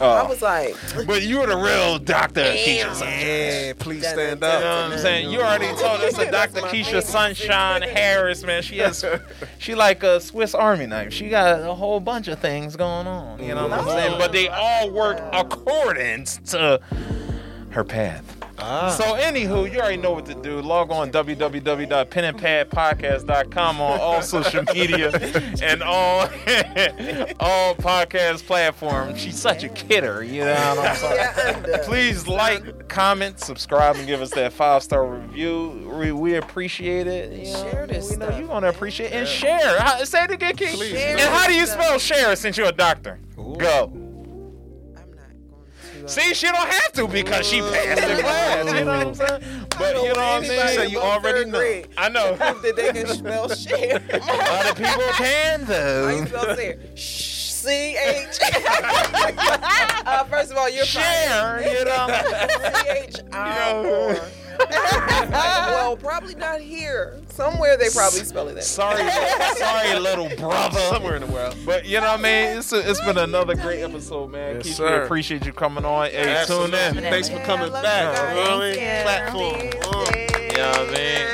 Oh. 0.00 0.08
I 0.10 0.26
was 0.28 0.42
like, 0.42 0.76
But 1.06 1.22
you're 1.22 1.46
the 1.46 1.56
real 1.56 1.98
Dr. 1.98 2.34
Damn. 2.42 2.90
Keisha. 2.90 3.00
Yeah, 3.02 3.72
please 3.78 4.06
stand 4.06 4.42
up. 4.42 4.60
You 4.60 4.64
know 4.64 4.82
what 4.82 4.92
I'm 4.92 4.98
saying? 4.98 5.30
You 5.30 5.40
already 5.40 5.66
told 5.68 6.00
us 6.00 6.16
that 6.16 6.32
Dr. 6.52 6.66
Keisha. 6.66 7.02
Sunshine 7.02 7.82
Harris, 7.94 8.42
man. 8.44 8.62
She 8.62 8.78
has, 8.78 9.04
she 9.58 9.74
like 9.74 10.02
a 10.02 10.20
Swiss 10.20 10.54
Army 10.54 10.86
knife. 10.86 11.12
She 11.12 11.28
got 11.28 11.60
a 11.60 11.74
whole 11.74 12.00
bunch 12.00 12.28
of 12.28 12.38
things 12.38 12.76
going 12.76 13.06
on. 13.06 13.42
You 13.42 13.54
know 13.54 13.68
what 13.68 13.80
I'm 13.80 13.86
saying? 13.88 14.18
But 14.18 14.32
they 14.32 14.48
all 14.48 14.90
work 14.90 15.20
according 15.32 16.24
to 16.46 16.80
her 17.70 17.84
path. 17.84 18.33
Ah. 18.58 18.90
So, 18.90 19.04
anywho, 19.16 19.70
you 19.70 19.80
already 19.80 19.96
know 19.96 20.12
what 20.12 20.26
to 20.26 20.34
do. 20.34 20.60
Log 20.60 20.90
on 20.92 21.10
www.penandpadpodcast.com 21.10 23.80
on 23.80 24.00
all 24.00 24.22
social 24.34 24.62
media 24.72 25.10
and 25.62 25.82
all 25.82 26.20
all 27.40 27.74
podcast 27.74 28.46
platforms. 28.46 29.18
She's 29.20 29.38
such 29.40 29.64
a 29.64 29.68
kidder, 29.70 30.22
you 30.22 30.44
know 30.44 30.74
what 30.76 30.90
I'm 30.90 30.96
saying? 30.96 31.16
yeah, 31.16 31.56
and, 31.74 31.82
Please 31.82 32.26
like, 32.28 32.88
comment, 32.88 33.40
subscribe, 33.40 33.96
and 33.96 34.06
give 34.06 34.22
us 34.22 34.30
that 34.30 34.52
five 34.52 34.82
star 34.82 35.06
review. 35.06 35.90
We, 35.98 36.12
we 36.12 36.34
appreciate 36.36 37.06
it. 37.06 37.32
you 37.32 37.52
know. 37.52 37.70
Share 37.70 37.86
this 37.86 38.10
We 38.10 38.16
know 38.16 38.26
stuff. 38.26 38.38
you're 38.38 38.48
gonna 38.48 38.68
appreciate 38.68 39.06
it. 39.08 39.12
and 39.14 39.28
share. 39.28 39.78
How, 39.80 40.02
say 40.04 40.24
it 40.24 40.30
again, 40.30 40.56
Keith. 40.56 40.78
Share 40.82 41.12
And 41.16 41.20
how 41.20 41.46
do 41.46 41.54
you 41.54 41.66
spell 41.66 41.98
share 41.98 42.34
since 42.36 42.56
you're 42.56 42.68
a 42.68 42.72
doctor? 42.72 43.18
Go. 43.36 43.92
See, 46.06 46.34
she 46.34 46.46
don't 46.46 46.56
have 46.56 46.92
to 46.92 47.08
because 47.08 47.46
she 47.46 47.60
passed 47.60 48.02
the 48.08 48.22
class. 48.22 48.66
You 48.66 48.84
know 48.84 48.98
what 48.98 49.06
I'm 49.06 49.14
saying? 49.14 49.66
But 49.78 49.96
you 49.96 50.02
know 50.02 50.08
what 50.08 50.18
I 50.18 50.40
mean. 50.40 50.50
Anybody 50.50 50.74
So 50.76 50.82
you 50.82 50.98
already 50.98 51.44
know. 51.50 51.58
grade 51.58 51.88
I 51.96 52.08
know. 52.08 52.34
prove 52.36 52.62
that 52.62 52.76
they 52.76 52.92
can 52.92 53.06
spell 53.08 53.48
share. 53.54 53.96
Other 54.12 54.74
people 54.74 55.02
can 55.16 55.60
How 55.60 55.66
though. 55.66 56.08
you 56.10 56.26
spell 56.26 56.56
share? 56.56 56.78
C 56.96 57.96
H. 57.96 58.38
Uh, 60.06 60.22
first 60.24 60.50
of 60.52 60.58
all, 60.58 60.68
you're 60.68 60.84
Share, 60.84 61.62
you 61.62 61.84
know. 61.86 62.06
C 62.74 62.90
H 62.90 63.16
R. 63.32 64.16
Well, 65.34 65.96
probably 65.96 66.34
not 66.34 66.60
here. 66.60 67.18
Somewhere 67.30 67.76
they 67.76 67.88
probably 67.90 68.20
spell 68.20 68.48
it 68.48 68.54
that. 68.54 68.64
Sorry, 68.64 69.02
sorry, 69.56 69.98
little 69.98 70.28
brother. 70.36 70.78
Somewhere 70.90 71.16
in 71.16 71.22
the 71.26 71.32
world. 71.32 71.56
But 71.66 71.86
you 71.86 72.00
know 72.00 72.06
what 72.12 72.20
I 72.20 72.22
mean? 72.22 72.58
It's, 72.58 72.72
it's 72.72 73.00
been 73.00 73.18
another 73.18 73.54
great 73.54 73.82
episode, 73.82 74.30
man. 74.30 74.56
Yes, 74.56 74.64
Keith, 74.64 74.74
sir. 74.76 74.98
we 75.00 75.04
appreciate 75.04 75.44
you 75.46 75.52
coming 75.52 75.84
on. 75.84 76.06
Hey, 76.10 76.28
Absolutely. 76.36 76.78
tune 76.78 76.96
in. 76.98 77.02
Thanks 77.10 77.28
for 77.28 77.38
coming 77.40 77.72
Yeah, 77.72 77.82
back. 77.82 78.34
you 78.36 78.40
You 78.40 78.44
know 78.44 78.56
what 78.58 78.64
I 78.64 78.70
mean? 78.70 79.02
Platform. 79.02 79.60
You 80.50 80.56
know 80.58 80.68
what 80.68 80.78
I 80.78 80.92
mean? 80.92 81.26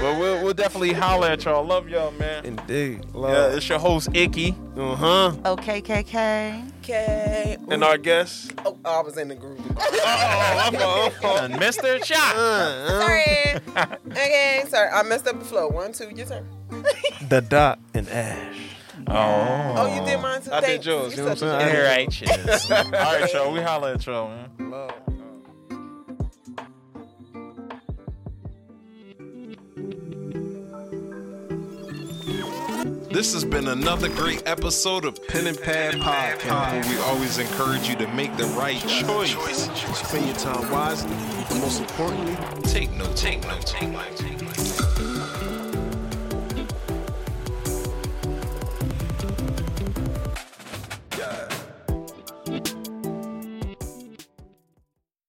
But 0.00 0.18
we'll, 0.18 0.39
we'll 0.50 0.54
definitely 0.56 0.92
holler 0.92 1.28
at 1.28 1.44
y'all. 1.44 1.64
Love 1.64 1.88
y'all, 1.88 2.10
man. 2.10 2.44
Indeed. 2.44 3.04
Yeah, 3.14 3.54
it's 3.54 3.68
your 3.68 3.78
host, 3.78 4.08
Icky. 4.14 4.56
Uh 4.76 4.96
huh. 4.96 5.32
Okay, 5.46 5.80
KK. 5.80 6.68
Okay. 6.80 7.56
And 7.68 7.84
our 7.84 7.96
guest. 7.96 8.52
Oh, 8.66 8.76
I 8.84 9.00
was 9.00 9.16
in 9.16 9.28
the 9.28 9.36
group. 9.36 9.60
oh, 9.78 11.38
I'm 11.40 11.56
missed 11.60 11.78
Mr. 11.80 12.02
Chop. 12.02 12.34
Uh, 12.34 13.00
Sorry. 13.00 13.60
okay, 14.10 14.64
sorry. 14.66 14.88
I 14.90 15.04
messed 15.04 15.28
up 15.28 15.38
the 15.38 15.44
flow. 15.44 15.68
One, 15.68 15.92
two, 15.92 16.10
your 16.16 16.26
turn. 16.26 16.48
the 17.28 17.42
Dot 17.42 17.78
and 17.94 18.08
Ash. 18.08 18.56
Oh. 19.06 19.74
Oh, 19.76 19.94
you 19.94 20.04
did 20.04 20.20
mine 20.20 20.42
too. 20.42 20.50
I 20.52 20.60
did 20.60 20.66
Thanks. 20.66 20.86
yours, 20.86 21.12
you 21.12 21.18
know 21.18 21.22
You're 21.22 21.24
what 21.26 21.30
I'm 21.30 21.36
such 21.38 21.48
a 21.48 21.60
saying? 21.60 21.76
All 21.76 21.82
right, 21.84 22.10
cheers. 22.10 22.70
All 22.70 22.90
right, 22.90 23.32
y'all. 23.32 23.52
We 23.52 23.60
holler 23.60 23.92
at 23.92 24.04
y'all, 24.04 24.28
man. 24.28 24.70
Love. 24.70 24.92
This 33.10 33.32
has 33.32 33.44
been 33.44 33.66
another 33.66 34.08
great 34.08 34.46
episode 34.46 35.04
of 35.04 35.26
Pen 35.26 35.48
and 35.48 35.60
Pad 35.60 35.94
Podcast, 35.94 36.88
we 36.88 36.96
always 36.98 37.38
encourage 37.38 37.88
you 37.88 37.96
to 37.96 38.06
make 38.14 38.36
the 38.36 38.44
right 38.56 38.78
choice. 38.86 39.34
Spend 39.98 40.26
your 40.26 40.36
time 40.36 40.70
wisely. 40.70 41.10
And 41.50 41.60
most 41.60 41.80
importantly, 41.80 42.36
Take 42.70 42.92
no, 42.92 43.12
take 43.14 43.42
no, 43.42 43.58
take 43.62 43.90
no, 43.90 44.02
take 44.14 44.39
no. 44.39 44.39